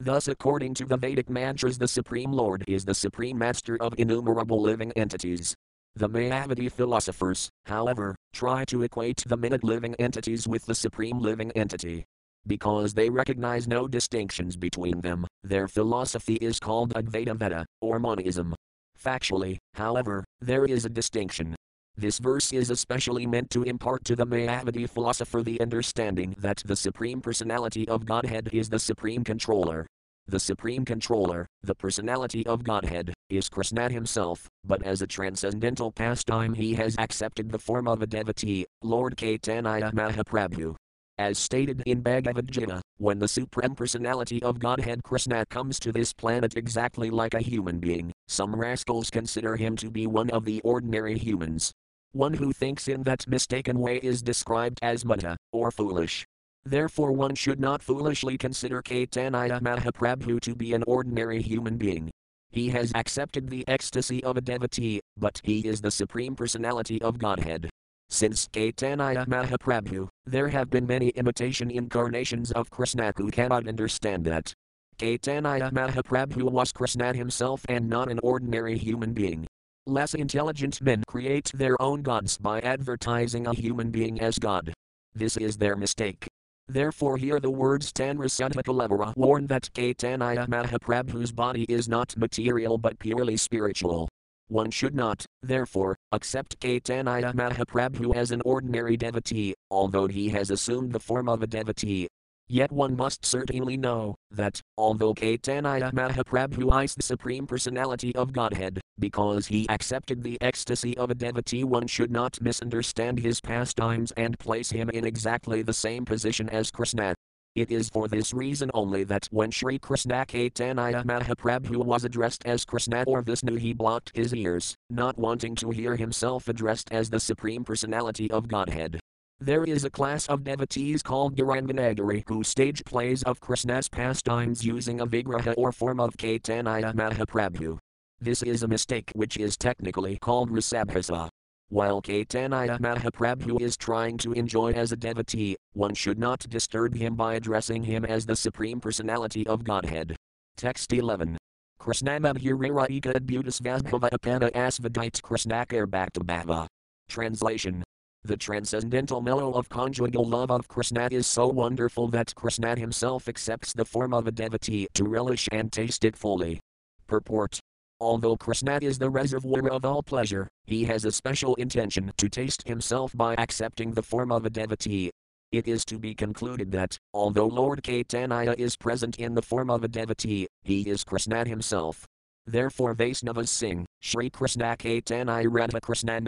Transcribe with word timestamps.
Thus, 0.00 0.28
according 0.28 0.74
to 0.74 0.84
the 0.84 0.96
Vedic 0.96 1.28
mantras, 1.28 1.76
the 1.76 1.88
Supreme 1.88 2.30
Lord 2.32 2.64
is 2.68 2.84
the 2.84 2.94
Supreme 2.94 3.36
Master 3.36 3.76
of 3.82 3.94
innumerable 3.98 4.62
living 4.62 4.92
entities. 4.92 5.56
The 5.96 6.08
Mayavadi 6.08 6.70
philosophers, 6.70 7.50
however, 7.66 8.14
try 8.32 8.64
to 8.66 8.82
equate 8.82 9.24
the 9.26 9.36
minute 9.36 9.64
living 9.64 9.96
entities 9.96 10.46
with 10.46 10.64
the 10.66 10.74
Supreme 10.74 11.18
Living 11.18 11.50
Entity. 11.52 12.04
Because 12.46 12.94
they 12.94 13.10
recognize 13.10 13.66
no 13.66 13.88
distinctions 13.88 14.56
between 14.56 15.00
them, 15.00 15.26
their 15.42 15.66
philosophy 15.66 16.36
is 16.36 16.60
called 16.60 16.94
Advaita 16.94 17.36
Vada, 17.36 17.66
or 17.80 17.98
monism. 17.98 18.54
Factually, 19.02 19.58
however, 19.74 20.22
there 20.40 20.64
is 20.64 20.84
a 20.84 20.88
distinction. 20.88 21.56
This 21.98 22.20
verse 22.20 22.52
is 22.52 22.70
especially 22.70 23.26
meant 23.26 23.50
to 23.50 23.64
impart 23.64 24.04
to 24.04 24.14
the 24.14 24.24
Mayavadi 24.24 24.88
philosopher 24.88 25.42
the 25.42 25.60
understanding 25.60 26.36
that 26.38 26.62
the 26.64 26.76
Supreme 26.76 27.20
Personality 27.20 27.88
of 27.88 28.06
Godhead 28.06 28.50
is 28.52 28.68
the 28.68 28.78
Supreme 28.78 29.24
Controller. 29.24 29.84
The 30.28 30.38
Supreme 30.38 30.84
Controller, 30.84 31.48
the 31.64 31.74
Personality 31.74 32.46
of 32.46 32.62
Godhead, 32.62 33.14
is 33.28 33.48
Krishna 33.48 33.90
himself, 33.90 34.46
but 34.64 34.80
as 34.84 35.02
a 35.02 35.08
transcendental 35.08 35.90
pastime 35.90 36.54
he 36.54 36.72
has 36.74 36.94
accepted 37.00 37.50
the 37.50 37.58
form 37.58 37.88
of 37.88 38.00
a 38.00 38.06
devotee, 38.06 38.64
Lord 38.80 39.16
Caitanya 39.16 39.92
Mahaprabhu. 39.92 40.76
As 41.18 41.36
stated 41.36 41.82
in 41.84 42.02
Bhagavad 42.02 42.48
Gita, 42.48 42.80
when 42.98 43.18
the 43.18 43.26
Supreme 43.26 43.74
Personality 43.74 44.40
of 44.44 44.60
Godhead 44.60 45.02
Krishna 45.02 45.44
comes 45.46 45.80
to 45.80 45.90
this 45.90 46.12
planet 46.12 46.56
exactly 46.56 47.10
like 47.10 47.34
a 47.34 47.40
human 47.40 47.80
being, 47.80 48.12
some 48.28 48.54
rascals 48.54 49.10
consider 49.10 49.56
him 49.56 49.74
to 49.74 49.90
be 49.90 50.06
one 50.06 50.30
of 50.30 50.44
the 50.44 50.60
ordinary 50.60 51.18
humans. 51.18 51.72
One 52.12 52.34
who 52.34 52.52
thinks 52.52 52.88
in 52.88 53.02
that 53.02 53.28
mistaken 53.28 53.78
way 53.78 53.96
is 53.98 54.22
described 54.22 54.78
as 54.82 55.04
mudha, 55.04 55.36
or 55.52 55.70
foolish. 55.70 56.26
Therefore, 56.64 57.12
one 57.12 57.34
should 57.34 57.60
not 57.60 57.82
foolishly 57.82 58.38
consider 58.38 58.82
Caitanya 58.82 59.60
Mahaprabhu 59.60 60.40
to 60.40 60.54
be 60.54 60.72
an 60.72 60.84
ordinary 60.86 61.42
human 61.42 61.76
being. 61.76 62.10
He 62.50 62.70
has 62.70 62.92
accepted 62.94 63.50
the 63.50 63.66
ecstasy 63.68 64.24
of 64.24 64.36
a 64.36 64.40
devotee, 64.40 65.00
but 65.16 65.40
he 65.44 65.60
is 65.60 65.80
the 65.80 65.90
Supreme 65.90 66.34
Personality 66.34 67.00
of 67.02 67.18
Godhead. 67.18 67.68
Since 68.10 68.48
Caitanya 68.48 69.26
Mahaprabhu, 69.26 70.08
there 70.24 70.48
have 70.48 70.70
been 70.70 70.86
many 70.86 71.08
imitation 71.10 71.70
incarnations 71.70 72.52
of 72.52 72.70
Krishna 72.70 73.12
who 73.16 73.30
cannot 73.30 73.68
understand 73.68 74.24
that. 74.24 74.54
Caitanya 74.98 75.70
Mahaprabhu 75.70 76.50
was 76.50 76.72
Krishna 76.72 77.12
himself 77.12 77.66
and 77.68 77.88
not 77.88 78.10
an 78.10 78.18
ordinary 78.22 78.78
human 78.78 79.12
being. 79.12 79.46
Less 79.88 80.12
intelligent 80.12 80.82
men 80.82 81.02
create 81.08 81.50
their 81.54 81.80
own 81.80 82.02
gods 82.02 82.36
by 82.36 82.60
advertising 82.60 83.46
a 83.46 83.54
human 83.54 83.90
being 83.90 84.20
as 84.20 84.38
God. 84.38 84.74
This 85.14 85.38
is 85.38 85.56
their 85.56 85.76
mistake. 85.76 86.28
Therefore, 86.68 87.16
here 87.16 87.40
the 87.40 87.48
words 87.48 87.90
Tanrasudha 87.94 89.16
warn 89.16 89.46
that 89.46 89.70
Caitanya 89.72 90.46
Mahaprabhu's 90.46 91.32
body 91.32 91.64
is 91.70 91.88
not 91.88 92.14
material 92.18 92.76
but 92.76 92.98
purely 92.98 93.38
spiritual. 93.38 94.10
One 94.48 94.70
should 94.70 94.94
not, 94.94 95.24
therefore, 95.42 95.96
accept 96.12 96.60
Caitanya 96.60 97.32
Mahaprabhu 97.32 98.14
as 98.14 98.30
an 98.30 98.42
ordinary 98.44 98.98
devotee, 98.98 99.54
although 99.70 100.06
he 100.06 100.28
has 100.28 100.50
assumed 100.50 100.92
the 100.92 101.00
form 101.00 101.30
of 101.30 101.42
a 101.42 101.46
devotee. 101.46 102.08
Yet 102.50 102.72
one 102.72 102.96
must 102.96 103.26
certainly 103.26 103.76
know 103.76 104.14
that, 104.30 104.62
although 104.78 105.12
Caitanya 105.12 105.92
Mahaprabhu 105.92 106.82
is 106.82 106.94
the 106.94 107.02
Supreme 107.02 107.46
Personality 107.46 108.14
of 108.16 108.32
Godhead, 108.32 108.80
because 108.98 109.48
he 109.48 109.68
accepted 109.68 110.22
the 110.22 110.38
ecstasy 110.40 110.96
of 110.96 111.10
a 111.10 111.14
devotee, 111.14 111.64
one 111.64 111.86
should 111.86 112.10
not 112.10 112.40
misunderstand 112.40 113.18
his 113.18 113.42
pastimes 113.42 114.12
and 114.12 114.38
place 114.38 114.70
him 114.70 114.88
in 114.88 115.04
exactly 115.04 115.60
the 115.60 115.74
same 115.74 116.06
position 116.06 116.48
as 116.48 116.70
Krishna. 116.70 117.14
It 117.54 117.70
is 117.70 117.90
for 117.90 118.08
this 118.08 118.32
reason 118.32 118.70
only 118.72 119.04
that 119.04 119.28
when 119.30 119.50
Sri 119.50 119.78
Krishna 119.78 120.24
Caitanya 120.26 121.04
Mahaprabhu 121.04 121.84
was 121.84 122.04
addressed 122.04 122.46
as 122.46 122.64
Krishna 122.64 123.04
or 123.06 123.20
Vishnu, 123.20 123.56
he 123.56 123.74
blocked 123.74 124.12
his 124.14 124.34
ears, 124.34 124.74
not 124.88 125.18
wanting 125.18 125.54
to 125.56 125.68
hear 125.68 125.96
himself 125.96 126.48
addressed 126.48 126.90
as 126.92 127.10
the 127.10 127.20
Supreme 127.20 127.62
Personality 127.62 128.30
of 128.30 128.48
Godhead. 128.48 129.00
There 129.40 129.62
is 129.62 129.84
a 129.84 129.90
class 129.90 130.26
of 130.26 130.42
devotees 130.42 131.00
called 131.00 131.36
Garanganagari 131.36 132.24
who 132.26 132.42
stage 132.42 132.84
plays 132.84 133.22
of 133.22 133.38
Krishna's 133.38 133.88
pastimes 133.88 134.64
using 134.64 135.00
a 135.00 135.06
vigraha 135.06 135.54
or 135.56 135.70
form 135.70 136.00
of 136.00 136.16
Caitanya 136.16 136.92
Mahaprabhu. 136.92 137.78
This 138.20 138.42
is 138.42 138.64
a 138.64 138.68
mistake 138.68 139.12
which 139.14 139.36
is 139.36 139.56
technically 139.56 140.18
called 140.18 140.50
Rasabhasa. 140.50 141.28
While 141.68 142.02
Caitanya 142.02 142.80
Mahaprabhu 142.80 143.60
is 143.60 143.76
trying 143.76 144.18
to 144.18 144.32
enjoy 144.32 144.72
as 144.72 144.90
a 144.90 144.96
devotee, 144.96 145.56
one 145.72 145.94
should 145.94 146.18
not 146.18 146.40
disturb 146.48 146.96
him 146.96 147.14
by 147.14 147.34
addressing 147.34 147.84
him 147.84 148.04
as 148.04 148.26
the 148.26 148.34
Supreme 148.34 148.80
Personality 148.80 149.46
of 149.46 149.62
Godhead. 149.62 150.16
Text 150.56 150.92
11. 150.92 151.38
Krishnamabhurira 151.80 152.88
eka 152.88 153.14
adbhutas 153.14 153.60
vasbhava 153.60 154.10
apana 154.10 154.50
asvadite 154.50 155.20
krishnakar. 155.20 156.66
Translation. 157.08 157.84
The 158.24 158.36
transcendental 158.36 159.20
mellow 159.20 159.52
of 159.52 159.68
conjugal 159.68 160.24
love 160.24 160.50
of 160.50 160.66
Krishna 160.68 161.08
is 161.10 161.26
so 161.26 161.46
wonderful 161.46 162.08
that 162.08 162.34
Krishna 162.34 162.76
himself 162.76 163.28
accepts 163.28 163.72
the 163.72 163.84
form 163.84 164.12
of 164.12 164.26
a 164.26 164.32
devotee 164.32 164.88
to 164.94 165.04
relish 165.04 165.48
and 165.52 165.72
taste 165.72 166.04
it 166.04 166.16
fully. 166.16 166.60
Purport. 167.06 167.60
Although 168.00 168.36
Krishna 168.36 168.78
is 168.82 168.98
the 168.98 169.10
reservoir 169.10 169.68
of 169.70 169.84
all 169.84 170.02
pleasure, 170.02 170.48
he 170.66 170.84
has 170.84 171.04
a 171.04 171.12
special 171.12 171.54
intention 171.56 172.12
to 172.16 172.28
taste 172.28 172.66
himself 172.66 173.16
by 173.16 173.34
accepting 173.38 173.92
the 173.92 174.02
form 174.02 174.30
of 174.30 174.44
a 174.44 174.50
devotee. 174.50 175.10
It 175.50 175.66
is 175.66 175.84
to 175.86 175.98
be 175.98 176.14
concluded 176.14 176.70
that, 176.72 176.98
although 177.14 177.46
Lord 177.46 177.82
Caitanya 177.82 178.54
is 178.58 178.76
present 178.76 179.16
in 179.18 179.34
the 179.34 179.42
form 179.42 179.70
of 179.70 179.82
a 179.82 179.88
devotee, 179.88 180.46
he 180.62 180.82
is 180.82 181.02
Krishna 181.04 181.48
himself. 181.48 182.04
Therefore 182.48 182.94
Vaisnavas 182.94 183.48
sing, 183.48 183.84
Shri 184.00 184.30
Krishna 184.30 184.74
Caitanya 184.78 185.46
Radha 185.50 185.82
Krishna 185.82 186.18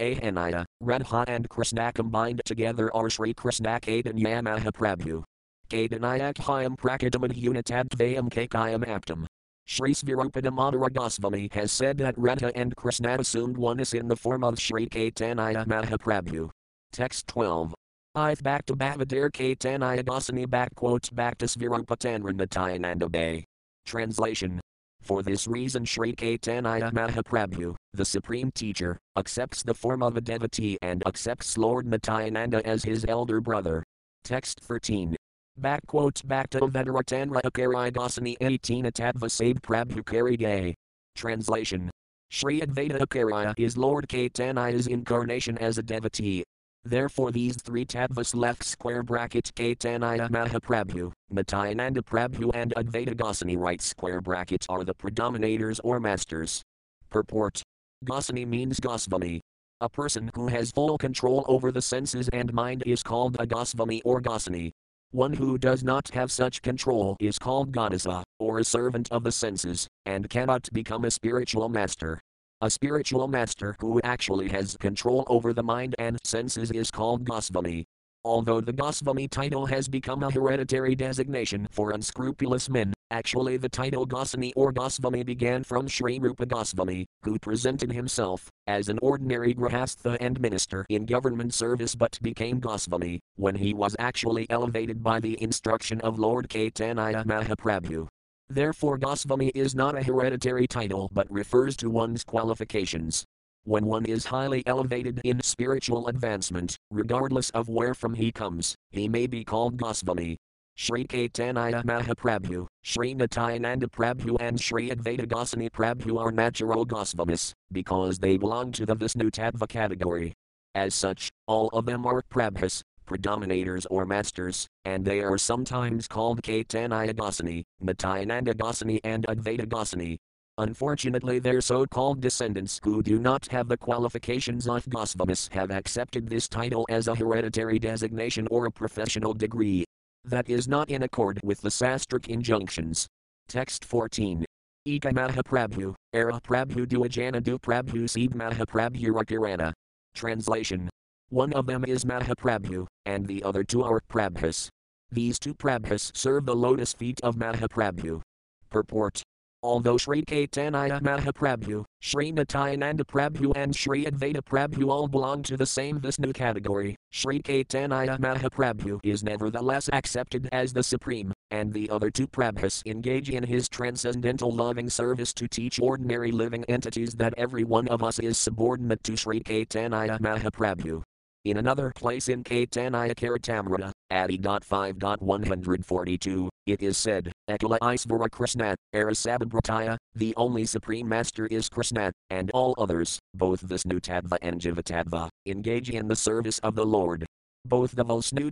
Radha 0.82 1.25
and 1.26 1.48
Krishna 1.48 1.92
combined 1.94 2.42
together 2.44 2.94
are 2.94 3.08
Shri 3.08 3.32
Krishna 3.32 3.81
Caitanya 3.81 4.42
Mahaprabhu. 4.42 5.25
Caitanyakhyam 5.70 6.76
prakadamad 6.76 7.32
unitabdvayam 7.32 8.28
kakayam 8.28 8.84
aptam. 8.84 9.25
Sri 9.66 9.94
Svarupa 9.94 10.42
Damodara 10.42 10.92
Goswami 10.92 11.48
has 11.53 11.72
said 11.72 11.97
that 11.97 12.19
Radha 12.19 12.53
and 12.54 12.76
Krishna 12.76 13.16
assumed 13.19 13.56
oneness 13.56 13.94
in 13.94 14.06
the 14.06 14.16
form 14.16 14.44
of 14.44 14.60
Sri 14.60 14.88
Caitanya 14.88 15.64
Mahaprabhu. 15.64 16.50
Text 16.92 17.28
12. 17.28 17.75
Ith 18.16 18.42
back 18.42 18.66
to 18.66 18.76
Bhavadar 18.76 19.30
Caitanya 19.30 20.04
Goswami 20.04 20.44
back 20.44 20.75
quotes 20.75 21.09
back 21.09 21.38
to 21.38 21.47
Svirupatanranatayananda 21.47 23.10
Bay. 23.10 23.47
Translation. 23.86 24.60
For 25.00 25.22
this 25.22 25.47
reason 25.47 25.84
Sri 25.84 26.15
Caitanya 26.15 26.93
Mahaprabhu, 26.93 27.75
the 27.93 28.05
supreme 28.05 28.50
teacher, 28.53 28.99
accepts 29.16 29.62
the 29.62 29.75
form 29.75 30.03
of 30.03 30.16
a 30.16 30.21
devotee 30.21 30.78
and 30.83 31.03
accepts 31.06 31.59
Lord 31.59 31.87
Nityananda 31.87 32.65
as 32.66 32.84
his 32.84 33.05
elder 33.09 33.41
brother. 33.41 33.83
Text 34.25 34.60
13. 34.60 35.16
Back 35.56 35.87
quotes 35.87 36.22
back 36.22 36.50
to 36.50 36.60
Vedaratanra 36.60 37.43
Akari 37.43 37.91
Dasani 37.91 38.37
18 38.41 38.84
Atadva 38.84 39.28
Sabd 39.28 39.60
Prabhu 39.60 40.05
Kari 40.05 40.75
Translation. 41.16 41.91
Sri 42.31 42.60
Advaita 42.60 43.00
Acharya 43.00 43.55
is 43.56 43.77
Lord 43.77 44.09
Caitanya's 44.09 44.87
incarnation 44.87 45.59
as 45.59 45.78
a 45.78 45.83
devotee. 45.83 46.44
Therefore 46.84 47.30
these 47.30 47.56
three 47.56 47.84
tattvas 47.84 48.34
left 48.34 48.64
square 48.64 49.02
bracket 49.02 49.52
Caitanya 49.54 50.30
Mahaprabhu, 50.30 51.12
Nityananda 51.30 52.00
Prabhu 52.02 52.50
and 52.54 52.72
Advaita 52.74 53.14
Gosani 53.14 53.58
right 53.58 53.82
square 53.82 54.20
bracket 54.20 54.64
are 54.68 54.82
the 54.82 54.94
predominators 54.94 55.78
or 55.84 56.00
masters. 56.00 56.62
Purport. 57.10 57.62
Gosani 58.04 58.46
means 58.46 58.80
Gosvami. 58.80 59.41
A 59.82 59.88
person 59.88 60.30
who 60.34 60.48
has 60.48 60.70
full 60.72 60.96
control 60.96 61.44
over 61.48 61.70
the 61.70 61.82
senses 61.82 62.28
and 62.32 62.52
mind 62.52 62.82
is 62.86 63.02
called 63.02 63.36
a 63.38 63.47
Gosvami 63.47 64.00
or 64.04 64.22
Gosani. 64.22 64.72
One 65.12 65.34
who 65.34 65.58
does 65.58 65.82
not 65.82 66.08
have 66.10 66.30
such 66.30 66.62
control 66.62 67.16
is 67.20 67.38
called 67.38 67.72
Ganasa, 67.72 68.22
or 68.38 68.58
a 68.58 68.64
servant 68.64 69.10
of 69.10 69.24
the 69.24 69.32
senses, 69.32 69.86
and 70.06 70.30
cannot 70.30 70.68
become 70.72 71.04
a 71.04 71.10
spiritual 71.10 71.68
master. 71.68 72.21
A 72.62 72.68
spiritual 72.68 73.27
master 73.27 73.74
who 73.80 74.03
actually 74.04 74.51
has 74.51 74.77
control 74.77 75.24
over 75.28 75.54
the 75.54 75.62
mind 75.62 75.95
and 75.98 76.18
senses 76.24 76.71
is 76.71 76.91
called 76.91 77.24
Goswami. 77.24 77.86
Although 78.22 78.60
the 78.60 78.74
Goswami 78.74 79.28
title 79.28 79.65
has 79.65 79.89
become 79.89 80.22
a 80.22 80.30
hereditary 80.30 80.95
designation 80.95 81.66
for 81.71 81.92
unscrupulous 81.92 82.68
men, 82.68 82.92
actually 83.10 83.57
the 83.57 83.71
title 83.71 84.04
Goswami 84.04 84.53
or 84.57 84.72
Goswami 84.72 85.22
began 85.22 85.65
from 85.65 85.89
Sri 85.89 86.18
Rupa 86.18 86.45
Goswami, 86.45 87.07
who 87.22 87.39
presented 87.39 87.92
himself 87.92 88.51
as 88.66 88.91
an 88.91 88.98
ordinary 89.01 89.54
grahastha 89.54 90.18
and 90.21 90.39
minister 90.39 90.84
in 90.91 91.07
government 91.07 91.54
service 91.54 91.95
but 91.95 92.18
became 92.21 92.60
Goswami 92.60 93.21
when 93.36 93.54
he 93.54 93.72
was 93.72 93.97
actually 93.98 94.47
elevated 94.51 95.03
by 95.03 95.18
the 95.18 95.42
instruction 95.42 95.98
of 96.03 96.18
Lord 96.18 96.51
Caitanya 96.51 97.24
Mahaprabhu. 97.24 98.07
Therefore, 98.50 98.98
Goswami 98.98 99.52
is 99.54 99.76
not 99.76 99.97
a 99.97 100.02
hereditary 100.02 100.66
title 100.66 101.08
but 101.12 101.30
refers 101.30 101.76
to 101.76 101.88
one's 101.88 102.24
qualifications. 102.24 103.24
When 103.62 103.86
one 103.86 104.04
is 104.06 104.24
highly 104.24 104.66
elevated 104.66 105.20
in 105.22 105.41
spiritual 105.41 106.08
advancement, 106.08 106.76
regardless 106.91 107.50
of 107.50 107.68
where 107.68 107.94
from 107.94 108.14
he 108.14 108.32
comes, 108.32 108.74
he 108.91 109.08
may 109.08 109.28
be 109.28 109.44
called 109.44 109.76
Goswami. 109.76 110.36
Sri 110.74 111.06
Caitanya 111.06 111.84
Mahaprabhu, 111.84 112.66
Sri 112.82 113.14
Nityananda 113.14 113.86
Prabhu 113.86 114.36
and 114.41 114.60
Sri 114.60 114.91
Advaita 114.91 115.28
Goswami 115.28 115.70
Prabhu 115.70 116.18
are 116.18 116.32
natural 116.32 116.84
Gosvamis, 116.84 117.52
because 117.70 118.18
they 118.18 118.36
belong 118.36 118.72
to 118.72 118.84
the 118.84 118.97
Vishnu 118.97 119.30
Tattva 119.30 119.68
category. 119.68 120.32
As 120.74 120.94
such, 120.94 121.30
all 121.47 121.68
of 121.68 121.86
them 121.86 122.04
are 122.04 122.22
Prabhus, 122.22 122.82
predominators 123.10 123.86
or 123.91 124.07
masters, 124.07 124.68
and 124.84 125.04
they 125.04 125.21
are 125.21 125.36
sometimes 125.36 126.07
called 126.07 126.42
Caitanya 126.42 127.16
Goswami, 127.16 127.65
Nityananda 127.80 128.54
Goswami 128.54 129.01
and 129.03 129.27
Advaita 129.27 129.68
Goswami. 129.68 130.18
Unfortunately, 130.59 131.39
their 131.39 131.60
so 131.60 131.86
called 131.86 132.21
descendants 132.21 132.78
who 132.84 133.03
do 133.03 133.18
not 133.18 133.47
have 133.48 133.66
the 133.66 133.77
qualifications 133.77 134.68
of 134.68 134.84
Gosvamis 134.84 135.51
have 135.53 135.71
accepted 135.71 136.28
this 136.28 136.47
title 136.48 136.86
as 136.89 137.09
a 137.09 137.15
hereditary 137.15 137.78
designation 137.78 138.47
or 138.51 138.66
a 138.66 138.71
professional 138.71 139.34
degree. 139.34 139.84
That 140.24 140.48
is 140.48 140.68
not 140.68 140.91
in 140.91 141.03
accord 141.03 141.41
with 141.42 141.62
the 141.62 141.71
sastric 141.71 142.28
injunctions. 142.28 143.07
Text 143.48 143.84
14. 143.84 144.45
Eka 144.86 145.12
Mahaprabhu, 145.12 145.95
Era 146.12 146.41
Prabhu 146.41 146.86
Duajana 146.86 147.42
Du 147.42 147.59
Prabhu 147.59 148.09
Seed 148.09 148.33
Mahaprabhu 148.33 149.07
Rakirana. 149.07 149.72
Translation. 150.15 150.91
One 151.30 151.53
of 151.53 151.66
them 151.66 151.84
is 151.84 152.04
Mahaprabhu, 152.04 152.88
and 153.06 153.24
the 153.24 153.44
other 153.44 153.62
two 153.62 153.84
are 153.84 154.00
Prabhus. 154.10 154.68
These 155.12 155.38
two 155.38 155.54
Prabhus 155.54 156.10
serve 156.16 156.44
the 156.44 156.56
lotus 156.56 156.92
feet 156.92 157.21
of 157.22 157.36
Mahaprabhu. 157.36 158.21
Purport. 158.68 159.22
Although 159.62 159.97
Sri 159.97 160.24
Caitanya 160.24 161.00
Mahaprabhu, 161.00 161.84
Sri 162.00 162.32
Nityananda 162.32 163.04
Prabhu 163.04 163.53
and 163.54 163.77
Sri 163.77 164.06
Advaita 164.06 164.42
Prabhu 164.42 164.88
all 164.88 165.06
belong 165.06 165.44
to 165.44 165.56
the 165.56 165.66
same 165.66 166.00
Vishnu 166.00 166.32
category, 166.32 166.97
Sri 167.12 167.41
Caitanya 167.41 168.18
Mahaprabhu 168.18 168.98
is 169.04 169.22
nevertheless 169.22 169.88
accepted 169.92 170.48
as 170.50 170.72
the 170.72 170.83
supreme, 170.83 171.33
and 171.53 171.72
the 171.72 171.88
other 171.91 172.10
two 172.10 172.26
Prabhus 172.26 172.83
engage 172.86 173.30
in 173.30 173.44
his 173.44 173.68
transcendental 173.68 174.50
loving 174.50 174.91
service 174.91 175.33
to 175.34 175.47
teach 175.47 175.78
ordinary 175.78 176.33
living 176.33 176.65
entities 176.65 177.15
that 177.15 177.34
every 177.36 177.62
one 177.62 177.86
of 177.86 178.03
us 178.03 178.18
is 178.18 178.36
subordinate 178.36 179.04
to 179.04 179.16
Sri 179.16 179.41
Caitanya 179.41 180.18
Mahaprabhu. 180.18 181.04
In 181.47 181.57
another 181.57 181.91
place 181.97 182.28
in 182.28 182.45
Caitanya 182.45 183.15
Charitamrita, 183.15 183.92
Adi.5.142, 184.10 186.51
it 186.66 186.83
is 186.83 186.98
said, 186.98 187.33
Ekala 187.48 187.78
Isvara 187.78 188.31
Krishna, 188.31 188.75
Arasabhabrataya, 188.95 189.97
the 190.15 190.34
only 190.37 190.66
supreme 190.66 191.09
master 191.09 191.47
is 191.47 191.71
Krishna, 191.71 192.13
and 192.28 192.51
all 192.53 192.75
others, 192.77 193.19
both 193.33 193.63
Vishnu 193.63 194.01
Tattva 194.01 194.37
and 194.42 194.60
Jivatattva, 194.60 195.31
engage 195.47 195.89
in 195.89 196.09
the 196.09 196.16
service 196.16 196.59
of 196.59 196.75
the 196.75 196.84
Lord. 196.84 197.25
Both 197.65 197.93
the 197.93 198.04
Vishnu 198.04 198.51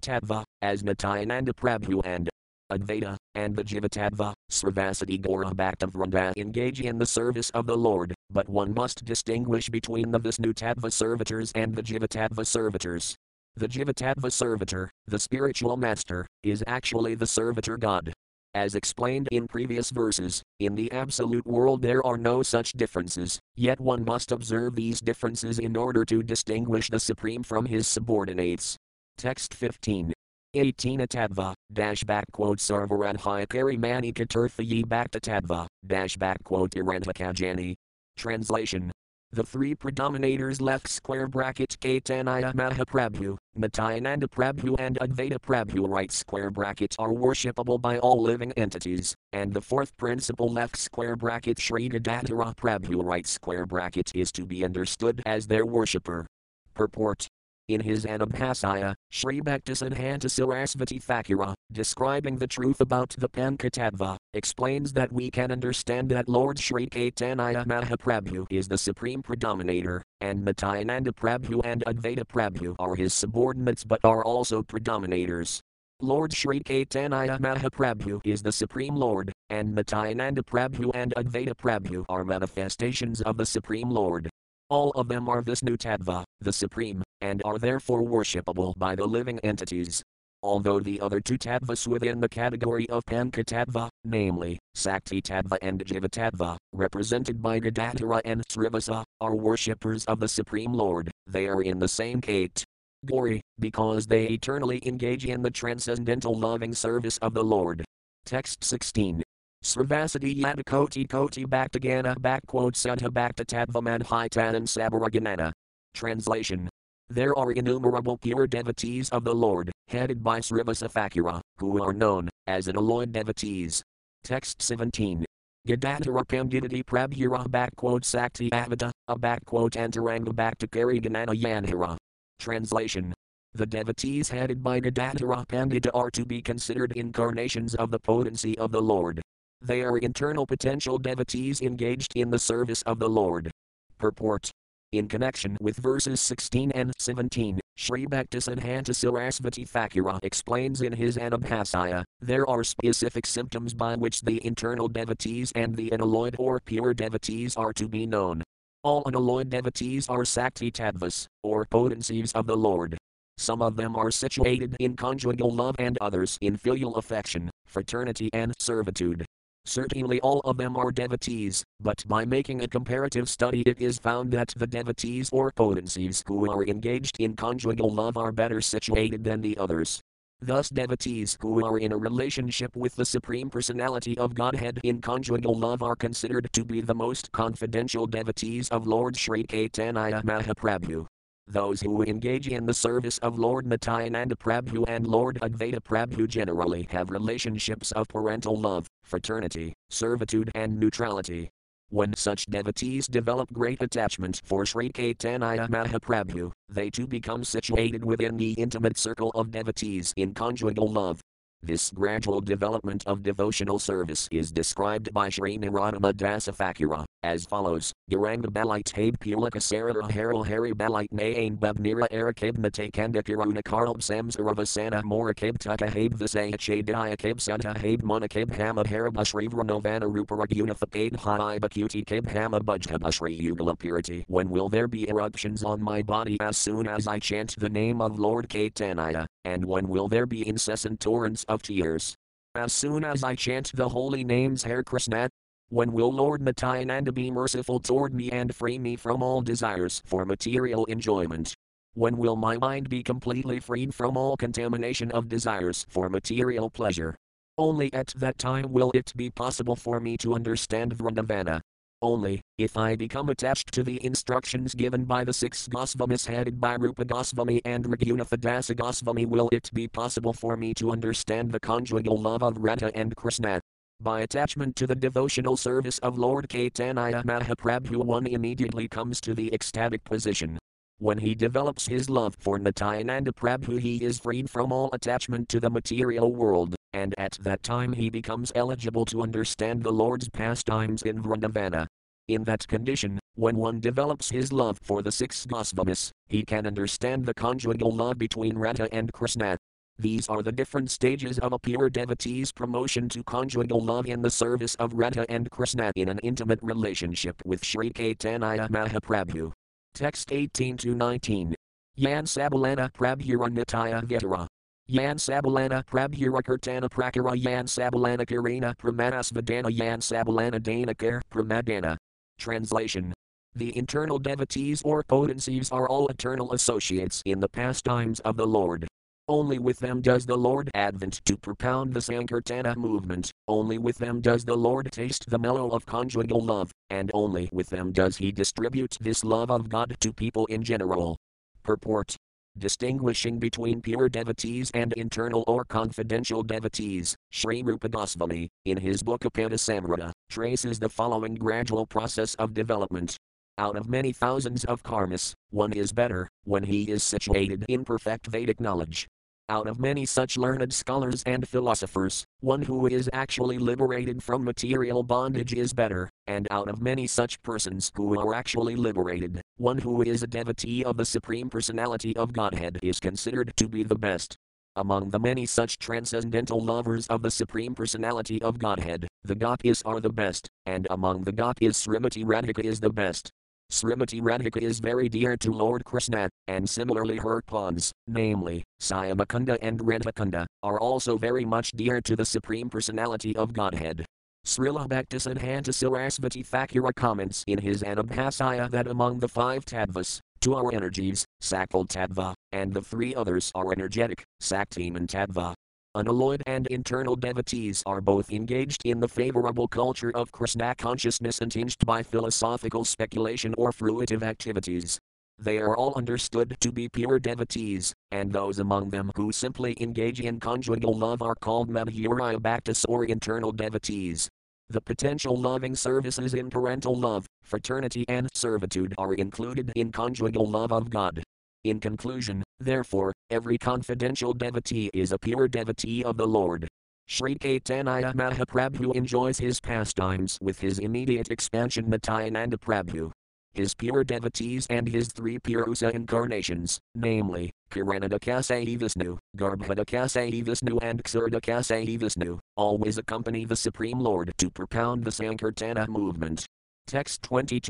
as 0.63 0.83
Nityananda 0.83 1.53
Prabhu 1.53 2.01
and 2.07 2.31
Advaita, 2.71 3.17
and 3.35 3.57
the 3.57 3.65
Jivatattva, 3.65 4.35
Sravasati 4.51 5.21
Gaura 5.21 5.53
Bhaktavranda 5.55 6.37
engage 6.37 6.81
in 6.81 6.99
the 6.99 7.07
service 7.07 7.51
of 7.51 7.67
the 7.67 7.77
Lord, 7.77 8.15
but 8.31 8.49
one 8.49 8.75
must 8.75 9.05
distinguish 9.05 9.69
between 9.69 10.11
the 10.11 10.19
Vishnu 10.19 10.53
Tattva 10.53 10.93
servitors 10.93 11.53
and 11.55 11.75
the 11.75 11.83
Jivatattva 11.83 12.47
servitors. 12.47 13.17
The 13.57 13.69
Jivatattva 13.69 14.31
servitor, 14.31 14.91
the 15.07 15.19
spiritual 15.19 15.77
master, 15.77 16.27
is 16.43 16.63
actually 16.67 17.15
the 17.15 17.27
servitor 17.27 17.77
God. 17.77 18.13
As 18.55 18.75
explained 18.75 19.29
in 19.31 19.47
previous 19.47 19.91
verses, 19.91 20.43
in 20.59 20.75
the 20.75 20.91
absolute 20.93 21.47
world 21.47 21.83
there 21.83 22.05
are 22.07 22.17
no 22.17 22.43
such 22.43 22.73
differences, 22.73 23.39
yet 23.57 23.81
one 23.81 24.05
must 24.05 24.33
observe 24.33 24.75
these 24.75 25.01
differences 25.01 25.59
in 25.59 25.77
order 25.77 26.05
to 26.05 26.23
distinguish 26.23 26.89
the 26.89 27.01
Supreme 27.01 27.43
from 27.43 27.67
his 27.67 27.87
subordinates. 27.87 28.77
Text 29.17 29.55
15. 29.55 30.13
18 30.55 31.01
Atadva, 31.01 31.53
dash 31.73 32.05
back 32.05 32.25
quote 32.33 32.59
Sarvaradhyakari 32.59 33.79
Mani 33.79 34.13
Katurthayi 34.13 34.85
Bhaktatadva, 34.85 35.67
dash 35.87 36.17
back 36.17 36.43
quote 36.43 36.71
Irandhakajani. 36.71 37.75
Translation. 38.17 38.91
The 39.31 39.45
three 39.45 39.75
predominators 39.75 40.63
left 40.63 40.89
square 40.89 41.29
bracket 41.29 41.77
Caitanya 41.81 42.55
Mahaprabhu, 42.55 43.37
Nityananda 43.57 44.27
Prabhu 44.27 44.75
and 44.79 44.99
Advaita 45.01 45.39
Prabhu 45.39 45.87
right 45.87 46.11
square 46.11 46.51
bracket 46.51 46.97
are 46.99 47.13
worshipable 47.13 47.79
by 47.79 47.99
all 47.99 48.23
living 48.23 48.53
entities, 48.53 49.15
and 49.35 49.53
the 49.53 49.61
fourth 49.61 49.95
principle 49.99 50.51
left 50.51 50.79
square 50.79 51.15
bracket 51.15 51.61
Sri 51.61 51.91
Gadadhara 51.91 52.55
Prabhu 52.57 53.05
right 53.05 53.27
square 53.27 53.67
bracket 53.67 54.11
is 54.15 54.33
to 54.33 54.47
be 54.47 54.65
understood 54.65 55.23
as 55.27 55.47
their 55.47 55.67
worshipper. 55.67 56.27
Purport 56.73 57.29
in 57.69 57.81
his 57.81 58.05
Anubhasya, 58.05 58.95
Sri 59.11 59.41
Bhaktisiddhanta 59.41 60.27
Sarasvati 60.27 61.03
Thakura, 61.03 61.55
describing 61.71 62.37
the 62.37 62.47
truth 62.47 62.81
about 62.81 63.15
the 63.19 63.29
Panchatattva, 63.29 64.17
explains 64.35 64.93
that 64.95 65.13
we 65.13 65.31
can 65.31 65.53
understand 65.53 66.11
that 66.11 66.29
Lord 66.29 66.59
Sri 66.59 66.87
Caitanya 66.87 67.67
Mahaprabhu 67.67 68.47
is 68.51 68.69
the 68.69 68.79
supreme 68.79 69.23
predominator, 69.23 70.03
and 70.21 70.45
Nityananda 70.45 71.13
Prabhu 71.13 71.61
and 71.65 71.85
Advaita 71.87 72.25
Prabhu 72.25 72.75
are 72.79 72.95
his 72.95 73.15
subordinates 73.15 73.85
but 73.85 74.01
are 74.05 74.25
also 74.25 74.63
predominators. 74.63 75.61
Lord 76.01 76.33
Sri 76.33 76.61
Caitanya 76.61 77.41
Mahaprabhu 77.41 78.21
is 78.25 78.41
the 78.41 78.53
Supreme 78.53 78.95
Lord, 78.95 79.33
and 79.51 79.75
Nityananda 79.75 80.43
Prabhu 80.43 80.93
and 80.95 81.13
Advaita 81.17 81.55
Prabhu 81.57 82.05
are 82.09 82.25
manifestations 82.25 83.21
of 83.23 83.37
the 83.37 83.45
Supreme 83.45 83.91
Lord. 83.91 84.31
All 84.71 84.93
of 84.93 85.09
them 85.09 85.29
are 85.29 85.43
Vishnu 85.43 85.77
Tattva, 85.77 86.23
the 86.41 86.53
Supreme, 86.53 87.03
and 87.21 87.43
are 87.45 87.59
therefore 87.59 88.03
worshipable 88.03 88.77
by 88.79 88.95
the 88.95 89.07
living 89.07 89.39
entities. 89.41 90.03
Although 90.43 90.79
the 90.79 91.01
other 91.01 91.21
two 91.21 91.37
tattvas 91.37 91.89
within 91.89 92.21
the 92.21 92.29
category 92.29 92.89
of 92.91 93.05
Panchatattva, 93.07 93.89
namely, 94.05 94.59
Sakti 94.75 95.21
Tattva 95.21 95.59
and 95.63 95.85
Jivatattva, 95.85 96.57
represented 96.73 97.43
by 97.43 97.59
Gadadhara 97.59 98.23
and 98.25 98.47
Srivasa, 98.47 99.03
are 99.21 99.35
worshippers 99.35 100.05
of 100.05 100.21
the 100.21 100.29
Supreme 100.29 100.73
Lord, 100.73 101.11
they 101.27 101.49
are 101.49 101.63
in 101.63 101.81
the 101.81 101.89
same 101.89 102.21
Kate. 102.21 102.63
Gori, 103.05 103.41
because 103.59 104.07
they 104.07 104.27
eternally 104.27 104.81
engage 104.87 105.25
in 105.25 105.43
the 105.43 105.51
transcendental 105.51 106.35
loving 106.35 106.75
service 106.75 107.19
of 107.19 107.35
the 107.35 107.45
Lord. 107.45 107.85
Text 108.25 108.63
16. 108.63 109.23
Sravasati 109.65 110.41
Yadakoti 110.41 111.09
Koti 111.09 111.45
Bhaktagana 111.45 112.17
backquote 112.17 112.77
Sudha 112.77 113.09
Bhaktatadvaman 113.09 114.05
Hitan 114.05 114.63
Sabaraganana. 114.67 115.53
Translation. 115.95 116.69
There 117.11 117.35
are 117.39 117.53
innumerable 117.53 118.19
pure 118.19 118.47
devotees 118.47 119.09
of 119.09 119.25
the 119.25 119.35
Lord, 119.35 119.73
headed 119.89 120.23
by 120.23 120.41
Srivasa 120.41 120.93
Thakura, 120.93 121.41
who 121.57 121.83
are 121.83 121.95
known 121.95 122.29
as 122.47 122.69
unalloyed 122.69 123.13
devotees. 123.13 123.83
Text 124.25 124.61
17. 124.61 125.25
Gadadhara 125.67 126.25
Panditati 126.27 126.85
Prabhura 126.85 127.49
backquote 127.49 128.05
Sakti 128.05 128.51
Avada, 128.51 128.91
a 129.09 129.19
backquote 129.19 129.73
Antaranga 129.73 130.35
Bhaktakari 130.35 131.01
Ganana 131.01 131.35
Yanhara. 131.35 131.97
Translation. 132.39 133.15
The 133.55 133.65
devotees 133.65 134.29
headed 134.29 134.63
by 134.63 134.79
Gadadhara 134.79 135.47
Pandita 135.49 135.91
are 135.95 136.11
to 136.11 136.27
be 136.27 136.43
considered 136.43 136.93
incarnations 136.93 137.75
of 137.75 137.91
the 137.91 137.99
potency 137.99 138.57
of 138.59 138.71
the 138.71 138.83
Lord. 138.83 139.23
They 139.63 139.81
are 139.81 139.97
internal 139.97 140.47
potential 140.47 140.99
devotees 140.99 141.63
engaged 141.63 142.13
in 142.17 142.31
the 142.31 142.39
service 142.39 142.83
of 142.83 142.99
the 142.99 143.09
Lord. 143.09 143.51
Purport. 143.97 144.51
In 144.93 145.07
connection 145.07 145.59
with 145.61 145.77
verses 145.77 146.19
16 146.19 146.71
and 146.71 146.95
17, 146.99 147.61
Sri 147.77 148.07
Bhaktisiddhanta 148.07 148.95
Sarasvati 148.95 149.69
Thakura 149.69 150.19
explains 150.23 150.81
in 150.81 150.95
his 150.95 151.19
Anubhasya, 151.19 152.05
there 152.23 152.49
are 152.49 152.65
specific 152.65 153.27
symptoms 153.27 153.75
by 153.75 153.97
which 153.97 154.23
the 154.23 154.45
internal 154.47 154.89
devotees 154.89 155.53
and 155.55 155.77
the 155.77 155.91
unalloyed 155.91 156.37
or 156.39 156.59
pure 156.61 156.95
devotees 156.95 157.55
are 157.55 157.75
to 157.75 157.87
be 157.87 158.07
known. 158.07 158.43
All 158.83 159.03
unalloyed 159.05 159.51
devotees 159.51 160.09
are 160.09 160.25
Sakti 160.25 160.71
Tattvas, 160.71 161.27
or 161.43 161.67
potencies 161.67 162.33
of 162.33 162.47
the 162.47 162.57
Lord. 162.57 162.97
Some 163.37 163.61
of 163.61 163.77
them 163.77 163.95
are 163.95 164.11
situated 164.11 164.75
in 164.81 164.97
conjugal 164.97 165.55
love 165.55 165.77
and 165.79 165.99
others 166.01 166.39
in 166.41 166.57
filial 166.57 166.97
affection, 166.97 167.51
fraternity, 167.67 168.31
and 168.33 168.55
servitude. 168.59 169.27
Certainly 169.69 170.19
all 170.23 170.41
of 170.47 170.57
them 170.57 170.79
are 170.79 170.91
devotees, 170.91 171.63
but 171.79 172.03
by 172.09 172.25
making 172.25 172.63
a 172.63 172.69
comparative 172.69 173.29
study 173.29 173.61
it 173.67 173.79
is 173.79 173.99
found 173.99 174.33
that 174.33 174.55
the 174.57 174.67
devotees 174.67 175.29
or 175.31 175.53
potencies 175.53 176.25
who 176.27 176.51
are 176.51 176.65
engaged 176.65 177.21
in 177.21 177.37
conjugal 177.37 177.93
love 177.93 178.17
are 178.17 178.33
better 178.33 178.63
situated 178.63 179.25
than 179.25 179.43
the 179.43 179.59
others. 179.59 180.01
Thus, 180.41 180.71
devotees 180.71 181.37
who 181.43 181.63
are 181.67 181.79
in 181.79 181.93
a 181.93 181.99
relationship 181.99 182.75
with 182.77 182.97
the 182.97 183.05
Supreme 183.05 183.51
Personality 183.51 184.17
of 184.17 184.35
Godhead 184.35 184.81
in 184.85 185.03
conjugal 185.03 185.55
love 185.55 185.83
are 185.83 185.97
considered 185.97 186.49
to 186.55 186.65
be 186.65 186.81
the 186.81 186.95
most 186.95 187.31
confidential 187.33 188.07
devotees 188.07 188.71
of 188.71 188.87
Lord 188.87 189.19
Sri 189.19 189.45
Caitanya 189.45 190.23
Mahaprabhu. 190.23 191.07
Those 191.51 191.81
who 191.81 192.03
engage 192.03 192.47
in 192.47 192.67
the 192.67 192.75
service 192.75 193.17
of 193.19 193.39
Lord 193.39 193.65
Nityananda 193.67 194.37
Prabhu 194.37 194.85
and 194.87 195.07
Lord 195.07 195.39
Advaita 195.41 195.81
Prabhu 195.81 196.29
generally 196.29 196.87
have 196.91 197.09
relationships 197.09 197.91
of 197.93 198.07
parental 198.07 198.55
love, 198.55 198.87
fraternity, 199.03 199.73
servitude, 199.89 200.51
and 200.55 200.79
neutrality. 200.79 201.49
When 201.89 202.15
such 202.15 202.45
devotees 202.45 203.07
develop 203.07 203.51
great 203.51 203.81
attachment 203.81 204.43
for 204.45 204.67
Sri 204.67 204.91
Caitanya 204.93 205.71
Mahaprabhu, 205.71 206.53
they 206.69 206.91
too 206.91 207.07
become 207.07 207.45
situated 207.45 208.05
within 208.05 208.37
the 208.37 208.53
intimate 208.53 208.99
circle 208.99 209.31
of 209.35 209.51
devotees 209.51 210.13
in 210.19 210.35
conjugal 210.35 210.93
love. 210.93 211.23
This 211.63 211.91
gradual 211.91 212.43
development 212.43 213.05
of 213.07 213.23
devotional 213.23 213.79
service 213.79 214.29
is 214.31 214.53
described 214.53 215.15
by 215.15 215.31
Sri 215.31 215.57
Narottama 215.57 216.13
Dasa 216.13 216.55
Thakura 216.55 217.07
as 217.23 217.45
follows 217.45 217.93
Garanga 218.11 218.47
Balite 218.47 218.93
Habe 218.93 219.19
Pulika 219.19 219.61
Sarara 219.61 220.09
Haral 220.09 220.47
Hari 220.47 220.73
Balite 220.73 221.13
Nain 221.13 221.57
Babnira 221.57 222.09
Arakib 222.11 222.59
Mate 222.59 222.93
Kandakiruna 222.93 223.63
Karlb 223.63 223.99
Samsaravasana 223.99 225.03
Morakib 225.03 225.59
Tuka 225.59 225.89
Habe 225.89 226.15
Visaya 226.15 226.55
Chadaya 226.55 227.17
Kib 227.17 227.41
Santa 227.41 227.69
Habe 227.69 228.03
Monakib 228.03 228.55
Hama 228.57 228.85
Harabashri 228.85 229.49
Vranovana 229.49 230.03
Rupara 230.03 230.47
Unified 230.55 231.17
Hai 231.17 231.59
Bakuti 231.59 232.05
Kib 232.05 232.31
Hama 232.31 232.61
Bujhabashri 232.61 233.41
Yugala 233.41 233.79
Purity. 233.79 234.25
When 234.29 234.49
will 234.49 234.69
there 234.69 234.89
be 234.89 235.09
eruptions 235.09 235.65
on 235.65 235.83
my 235.83 236.03
body 236.03 236.39
as 236.41 236.57
soon 236.57 236.87
as 236.87 237.07
I 237.07 237.19
chant 237.19 237.57
the 237.59 237.69
name 237.69 238.01
of 238.01 238.19
Lord 238.19 238.49
Caitanya? 238.49 239.27
And 239.45 239.65
when 239.65 239.89
will 239.89 240.09
there 240.09 240.27
be 240.27 240.47
incessant 240.47 241.01
torrents 241.01 241.45
of 241.49 241.63
tears? 241.63 242.15
As 242.55 242.73
soon 242.73 243.05
as 243.05 243.23
I 243.23 243.35
chant 243.35 243.73
the 243.75 243.89
holy 243.89 244.25
names 244.25 244.63
Hare 244.63 244.83
Krishna, 244.83 245.29
when 245.71 245.93
will 245.93 246.11
Lord 246.11 246.41
Nityananda 246.41 247.13
be 247.13 247.31
merciful 247.31 247.79
toward 247.79 248.15
me 248.15 248.31
and 248.31 248.55
free 248.55 248.79
me 248.79 248.97
from 248.97 249.23
all 249.23 249.43
desires 249.43 250.03
for 250.07 250.25
material 250.25 250.87
enjoyment? 250.87 251.55
When 251.93 252.17
will 252.17 252.37
my 252.37 252.57
mind 252.57 252.89
be 252.89 253.03
completely 253.03 253.61
freed 253.61 253.95
from 253.95 254.17
all 254.17 254.35
contamination 254.37 255.11
of 255.11 255.29
desires 255.29 255.85
for 255.91 256.09
material 256.09 256.71
pleasure? 256.71 257.17
Only 257.59 257.93
at 257.93 258.15
that 258.17 258.39
time 258.39 258.73
will 258.73 258.91
it 258.95 259.13
be 259.15 259.29
possible 259.29 259.77
for 259.77 260.01
me 260.01 260.17
to 260.19 260.35
understand 260.35 260.97
Vrindavana. 260.97 261.61
Only, 262.01 262.41
if 262.57 262.79
I 262.79 262.97
become 262.97 263.29
attached 263.29 263.73
to 263.73 263.83
the 263.83 264.03
instructions 264.03 264.75
given 264.75 265.05
by 265.05 265.25
the 265.25 265.35
six 265.35 265.69
Gosvamis 265.69 266.27
headed 266.27 266.61
by 266.61 266.77
Rupa 266.77 267.05
Gosvami 267.05 267.61
and 267.67 267.85
Raghunatha 267.85 268.39
Gosvami 268.75 269.27
will 269.27 269.51
it 269.53 269.69
be 269.75 269.87
possible 269.87 270.33
for 270.33 270.57
me 270.57 270.73
to 270.75 270.93
understand 270.93 271.53
the 271.53 271.61
conjugal 271.61 272.17
love 272.17 272.43
of 272.43 272.57
Radha 272.57 272.91
and 272.95 273.15
Krishna. 273.17 273.61
By 274.01 274.21
attachment 274.21 274.77
to 274.77 274.87
the 274.87 274.95
devotional 274.95 275.57
service 275.57 275.99
of 275.99 276.17
Lord 276.17 276.49
Caitanya 276.49 277.25
Mahaprabhu 277.25 277.97
one 277.97 278.29
immediately 278.29 278.87
comes 278.87 279.21
to 279.23 279.35
the 279.35 279.53
ecstatic 279.53 280.05
position. 280.05 280.57
When 280.99 281.19
he 281.19 281.35
develops 281.35 281.89
his 281.89 282.09
love 282.09 282.37
for 282.39 282.61
Nityananda 282.61 283.33
Prabhu 283.33 283.81
he 283.81 283.97
is 284.05 284.21
freed 284.21 284.49
from 284.49 284.71
all 284.71 284.89
attachment 284.93 285.49
to 285.49 285.59
the 285.59 285.69
material 285.69 286.33
world, 286.33 286.77
and 286.93 287.13
at 287.19 287.39
that 287.41 287.65
time 287.65 287.93
he 287.93 288.09
becomes 288.09 288.53
eligible 288.55 289.05
to 289.07 289.21
understand 289.21 289.83
the 289.83 289.93
Lord's 289.93 290.29
pastimes 290.29 291.03
in 291.03 291.21
Vrindavana. 291.21 291.89
In 292.29 292.45
that 292.45 292.69
condition, 292.69 293.19
when 293.35 293.57
one 293.57 293.81
develops 293.81 294.31
his 294.31 294.53
love 294.53 294.79
for 294.81 295.03
the 295.03 295.11
six 295.11 295.45
Gosvamis, 295.45 296.13
he 296.29 296.45
can 296.45 296.69
understand 296.69 297.27
the 297.27 297.35
conjugal 297.35 297.91
love 297.91 298.17
between 298.17 298.59
Radha 298.59 298.89
and 298.93 299.13
Krishna, 299.13 299.57
these 299.99 300.29
are 300.29 300.43
the 300.43 300.53
different 300.53 300.91
stages 300.91 301.39
of 301.41 301.53
a 301.53 301.59
pure 301.59 301.91
devotee's 301.91 302.53
promotion 302.53 303.09
to 303.09 303.23
conjugal 303.25 303.81
love 303.81 304.07
in 304.07 304.23
the 304.23 304.31
service 304.31 304.75
of 304.77 304.93
Radha 304.95 305.27
and 305.29 305.51
Krishna 305.51 305.91
in 305.97 306.09
an 306.09 306.19
intimate 306.21 306.61
relationship 306.63 307.43
with 307.45 307.65
Sri 307.65 307.91
Caitanya 307.91 308.69
Mahaprabhu. 308.69 309.53
Text 309.95 310.31
18 310.31 310.77
to 310.79 310.95
19. 310.95 311.55
Yan 311.97 312.25
Sabalana 312.25 312.93
Prabhura 312.93 313.49
Nitya 313.49 314.05
Vitara. 314.05 314.47
Yan 314.87 315.17
Sabalana 315.17 315.85
Prabhura 315.85 316.43
Kirtana 316.43 316.89
Prakara 316.89 317.35
Yan 317.37 317.67
Sabalana 317.67 318.25
Kirina 318.25 318.77
Pramanasvadana 318.77 319.77
Yan 319.77 319.99
Sabalana 319.99 320.61
Danakar 320.61 321.21
Pramadana. 321.33 321.97
Translation 322.39 323.13
the 323.55 323.77
internal 323.77 324.21
devotees 324.21 324.83
or 324.83 325.03
potencies 325.03 325.73
are 325.73 325.89
all 325.89 326.07
eternal 326.09 326.53
associates 326.53 327.23
in 327.25 327.41
the 327.41 327.49
pastimes 327.49 328.21
of 328.21 328.37
the 328.37 328.47
Lord. 328.47 328.87
Only 329.31 329.59
with 329.59 329.79
them 329.79 330.01
does 330.01 330.25
the 330.25 330.39
Lord 330.39 330.71
advent 330.73 331.21
to 331.27 331.37
propound 331.37 331.93
the 331.93 332.01
Sankirtana 332.01 332.75
movement, 332.77 333.31
only 333.47 333.77
with 333.77 333.99
them 333.99 334.23
does 334.23 334.43
the 334.43 334.57
Lord 334.57 334.91
taste 334.91 335.29
the 335.29 335.39
mellow 335.39 335.69
of 335.69 335.85
conjugal 335.85 336.41
love, 336.41 336.73
and 336.89 337.11
only 337.13 337.51
with 337.53 337.69
them 337.69 337.93
does 337.93 338.17
he 338.17 338.33
distribute 338.33 338.97
this 339.03 339.23
love 339.23 339.51
of 339.51 339.69
God 339.69 339.95
to 340.01 340.15
people 340.15 340.47
in 340.47 340.63
general. 340.63 341.19
Purport 341.63 342.17
Distinguishing 342.57 343.39
between 343.39 343.83
pure 343.83 344.09
devotees 344.09 344.71
and 344.73 344.95
internal 344.95 345.45
or 345.47 345.63
confidential 345.63 346.43
devotees, 346.43 347.15
Sri 347.31 347.63
Rupa 347.63 347.91
Goswami, 347.91 348.49
in 348.65 348.79
his 348.79 349.03
book 349.03 349.21
Apanasamrita, 349.21 350.11
traces 350.31 350.79
the 350.79 350.89
following 350.89 351.35
gradual 351.35 351.85
process 351.85 352.35
of 352.37 352.55
development. 352.55 353.19
Out 353.59 353.77
of 353.77 353.91
many 353.91 354.13
thousands 354.13 354.65
of 354.65 354.83
karmas, 354.83 355.35
one 355.51 355.75
is 355.75 355.93
better, 355.93 356.29
when 356.45 356.63
he 356.63 356.85
is 356.85 357.03
situated 357.03 357.67
in 357.69 357.85
perfect 357.85 358.27
Vedic 358.29 358.59
knowledge. 358.59 359.07
Out 359.51 359.67
of 359.67 359.81
many 359.81 360.05
such 360.05 360.37
learned 360.37 360.75
scholars 360.75 361.23
and 361.25 361.49
philosophers, 361.49 362.23
one 362.41 362.61
who 362.61 362.87
is 362.87 363.09
actually 363.15 363.57
liberated 363.57 364.23
from 364.23 364.45
material 364.45 365.03
bondage 365.03 365.55
is 365.55 365.73
better, 365.73 366.11
and 366.27 366.47
out 366.51 366.69
of 366.69 366.83
many 366.83 367.07
such 367.07 367.41
persons 367.43 367.91
who 367.95 368.21
are 368.21 368.35
actually 368.35 368.77
liberated, 368.77 369.41
one 369.57 369.79
who 369.79 370.03
is 370.03 370.23
a 370.23 370.27
devotee 370.27 370.85
of 370.85 370.99
the 370.99 371.05
Supreme 371.07 371.49
Personality 371.49 372.15
of 372.15 372.35
Godhead 372.35 372.79
is 372.83 373.01
considered 373.01 373.55
to 373.57 373.69
be 373.69 373.83
the 373.83 373.97
best. 373.97 374.37
Among 374.77 375.09
the 375.09 375.19
many 375.19 375.47
such 375.47 375.79
transcendental 375.79 376.63
lovers 376.63 377.07
of 377.07 377.23
the 377.23 377.31
Supreme 377.31 377.75
Personality 377.75 378.43
of 378.43 378.59
Godhead, 378.59 379.09
the 379.25 379.35
Gopis 379.35 379.81
are 379.87 379.99
the 379.99 380.13
best, 380.13 380.47
and 380.67 380.87
among 380.91 381.23
the 381.23 381.33
Gopis 381.33 381.87
Srimati 381.87 382.23
Radhika 382.23 382.63
is 382.63 382.81
the 382.81 382.91
best. 382.91 383.33
Srimati 383.71 384.23
Radhika 384.23 384.63
is 384.63 384.81
very 384.81 385.11
dear 385.11 385.37
to 385.37 385.53
Lord 385.53 385.85
Krishna, 385.85 386.31
and 386.47 386.69
similarly 386.69 387.19
her 387.19 387.43
pawns, 387.43 387.93
namely, 388.07 388.65
Syamakunda 388.81 389.59
and 389.61 389.79
Radhakunda, 389.81 390.47
are 390.63 390.81
also 390.81 391.19
very 391.19 391.45
much 391.45 391.73
dear 391.73 392.01
to 392.01 392.17
the 392.17 392.25
Supreme 392.25 392.71
Personality 392.71 393.37
of 393.37 393.53
Godhead. 393.53 394.07
Srila 394.47 394.89
Bhaktisiddhanta 394.89 395.69
Sarasvati 395.69 396.49
Thakura 396.49 396.95
comments 396.95 397.45
in 397.47 397.59
his 397.59 397.83
Anubhasya 397.83 398.71
that 398.71 398.87
among 398.87 399.19
the 399.19 399.29
five 399.29 399.67
tattvas, 399.67 400.19
two 400.41 400.55
are 400.55 400.73
energies, 400.73 401.27
Sakal 401.43 401.87
Tattva, 401.87 402.33
and 402.53 402.73
the 402.73 402.81
three 402.81 403.15
others 403.15 403.53
are 403.55 403.71
energetic, 403.71 404.25
Saktiman 404.41 405.07
Tattva, 405.07 405.53
unalloyed 405.99 406.43
and 406.47 406.67
internal 406.69 407.17
devotees 407.17 407.83
are 407.85 408.01
both 408.01 408.33
engaged 408.33 408.83
in 408.85 409.01
the 409.01 409.09
favorable 409.09 409.67
culture 409.67 410.13
of 410.15 410.31
Krishna 410.31 410.75
consciousness 410.77 411.41
and 411.41 411.51
tinged 411.51 411.85
by 411.85 412.03
philosophical 412.03 412.85
speculation 412.85 413.53
or 413.59 413.73
fruitive 413.73 414.23
activities. 414.23 414.99
They 415.41 415.59
are 415.59 415.77
all 415.77 415.95
understood 415.97 416.57
to 416.61 416.73
be 416.73 416.89
pure 416.89 417.19
devotees, 417.19 417.93
and 418.13 418.33
those 418.33 418.59
among 418.61 418.91
them 418.91 419.11
who 419.17 419.33
simply 419.33 419.77
engage 419.81 420.21
in 420.21 420.41
conjugal 420.41 420.95
love 420.95 421.21
are 421.21 421.35
called 421.35 421.69
Madhurya 421.69 422.39
Bhaktas 422.41 422.85
or 422.89 423.05
internal 423.05 423.53
devotees. 423.53 424.29
The 424.71 424.81
potential 424.81 425.37
loving 425.37 425.75
services 425.75 426.35
in 426.35 426.51
parental 426.51 426.95
love, 426.95 427.27
fraternity, 427.43 428.05
and 428.09 428.29
servitude 428.35 428.95
are 428.99 429.15
included 429.15 429.73
in 429.75 429.91
conjugal 429.91 430.47
love 430.47 430.73
of 430.73 430.91
God. 430.91 431.23
In 431.65 431.81
conclusion, 431.81 432.45
therefore, 432.61 433.13
every 433.31 433.59
confidential 433.59 434.33
devotee 434.33 434.91
is 434.93 435.13
a 435.13 435.19
pure 435.19 435.49
devotee 435.49 436.05
of 436.05 436.17
the 436.17 436.27
Lord. 436.27 436.69
Sri 437.07 437.37
Caitanya 437.37 438.15
Mahaprabhu 438.15 438.95
enjoys 438.95 439.39
his 439.39 439.61
pastimes 439.61 440.39
with 440.43 440.61
his 440.61 440.79
immediate 440.79 441.31
expansion 441.31 441.89
Nityananda 441.89 442.59
Prabhu. 442.59 443.11
His 443.55 443.75
pure 443.75 444.05
devotees 444.05 444.67
and 444.69 444.87
his 444.87 445.09
three 445.09 445.39
Purusa 445.39 445.91
incarnations, 445.93 446.79
namely, 446.95 447.51
Karanodakasayi 447.71 448.79
Vishnu, 448.79 449.19
Garbhadakasayi 449.37 450.45
Vishnu 450.45 450.79
and 450.79 451.03
Ksirodakasayi 451.03 451.99
Vishnu, 451.99 452.39
always 452.57 452.99
accompany 452.99 453.45
the 453.47 453.57
Supreme 453.57 453.99
Lord 453.99 454.33
to 454.39 454.51
propound 454.51 455.05
the 455.05 455.11
Sankirtana 455.11 455.89
movement. 455.89 456.45
Text 456.87 457.23
20 457.23 457.61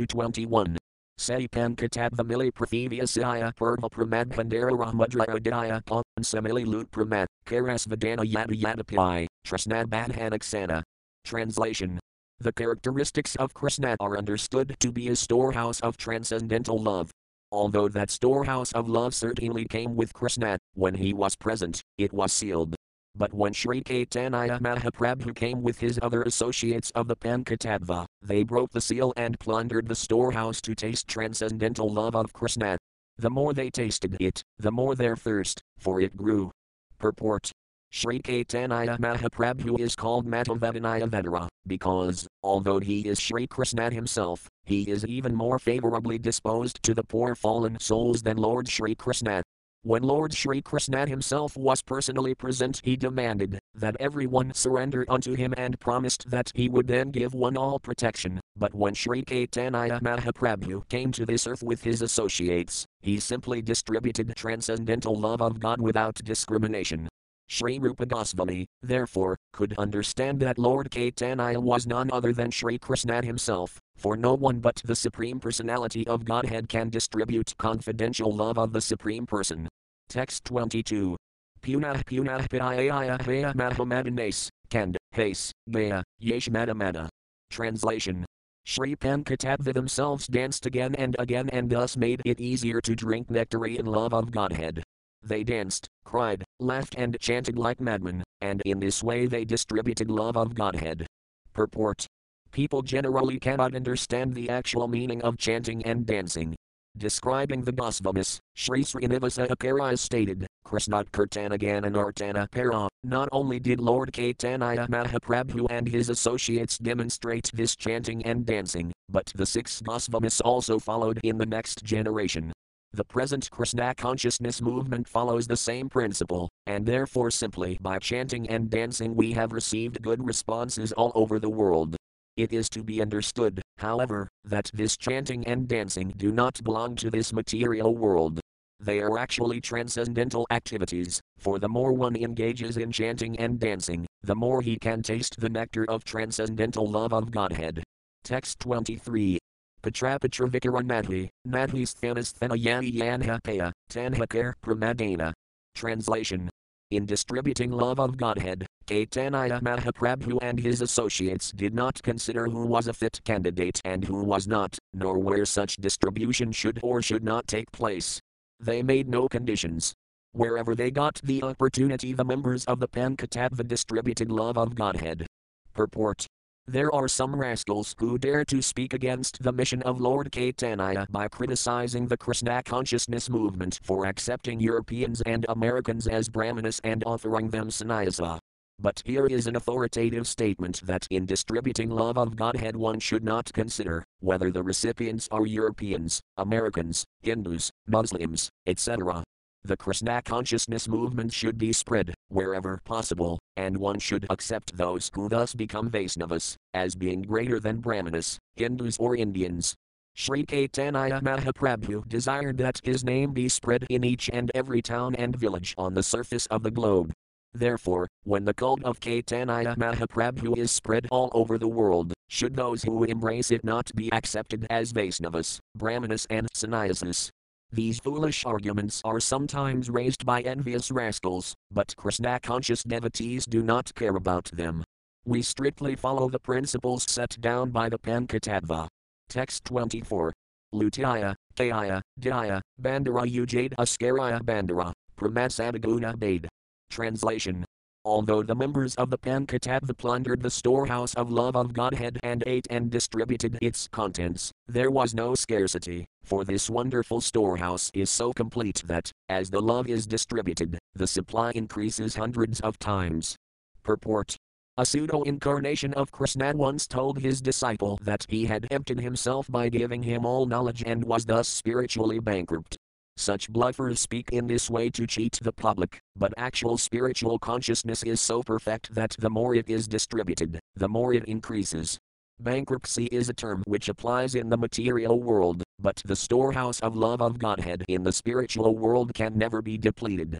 21. 1.18 1.48
Saipan 1.48 1.76
Katabhamili 1.76 2.52
Prathivya 2.52 3.54
Purva 3.54 3.90
Pramad 3.90 4.28
Pandara 4.28 4.72
Ramudra 4.72 5.26
Udaya 5.26 5.82
Samili 6.20 6.66
Lut 6.66 6.90
Pramat, 6.90 7.26
Karasvadana 7.44 8.24
Yada 8.24 8.54
Yadapi, 8.54 9.26
Trasnad 9.46 9.86
Badhanaksana. 9.86 10.82
Translation 11.24 11.98
The 12.38 12.52
characteristics 12.52 13.36
of 13.36 13.52
Krishna 13.52 13.96
are 14.00 14.16
understood 14.16 14.76
to 14.80 14.92
be 14.92 15.08
a 15.08 15.16
storehouse 15.16 15.80
of 15.80 15.96
transcendental 15.96 16.78
love. 16.78 17.10
Although 17.50 17.88
that 17.88 18.10
storehouse 18.10 18.72
of 18.72 18.88
love 18.88 19.14
certainly 19.14 19.64
came 19.64 19.96
with 19.96 20.12
Krishna, 20.12 20.58
when 20.74 20.94
he 20.94 21.12
was 21.12 21.34
present, 21.34 21.82
it 21.96 22.12
was 22.12 22.32
sealed. 22.32 22.76
But 23.18 23.34
when 23.34 23.52
Sri 23.52 23.82
Caitanya 23.82 24.60
Mahaprabhu 24.60 25.34
came 25.34 25.60
with 25.60 25.80
his 25.80 25.98
other 26.00 26.22
associates 26.22 26.92
of 26.92 27.08
the 27.08 27.16
Panchatattva, 27.16 28.06
they 28.22 28.44
broke 28.44 28.70
the 28.70 28.80
seal 28.80 29.12
and 29.16 29.36
plundered 29.40 29.88
the 29.88 29.96
storehouse 29.96 30.60
to 30.60 30.76
taste 30.76 31.08
transcendental 31.08 31.92
love 31.92 32.14
of 32.14 32.32
Krishna. 32.32 32.78
The 33.16 33.28
more 33.28 33.52
they 33.52 33.70
tasted 33.70 34.16
it, 34.20 34.44
the 34.58 34.70
more 34.70 34.94
their 34.94 35.16
thirst 35.16 35.60
for 35.80 36.00
it 36.00 36.16
grew. 36.16 36.52
Purport 36.96 37.50
Sri 37.90 38.20
Caitanya 38.20 38.96
Mahaprabhu 39.00 39.80
is 39.80 39.96
called 39.96 40.24
Matavadanaya 40.24 41.08
Vedara, 41.08 41.48
because, 41.66 42.28
although 42.44 42.78
he 42.78 43.00
is 43.08 43.18
Sri 43.18 43.48
Krishna 43.48 43.90
himself, 43.90 44.46
he 44.64 44.82
is 44.88 45.04
even 45.06 45.34
more 45.34 45.58
favorably 45.58 46.18
disposed 46.18 46.80
to 46.84 46.94
the 46.94 47.02
poor 47.02 47.34
fallen 47.34 47.80
souls 47.80 48.22
than 48.22 48.36
Lord 48.36 48.68
Sri 48.68 48.94
Krishna. 48.94 49.42
When 49.88 50.02
Lord 50.02 50.34
Sri 50.34 50.60
Krishna 50.60 51.06
himself 51.06 51.56
was 51.56 51.80
personally 51.80 52.34
present, 52.34 52.82
he 52.84 52.94
demanded 52.94 53.58
that 53.74 53.96
everyone 53.98 54.52
surrender 54.52 55.06
unto 55.08 55.32
him 55.32 55.54
and 55.56 55.80
promised 55.80 56.30
that 56.30 56.52
he 56.54 56.68
would 56.68 56.86
then 56.86 57.10
give 57.10 57.32
one 57.32 57.56
all 57.56 57.78
protection. 57.78 58.38
But 58.54 58.74
when 58.74 58.92
Sri 58.92 59.22
Caitanya 59.24 60.02
Mahaprabhu 60.02 60.86
came 60.90 61.10
to 61.12 61.24
this 61.24 61.46
earth 61.46 61.62
with 61.62 61.84
his 61.84 62.02
associates, 62.02 62.84
he 63.00 63.18
simply 63.18 63.62
distributed 63.62 64.36
transcendental 64.36 65.18
love 65.18 65.40
of 65.40 65.58
God 65.58 65.80
without 65.80 66.16
discrimination. 66.16 67.08
Sri 67.48 67.78
Rupa 67.78 68.04
Goswami, 68.04 68.66
therefore, 68.82 69.38
could 69.54 69.74
understand 69.78 70.38
that 70.40 70.58
Lord 70.58 70.90
Caitanya 70.90 71.62
was 71.62 71.86
none 71.86 72.10
other 72.12 72.34
than 72.34 72.50
Sri 72.50 72.78
Krishna 72.78 73.24
himself, 73.24 73.80
for 73.96 74.18
no 74.18 74.34
one 74.34 74.60
but 74.60 74.82
the 74.84 74.94
Supreme 74.94 75.40
Personality 75.40 76.06
of 76.06 76.26
Godhead 76.26 76.68
can 76.68 76.90
distribute 76.90 77.54
confidential 77.56 78.30
love 78.30 78.58
of 78.58 78.74
the 78.74 78.82
Supreme 78.82 79.24
Person. 79.24 79.66
Text 80.08 80.44
22. 80.46 81.16
Punah 81.60 82.02
punah 82.04 82.48
piyaya 82.48 83.20
haya 83.20 83.52
mahamadanas, 83.52 84.48
kand, 84.70 84.96
has, 85.12 85.52
gaya, 85.70 86.02
yeshmadamada. 86.22 87.08
Translation. 87.50 88.24
Sri 88.64 88.96
Panchatattva 88.96 89.74
themselves 89.74 90.26
danced 90.26 90.64
again 90.64 90.94
and 90.94 91.14
again 91.18 91.50
and 91.50 91.68
thus 91.68 91.96
made 91.96 92.22
it 92.24 92.40
easier 92.40 92.80
to 92.80 92.94
drink 92.94 93.30
nectary 93.30 93.78
in 93.78 93.84
love 93.84 94.14
of 94.14 94.30
Godhead. 94.30 94.82
They 95.22 95.44
danced, 95.44 95.88
cried, 96.04 96.44
laughed, 96.58 96.94
and 96.96 97.18
chanted 97.20 97.58
like 97.58 97.80
madmen, 97.80 98.24
and 98.40 98.62
in 98.64 98.80
this 98.80 99.02
way 99.02 99.26
they 99.26 99.44
distributed 99.44 100.10
love 100.10 100.36
of 100.36 100.54
Godhead. 100.54 101.06
Purport 101.52 102.06
People 102.50 102.80
generally 102.80 103.38
cannot 103.38 103.74
understand 103.74 104.34
the 104.34 104.48
actual 104.48 104.88
meaning 104.88 105.20
of 105.22 105.36
chanting 105.36 105.84
and 105.84 106.06
dancing. 106.06 106.56
Describing 106.98 107.62
the 107.62 107.72
Gosvamis, 107.72 108.40
Sri 108.56 108.82
Srinivasa 108.82 109.48
Acharya 109.48 109.96
stated, 109.96 110.48
Krishnat 110.66 111.08
Kirtanagan 111.12 111.84
Artana 111.94 112.50
Para, 112.50 112.88
not 113.04 113.28
only 113.30 113.60
did 113.60 113.78
Lord 113.78 114.10
Caitanya 114.12 114.88
Mahaprabhu 114.88 115.68
and 115.70 115.86
his 115.86 116.08
associates 116.08 116.76
demonstrate 116.76 117.52
this 117.54 117.76
chanting 117.76 118.26
and 118.26 118.44
dancing, 118.44 118.90
but 119.08 119.32
the 119.36 119.46
six 119.46 119.80
Gosvamis 119.80 120.40
also 120.44 120.80
followed 120.80 121.20
in 121.22 121.38
the 121.38 121.46
next 121.46 121.84
generation. 121.84 122.52
The 122.94 123.04
present 123.04 123.48
Krishna 123.48 123.94
consciousness 123.94 124.60
movement 124.60 125.06
follows 125.06 125.46
the 125.46 125.56
same 125.56 125.88
principle, 125.88 126.48
and 126.66 126.84
therefore 126.84 127.30
simply 127.30 127.78
by 127.80 128.00
chanting 128.00 128.50
and 128.50 128.68
dancing 128.68 129.14
we 129.14 129.32
have 129.34 129.52
received 129.52 130.02
good 130.02 130.26
responses 130.26 130.90
all 130.90 131.12
over 131.14 131.38
the 131.38 131.48
world. 131.48 131.96
It 132.38 132.52
is 132.52 132.68
to 132.70 132.84
be 132.84 133.02
understood, 133.02 133.60
however, 133.78 134.28
that 134.44 134.70
this 134.72 134.96
chanting 134.96 135.44
and 135.48 135.66
dancing 135.66 136.14
do 136.16 136.30
not 136.30 136.62
belong 136.62 136.94
to 137.02 137.10
this 137.10 137.32
material 137.32 137.96
world. 137.96 138.38
They 138.78 139.00
are 139.00 139.18
actually 139.18 139.60
transcendental 139.60 140.46
activities, 140.52 141.20
for 141.38 141.58
the 141.58 141.68
more 141.68 141.92
one 141.92 142.14
engages 142.14 142.76
in 142.76 142.92
chanting 142.92 143.36
and 143.40 143.58
dancing, 143.58 144.06
the 144.22 144.36
more 144.36 144.62
he 144.62 144.78
can 144.78 145.02
taste 145.02 145.40
the 145.40 145.48
nectar 145.48 145.84
of 145.90 146.04
transcendental 146.04 146.88
love 146.88 147.12
of 147.12 147.32
Godhead. 147.32 147.82
Text 148.22 148.60
23. 148.60 149.38
Patrapatra 149.82 150.48
Vikaranadhi, 150.48 151.28
Nadhis 151.44 151.92
Thanasthana 151.96 152.56
Yani 152.56 152.94
Yanhapaya, 152.94 153.72
Tanhakar 153.90 154.52
Pramadana. 154.62 155.32
Translation. 155.74 156.48
In 156.90 157.04
distributing 157.04 157.70
love 157.70 158.00
of 158.00 158.16
Godhead, 158.16 158.66
Caitanya 158.86 159.60
Mahaprabhu 159.60 160.38
and 160.40 160.58
his 160.58 160.80
associates 160.80 161.52
did 161.52 161.74
not 161.74 162.02
consider 162.02 162.46
who 162.46 162.64
was 162.64 162.88
a 162.88 162.94
fit 162.94 163.20
candidate 163.24 163.78
and 163.84 164.02
who 164.02 164.24
was 164.24 164.48
not, 164.48 164.78
nor 164.94 165.18
where 165.18 165.44
such 165.44 165.76
distribution 165.76 166.50
should 166.50 166.80
or 166.82 167.02
should 167.02 167.22
not 167.22 167.46
take 167.46 167.70
place. 167.72 168.20
They 168.58 168.82
made 168.82 169.06
no 169.06 169.28
conditions. 169.28 169.92
Wherever 170.32 170.74
they 170.74 170.90
got 170.90 171.20
the 171.22 171.42
opportunity, 171.42 172.14
the 172.14 172.24
members 172.24 172.64
of 172.64 172.80
the 172.80 172.88
Panchatattva 172.88 173.68
distributed 173.68 174.32
love 174.32 174.56
of 174.56 174.74
Godhead. 174.74 175.26
Purport 175.74 176.26
there 176.68 176.94
are 176.94 177.08
some 177.08 177.34
rascals 177.34 177.94
who 177.98 178.18
dare 178.18 178.44
to 178.44 178.60
speak 178.60 178.92
against 178.92 179.42
the 179.42 179.50
mission 179.50 179.80
of 179.84 180.02
Lord 180.02 180.30
Caitanya 180.30 181.10
by 181.10 181.26
criticizing 181.26 182.06
the 182.06 182.16
Krishna 182.18 182.62
consciousness 182.62 183.30
movement 183.30 183.80
for 183.82 184.04
accepting 184.04 184.60
Europeans 184.60 185.22
and 185.22 185.46
Americans 185.48 186.06
as 186.06 186.28
Brahmanas 186.28 186.78
and 186.84 187.02
offering 187.06 187.48
them 187.48 187.70
sannyasa. 187.70 188.38
But 188.78 189.02
here 189.06 189.26
is 189.26 189.46
an 189.46 189.56
authoritative 189.56 190.28
statement 190.28 190.82
that 190.84 191.06
in 191.10 191.24
distributing 191.24 191.88
love 191.88 192.18
of 192.18 192.36
Godhead 192.36 192.76
one 192.76 193.00
should 193.00 193.24
not 193.24 193.50
consider 193.54 194.04
whether 194.20 194.50
the 194.50 194.62
recipients 194.62 195.26
are 195.30 195.46
Europeans, 195.46 196.20
Americans, 196.36 197.02
Hindus, 197.22 197.70
Muslims, 197.86 198.50
etc. 198.66 199.24
The 199.64 199.76
Krishna 199.78 200.20
consciousness 200.22 200.86
movement 200.86 201.32
should 201.32 201.56
be 201.56 201.72
spread 201.72 202.12
wherever 202.28 202.78
possible, 202.84 203.37
and 203.58 203.76
one 203.76 203.98
should 203.98 204.24
accept 204.30 204.76
those 204.76 205.10
who 205.14 205.28
thus 205.28 205.52
become 205.52 205.90
Vaisnavas 205.90 206.54
as 206.74 206.94
being 206.94 207.22
greater 207.22 207.58
than 207.58 207.78
Brahmanas, 207.78 208.38
Hindus, 208.54 208.96
or 208.98 209.16
Indians. 209.16 209.74
Sri 210.14 210.44
Caitanya 210.44 211.20
Mahaprabhu 211.20 212.08
desired 212.08 212.56
that 212.58 212.80
his 212.84 213.04
name 213.04 213.32
be 213.32 213.48
spread 213.48 213.84
in 213.90 214.04
each 214.04 214.30
and 214.32 214.50
every 214.54 214.80
town 214.80 215.16
and 215.16 215.34
village 215.34 215.74
on 215.76 215.94
the 215.94 216.02
surface 216.02 216.46
of 216.46 216.62
the 216.62 216.70
globe. 216.70 217.12
Therefore, 217.52 218.06
when 218.22 218.44
the 218.44 218.54
cult 218.54 218.82
of 218.84 219.00
Caitanya 219.00 219.76
Mahaprabhu 219.76 220.56
is 220.56 220.70
spread 220.70 221.08
all 221.10 221.30
over 221.32 221.58
the 221.58 221.68
world, 221.68 222.12
should 222.28 222.54
those 222.54 222.84
who 222.84 223.04
embrace 223.04 223.50
it 223.50 223.64
not 223.64 223.90
be 223.96 224.12
accepted 224.12 224.66
as 224.70 224.92
Vaisnavas, 224.92 225.58
Brahmanas, 225.74 226.26
and 226.30 226.46
Sannyasis? 226.54 227.30
These 227.70 227.98
foolish 227.98 228.46
arguments 228.46 229.02
are 229.04 229.20
sometimes 229.20 229.90
raised 229.90 230.24
by 230.24 230.40
envious 230.40 230.90
rascals, 230.90 231.54
but 231.70 231.94
Krishna 231.96 232.40
conscious 232.40 232.82
devotees 232.82 233.44
do 233.44 233.62
not 233.62 233.94
care 233.94 234.16
about 234.16 234.46
them. 234.46 234.82
We 235.26 235.42
strictly 235.42 235.94
follow 235.94 236.30
the 236.30 236.38
principles 236.38 237.04
set 237.06 237.36
down 237.40 237.70
by 237.70 237.90
the 237.90 237.98
Panchatattva. 237.98 238.88
Text 239.28 239.66
24. 239.66 240.32
Lutaya, 240.74 241.34
Kaya, 241.56 242.02
Daya, 242.18 242.60
Bandara 242.80 243.26
Ujade 243.30 243.74
Askaraya 243.78 244.40
Bandara, 244.40 244.92
Pramasadaguna 245.18 246.18
Bade. 246.18 246.48
Translation 246.90 247.66
Although 248.08 248.42
the 248.42 248.54
members 248.54 248.94
of 248.94 249.10
the 249.10 249.18
Panchatattva 249.18 249.94
plundered 249.98 250.40
the 250.40 250.48
storehouse 250.48 251.12
of 251.12 251.30
love 251.30 251.54
of 251.54 251.74
Godhead 251.74 252.18
and 252.22 252.42
ate 252.46 252.66
and 252.70 252.90
distributed 252.90 253.58
its 253.60 253.86
contents, 253.86 254.50
there 254.66 254.90
was 254.90 255.12
no 255.12 255.34
scarcity, 255.34 256.06
for 256.24 256.42
this 256.42 256.70
wonderful 256.70 257.20
storehouse 257.20 257.90
is 257.92 258.08
so 258.08 258.32
complete 258.32 258.82
that, 258.86 259.12
as 259.28 259.50
the 259.50 259.60
love 259.60 259.86
is 259.88 260.06
distributed, 260.06 260.78
the 260.94 261.06
supply 261.06 261.50
increases 261.50 262.16
hundreds 262.16 262.60
of 262.60 262.78
times. 262.78 263.36
Purport 263.82 264.36
a 264.78 264.86
pseudo 264.86 265.22
incarnation 265.22 265.92
of 265.94 266.10
Krishna 266.10 266.54
once 266.54 266.86
told 266.86 267.18
his 267.18 267.42
disciple 267.42 267.98
that 268.04 268.24
he 268.28 268.46
had 268.46 268.68
emptied 268.70 269.00
himself 269.00 269.48
by 269.50 269.68
giving 269.68 270.04
him 270.04 270.24
all 270.24 270.46
knowledge 270.46 270.84
and 270.86 271.04
was 271.04 271.26
thus 271.26 271.48
spiritually 271.48 272.20
bankrupt. 272.20 272.78
Such 273.18 273.52
bluffers 273.52 273.98
speak 273.98 274.30
in 274.30 274.46
this 274.46 274.70
way 274.70 274.90
to 274.90 275.04
cheat 275.04 275.40
the 275.42 275.50
public, 275.50 276.00
but 276.14 276.32
actual 276.36 276.78
spiritual 276.78 277.36
consciousness 277.36 278.04
is 278.04 278.20
so 278.20 278.44
perfect 278.44 278.94
that 278.94 279.16
the 279.18 279.28
more 279.28 279.56
it 279.56 279.68
is 279.68 279.88
distributed, 279.88 280.60
the 280.76 280.88
more 280.88 281.12
it 281.12 281.24
increases. 281.24 281.98
Bankruptcy 282.38 283.06
is 283.06 283.28
a 283.28 283.34
term 283.34 283.64
which 283.66 283.88
applies 283.88 284.36
in 284.36 284.48
the 284.48 284.56
material 284.56 285.20
world, 285.20 285.64
but 285.80 286.00
the 286.04 286.14
storehouse 286.14 286.78
of 286.78 286.94
love 286.94 287.20
of 287.20 287.40
Godhead 287.40 287.84
in 287.88 288.04
the 288.04 288.12
spiritual 288.12 288.76
world 288.76 289.12
can 289.14 289.36
never 289.36 289.62
be 289.62 289.76
depleted. 289.76 290.38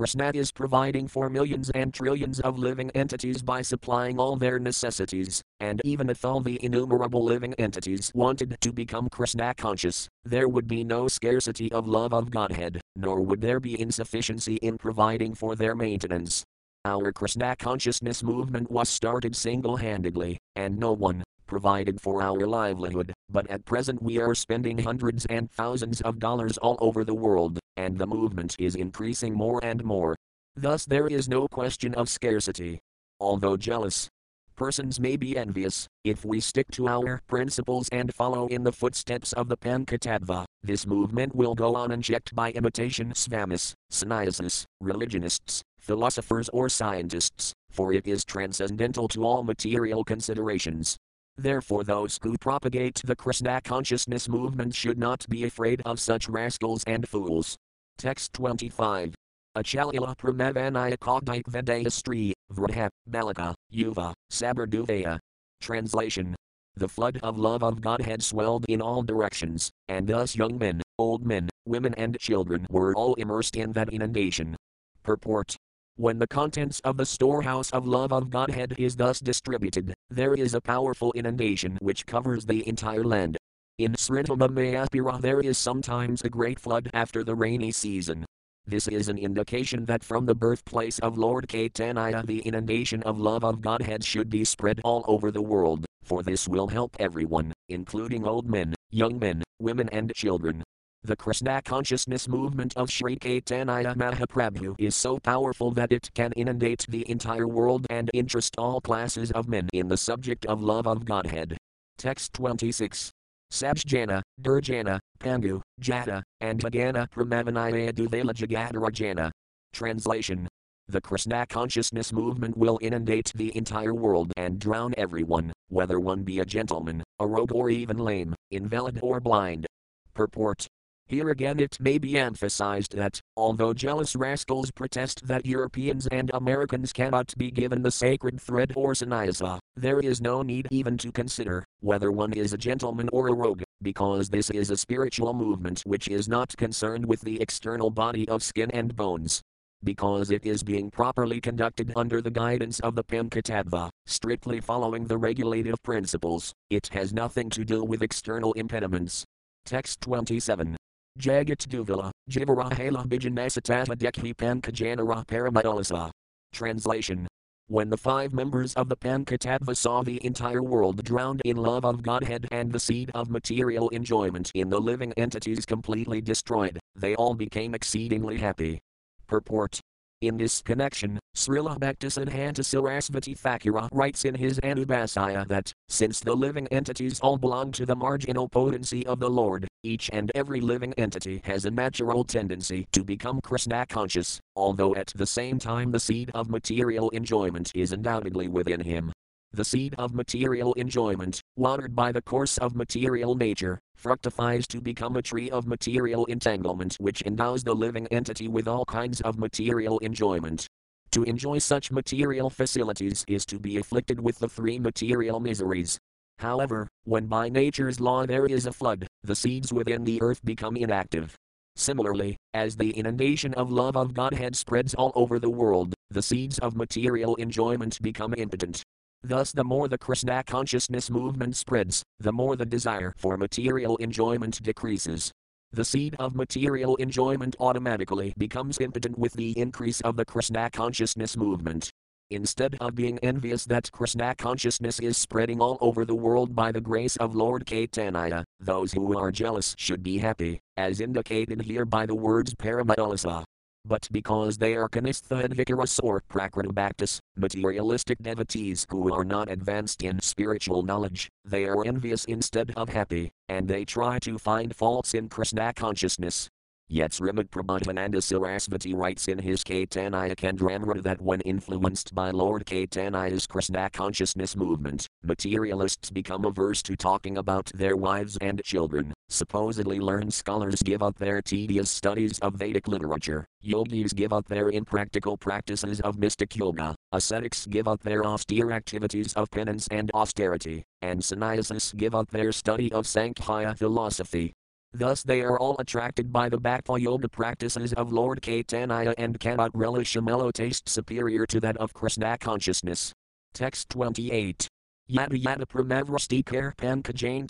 Krishna 0.00 0.30
is 0.32 0.50
providing 0.50 1.06
for 1.08 1.28
millions 1.28 1.68
and 1.74 1.92
trillions 1.92 2.40
of 2.40 2.58
living 2.58 2.90
entities 2.92 3.42
by 3.42 3.60
supplying 3.60 4.18
all 4.18 4.34
their 4.34 4.58
necessities, 4.58 5.42
and 5.60 5.78
even 5.84 6.08
if 6.08 6.24
all 6.24 6.40
the 6.40 6.58
innumerable 6.64 7.22
living 7.22 7.52
entities 7.58 8.10
wanted 8.14 8.56
to 8.62 8.72
become 8.72 9.10
Krishna 9.10 9.52
conscious, 9.52 10.08
there 10.24 10.48
would 10.48 10.66
be 10.66 10.84
no 10.84 11.06
scarcity 11.06 11.70
of 11.70 11.86
love 11.86 12.14
of 12.14 12.30
Godhead, 12.30 12.80
nor 12.96 13.20
would 13.20 13.42
there 13.42 13.60
be 13.60 13.78
insufficiency 13.78 14.56
in 14.62 14.78
providing 14.78 15.34
for 15.34 15.54
their 15.54 15.74
maintenance. 15.74 16.44
Our 16.86 17.12
Krishna 17.12 17.54
consciousness 17.56 18.22
movement 18.22 18.70
was 18.70 18.88
started 18.88 19.36
single 19.36 19.76
handedly, 19.76 20.38
and 20.56 20.78
no 20.78 20.94
one, 20.94 21.22
provided 21.46 22.00
for 22.00 22.22
our 22.22 22.46
livelihood, 22.46 23.12
but 23.30 23.48
at 23.50 23.64
present 23.64 24.02
we 24.02 24.18
are 24.18 24.34
spending 24.34 24.78
hundreds 24.78 25.26
and 25.26 25.50
thousands 25.50 26.00
of 26.02 26.18
dollars 26.18 26.58
all 26.58 26.76
over 26.80 27.04
the 27.04 27.14
world, 27.14 27.58
and 27.76 27.96
the 27.96 28.06
movement 28.06 28.56
is 28.58 28.74
increasing 28.74 29.34
more 29.34 29.60
and 29.62 29.84
more. 29.84 30.16
Thus, 30.56 30.84
there 30.84 31.06
is 31.06 31.28
no 31.28 31.48
question 31.48 31.94
of 31.94 32.08
scarcity. 32.08 32.80
Although 33.20 33.56
jealous, 33.56 34.08
persons 34.56 35.00
may 35.00 35.16
be 35.16 35.38
envious, 35.38 35.86
if 36.04 36.24
we 36.24 36.40
stick 36.40 36.66
to 36.72 36.88
our 36.88 37.20
principles 37.28 37.88
and 37.92 38.12
follow 38.14 38.46
in 38.48 38.62
the 38.62 38.72
footsteps 38.72 39.32
of 39.32 39.48
the 39.48 39.56
Panchatattva, 39.56 40.44
this 40.62 40.86
movement 40.86 41.34
will 41.34 41.54
go 41.54 41.74
on 41.76 41.92
unchecked 41.92 42.34
by 42.34 42.50
imitation 42.52 43.12
svamis, 43.12 43.72
sannyasis, 43.90 44.66
religionists, 44.80 45.62
philosophers, 45.78 46.50
or 46.50 46.68
scientists, 46.68 47.54
for 47.70 47.92
it 47.92 48.06
is 48.06 48.24
transcendental 48.24 49.08
to 49.08 49.24
all 49.24 49.42
material 49.42 50.04
considerations. 50.04 50.98
Therefore, 51.40 51.84
those 51.84 52.18
who 52.22 52.36
propagate 52.36 53.00
the 53.02 53.16
Krishna 53.16 53.62
consciousness 53.62 54.28
movement 54.28 54.74
should 54.74 54.98
not 54.98 55.26
be 55.30 55.44
afraid 55.44 55.80
of 55.86 55.98
such 55.98 56.28
rascals 56.28 56.84
and 56.86 57.08
fools. 57.08 57.56
Text 57.96 58.34
25. 58.34 59.14
Achalila 59.56 60.14
Pramavanaya 60.18 60.98
Kogdike 60.98 61.44
Vedayastri, 61.44 62.32
Vraha, 62.52 62.90
Balaka, 63.08 63.54
Yuva, 63.72 64.12
Sabarduvaya. 64.30 65.18
Translation 65.62 66.36
The 66.76 66.88
flood 66.88 67.18
of 67.22 67.38
love 67.38 67.62
of 67.62 67.80
Godhead 67.80 68.22
swelled 68.22 68.66
in 68.68 68.82
all 68.82 69.02
directions, 69.02 69.70
and 69.88 70.06
thus 70.06 70.36
young 70.36 70.58
men, 70.58 70.82
old 70.98 71.24
men, 71.24 71.48
women, 71.64 71.94
and 71.94 72.18
children 72.18 72.66
were 72.68 72.94
all 72.94 73.14
immersed 73.14 73.56
in 73.56 73.72
that 73.72 73.88
inundation. 73.88 74.56
Purport 75.02 75.56
when 75.96 76.18
the 76.18 76.26
contents 76.26 76.80
of 76.80 76.96
the 76.96 77.04
storehouse 77.04 77.70
of 77.70 77.86
love 77.86 78.12
of 78.12 78.30
Godhead 78.30 78.74
is 78.78 78.96
thus 78.96 79.20
distributed, 79.20 79.92
there 80.08 80.34
is 80.34 80.54
a 80.54 80.60
powerful 80.60 81.12
inundation 81.12 81.78
which 81.82 82.06
covers 82.06 82.46
the 82.46 82.66
entire 82.66 83.04
land. 83.04 83.36
In 83.78 83.92
Sridhama 83.92 84.48
Mayapura 84.48 85.20
there 85.20 85.40
is 85.40 85.58
sometimes 85.58 86.22
a 86.22 86.28
great 86.28 86.58
flood 86.60 86.90
after 86.94 87.24
the 87.24 87.34
rainy 87.34 87.72
season. 87.72 88.24
This 88.66 88.88
is 88.88 89.08
an 89.08 89.18
indication 89.18 89.84
that 89.86 90.04
from 90.04 90.26
the 90.26 90.34
birthplace 90.34 90.98
of 91.00 91.18
Lord 91.18 91.48
Caitanya 91.48 92.24
the 92.26 92.46
inundation 92.46 93.02
of 93.04 93.18
love 93.18 93.44
of 93.44 93.60
Godhead 93.60 94.04
should 94.04 94.30
be 94.30 94.44
spread 94.44 94.80
all 94.84 95.04
over 95.08 95.30
the 95.30 95.42
world, 95.42 95.86
for 96.02 96.22
this 96.22 96.46
will 96.46 96.68
help 96.68 96.96
everyone, 97.00 97.52
including 97.68 98.26
old 98.26 98.48
men, 98.48 98.74
young 98.90 99.18
men, 99.18 99.42
women 99.58 99.88
and 99.90 100.12
children. 100.14 100.62
The 101.02 101.16
Krishna 101.16 101.62
consciousness 101.62 102.28
movement 102.28 102.76
of 102.76 102.90
Sri 102.90 103.16
Caitanya 103.16 103.96
Mahaprabhu 103.96 104.74
is 104.78 104.94
so 104.94 105.18
powerful 105.18 105.70
that 105.70 105.92
it 105.92 106.10
can 106.12 106.30
inundate 106.32 106.84
the 106.90 107.08
entire 107.10 107.48
world 107.48 107.86
and 107.88 108.10
interest 108.12 108.54
all 108.58 108.82
classes 108.82 109.30
of 109.30 109.48
men 109.48 109.70
in 109.72 109.88
the 109.88 109.96
subject 109.96 110.44
of 110.44 110.62
love 110.62 110.86
of 110.86 111.06
Godhead. 111.06 111.56
Text 111.96 112.34
26. 112.34 113.10
Sabjana, 113.50 114.20
Durjana, 114.42 115.00
Pangu, 115.18 115.62
Jata, 115.80 116.22
and 116.42 116.60
Hagana 116.60 117.08
Pramavanaya 117.08 117.94
Duvela 117.94 118.34
Jagadarajana. 118.34 119.30
Translation 119.72 120.46
The 120.88 121.00
Krishna 121.00 121.46
consciousness 121.46 122.12
movement 122.12 122.58
will 122.58 122.78
inundate 122.82 123.32
the 123.34 123.56
entire 123.56 123.94
world 123.94 124.32
and 124.36 124.58
drown 124.58 124.92
everyone, 124.98 125.50
whether 125.70 125.98
one 125.98 126.24
be 126.24 126.40
a 126.40 126.44
gentleman, 126.44 127.02
a 127.20 127.26
rogue, 127.26 127.52
or 127.52 127.70
even 127.70 127.96
lame, 127.96 128.34
invalid, 128.50 128.98
or 129.00 129.18
blind. 129.18 129.66
Purport 130.12 130.66
here 131.10 131.30
again, 131.30 131.58
it 131.58 131.76
may 131.80 131.98
be 131.98 132.16
emphasized 132.16 132.96
that, 132.96 133.20
although 133.36 133.74
jealous 133.74 134.14
rascals 134.14 134.70
protest 134.70 135.26
that 135.26 135.44
Europeans 135.44 136.06
and 136.06 136.30
Americans 136.34 136.92
cannot 136.92 137.36
be 137.36 137.50
given 137.50 137.82
the 137.82 137.90
sacred 137.90 138.40
thread 138.40 138.72
or 138.76 138.94
sannyasa, 138.94 139.58
there 139.74 139.98
is 139.98 140.20
no 140.20 140.42
need 140.42 140.68
even 140.70 140.96
to 140.98 141.10
consider 141.10 141.64
whether 141.80 142.12
one 142.12 142.32
is 142.32 142.52
a 142.52 142.58
gentleman 142.58 143.08
or 143.12 143.26
a 143.26 143.34
rogue, 143.34 143.64
because 143.82 144.28
this 144.28 144.50
is 144.50 144.70
a 144.70 144.76
spiritual 144.76 145.34
movement 145.34 145.82
which 145.84 146.06
is 146.06 146.28
not 146.28 146.56
concerned 146.56 147.04
with 147.04 147.20
the 147.22 147.40
external 147.40 147.90
body 147.90 148.28
of 148.28 148.40
skin 148.40 148.70
and 148.70 148.94
bones. 148.94 149.42
Because 149.82 150.30
it 150.30 150.46
is 150.46 150.62
being 150.62 150.90
properly 150.90 151.40
conducted 151.40 151.92
under 151.96 152.22
the 152.22 152.30
guidance 152.30 152.78
of 152.80 152.94
the 152.94 153.02
Panchatattva, 153.02 153.90
strictly 154.06 154.60
following 154.60 155.06
the 155.06 155.18
regulative 155.18 155.82
principles, 155.82 156.52
it 156.68 156.86
has 156.92 157.12
nothing 157.12 157.50
to 157.50 157.64
do 157.64 157.82
with 157.82 158.02
external 158.02 158.52
impediments. 158.52 159.24
Text 159.64 160.00
27. 160.02 160.76
Jagat 161.20 161.66
Duvila, 161.68 162.10
Jivarahela 162.30 163.06
Bijanasatata 163.06 163.94
Dekhi 163.94 164.34
Pankajanara 164.34 165.26
Paramadalasa. 165.26 166.10
Translation 166.50 167.28
When 167.68 167.90
the 167.90 167.98
five 167.98 168.32
members 168.32 168.72
of 168.72 168.88
the 168.88 168.96
Panchatattva 168.96 169.76
saw 169.76 170.02
the 170.02 170.24
entire 170.24 170.62
world 170.62 171.04
drowned 171.04 171.42
in 171.44 171.58
love 171.58 171.84
of 171.84 172.02
Godhead 172.02 172.48
and 172.50 172.72
the 172.72 172.80
seed 172.80 173.10
of 173.14 173.28
material 173.28 173.90
enjoyment 173.90 174.50
in 174.54 174.70
the 174.70 174.80
living 174.80 175.12
entities 175.18 175.66
completely 175.66 176.22
destroyed, 176.22 176.80
they 176.96 177.14
all 177.14 177.34
became 177.34 177.74
exceedingly 177.74 178.38
happy. 178.38 178.80
Purport 179.26 179.78
in 180.20 180.36
this 180.36 180.60
connection, 180.60 181.18
Srila 181.34 181.78
Bhaktisiddhanta 181.78 182.60
Sarasvati 182.60 183.38
Thakura 183.38 183.88
writes 183.92 184.24
in 184.24 184.34
his 184.34 184.60
Anubhasya 184.60 185.48
that, 185.48 185.72
since 185.88 186.20
the 186.20 186.34
living 186.34 186.66
entities 186.68 187.20
all 187.20 187.38
belong 187.38 187.72
to 187.72 187.86
the 187.86 187.96
marginal 187.96 188.48
potency 188.48 189.06
of 189.06 189.18
the 189.18 189.30
Lord, 189.30 189.66
each 189.82 190.10
and 190.12 190.30
every 190.34 190.60
living 190.60 190.92
entity 190.98 191.40
has 191.44 191.64
a 191.64 191.70
natural 191.70 192.24
tendency 192.24 192.86
to 192.92 193.02
become 193.02 193.40
Krishna 193.40 193.86
conscious, 193.86 194.40
although 194.56 194.94
at 194.94 195.12
the 195.16 195.26
same 195.26 195.58
time 195.58 195.90
the 195.90 196.00
seed 196.00 196.30
of 196.34 196.50
material 196.50 197.08
enjoyment 197.10 197.72
is 197.74 197.92
undoubtedly 197.92 198.48
within 198.48 198.80
him. 198.80 199.12
The 199.52 199.64
seed 199.64 199.96
of 199.98 200.14
material 200.14 200.74
enjoyment, 200.74 201.40
watered 201.56 201.96
by 201.96 202.12
the 202.12 202.22
course 202.22 202.56
of 202.58 202.76
material 202.76 203.34
nature, 203.34 203.80
fructifies 203.96 204.68
to 204.68 204.80
become 204.80 205.16
a 205.16 205.22
tree 205.22 205.50
of 205.50 205.66
material 205.66 206.24
entanglement 206.26 206.94
which 207.00 207.22
endows 207.22 207.64
the 207.64 207.74
living 207.74 208.06
entity 208.08 208.46
with 208.46 208.68
all 208.68 208.84
kinds 208.84 209.20
of 209.22 209.40
material 209.40 209.98
enjoyment. 209.98 210.68
To 211.10 211.24
enjoy 211.24 211.58
such 211.58 211.90
material 211.90 212.48
facilities 212.48 213.24
is 213.26 213.44
to 213.46 213.58
be 213.58 213.78
afflicted 213.78 214.20
with 214.20 214.38
the 214.38 214.48
three 214.48 214.78
material 214.78 215.40
miseries. 215.40 215.98
However, 216.38 216.86
when 217.02 217.26
by 217.26 217.48
nature's 217.48 217.98
law 217.98 218.26
there 218.26 218.46
is 218.46 218.66
a 218.66 218.72
flood, 218.72 219.08
the 219.24 219.34
seeds 219.34 219.72
within 219.72 220.04
the 220.04 220.22
earth 220.22 220.44
become 220.44 220.76
inactive. 220.76 221.34
Similarly, 221.74 222.36
as 222.54 222.76
the 222.76 222.96
inundation 222.96 223.52
of 223.54 223.72
love 223.72 223.96
of 223.96 224.14
Godhead 224.14 224.54
spreads 224.54 224.94
all 224.94 225.10
over 225.16 225.40
the 225.40 225.50
world, 225.50 225.92
the 226.08 226.22
seeds 226.22 226.60
of 226.60 226.76
material 226.76 227.34
enjoyment 227.34 228.00
become 228.00 228.32
impotent. 228.36 228.84
Thus, 229.22 229.52
the 229.52 229.64
more 229.64 229.86
the 229.86 229.98
Krishna 229.98 230.42
consciousness 230.42 231.10
movement 231.10 231.54
spreads, 231.54 232.02
the 232.18 232.32
more 232.32 232.56
the 232.56 232.64
desire 232.64 233.12
for 233.18 233.36
material 233.36 233.96
enjoyment 233.98 234.62
decreases. 234.62 235.30
The 235.72 235.84
seed 235.84 236.16
of 236.18 236.34
material 236.34 236.96
enjoyment 236.96 237.54
automatically 237.60 238.34
becomes 238.38 238.78
impotent 238.78 239.18
with 239.18 239.34
the 239.34 239.56
increase 239.58 240.00
of 240.00 240.16
the 240.16 240.24
Krishna 240.24 240.70
consciousness 240.70 241.36
movement. 241.36 241.90
Instead 242.30 242.76
of 242.80 242.94
being 242.94 243.18
envious 243.18 243.64
that 243.66 243.92
Krishna 243.92 244.34
consciousness 244.36 244.98
is 245.00 245.18
spreading 245.18 245.60
all 245.60 245.76
over 245.80 246.04
the 246.04 246.14
world 246.14 246.56
by 246.56 246.72
the 246.72 246.80
grace 246.80 247.16
of 247.16 247.34
Lord 247.34 247.66
Caitanya, 247.66 248.44
those 248.58 248.92
who 248.92 249.18
are 249.18 249.30
jealous 249.30 249.74
should 249.76 250.02
be 250.02 250.18
happy, 250.18 250.60
as 250.76 251.00
indicated 251.00 251.62
here 251.62 251.84
by 251.84 252.06
the 252.06 252.14
words 252.14 252.54
Paramadalasa 252.54 253.44
but 253.84 254.08
because 254.12 254.58
they 254.58 254.74
are 254.74 254.88
Kanistha 254.88 255.44
and 255.44 255.54
Vikaras 255.56 256.00
or 256.02 256.22
Prakritibhaktas, 256.28 257.20
materialistic 257.36 258.18
devotees 258.22 258.86
who 258.90 259.12
are 259.12 259.24
not 259.24 259.50
advanced 259.50 260.02
in 260.02 260.20
spiritual 260.20 260.82
knowledge, 260.82 261.28
they 261.44 261.64
are 261.64 261.84
envious 261.84 262.24
instead 262.24 262.72
of 262.76 262.88
happy, 262.88 263.32
and 263.48 263.68
they 263.68 263.84
try 263.84 264.18
to 264.20 264.38
find 264.38 264.76
faults 264.76 265.14
in 265.14 265.28
Krishna 265.28 265.72
consciousness. 265.72 266.48
Yet 266.92 267.12
Srimad 267.12 267.50
Prabodhananda 267.50 268.16
Sarasvati 268.16 268.96
writes 268.96 269.28
in 269.28 269.38
his 269.38 269.62
Caitanya 269.62 270.34
Candramrita 270.34 271.04
that 271.04 271.20
when 271.20 271.40
influenced 271.42 272.12
by 272.16 272.32
Lord 272.32 272.66
Caitanya's 272.66 273.46
Krishna 273.46 273.88
consciousness 273.90 274.56
movement, 274.56 275.06
materialists 275.22 276.10
become 276.10 276.44
averse 276.44 276.82
to 276.82 276.96
talking 276.96 277.38
about 277.38 277.66
their 277.74 277.96
wives 277.96 278.38
and 278.40 278.62
children. 278.64 279.12
Supposedly 279.28 280.00
learned 280.00 280.32
scholars 280.32 280.82
give 280.82 281.02
up 281.02 281.16
their 281.18 281.42
tedious 281.42 281.90
studies 281.90 282.38
of 282.40 282.54
Vedic 282.54 282.88
literature, 282.88 283.44
yogis 283.60 284.12
give 284.12 284.32
up 284.32 284.46
their 284.48 284.70
impractical 284.70 285.36
practices 285.36 286.00
of 286.00 286.18
mystic 286.18 286.56
yoga, 286.56 286.94
ascetics 287.12 287.66
give 287.66 287.86
up 287.86 288.00
their 288.02 288.24
austere 288.24 288.72
activities 288.72 289.32
of 289.34 289.50
penance 289.50 289.88
and 289.90 290.10
austerity, 290.14 290.82
and 291.02 291.24
sannyasis 291.24 291.92
give 291.92 292.14
up 292.14 292.30
their 292.30 292.52
study 292.52 292.92
of 292.92 293.06
Sankhya 293.06 293.74
philosophy, 293.76 294.52
Thus 294.92 295.22
they 295.22 295.42
are 295.42 295.58
all 295.58 295.76
attracted 295.78 296.32
by 296.32 296.48
the 296.48 296.58
Bhakti 296.58 297.02
Yoga 297.02 297.28
practices 297.28 297.92
of 297.92 298.12
Lord 298.12 298.42
Caitanya 298.42 299.14
and 299.16 299.38
cannot 299.38 299.70
relish 299.76 300.16
a 300.16 300.22
mellow 300.22 300.50
taste 300.50 300.88
superior 300.88 301.46
to 301.46 301.60
that 301.60 301.76
of 301.76 301.94
Krishna 301.94 302.36
consciousness. 302.38 303.12
Text 303.54 303.88
28. 303.90 304.68
Yada 305.12 305.36
yada 305.36 305.66
pramavrasti 305.66 306.46
kar 306.46 306.72
pankajane 306.78 307.48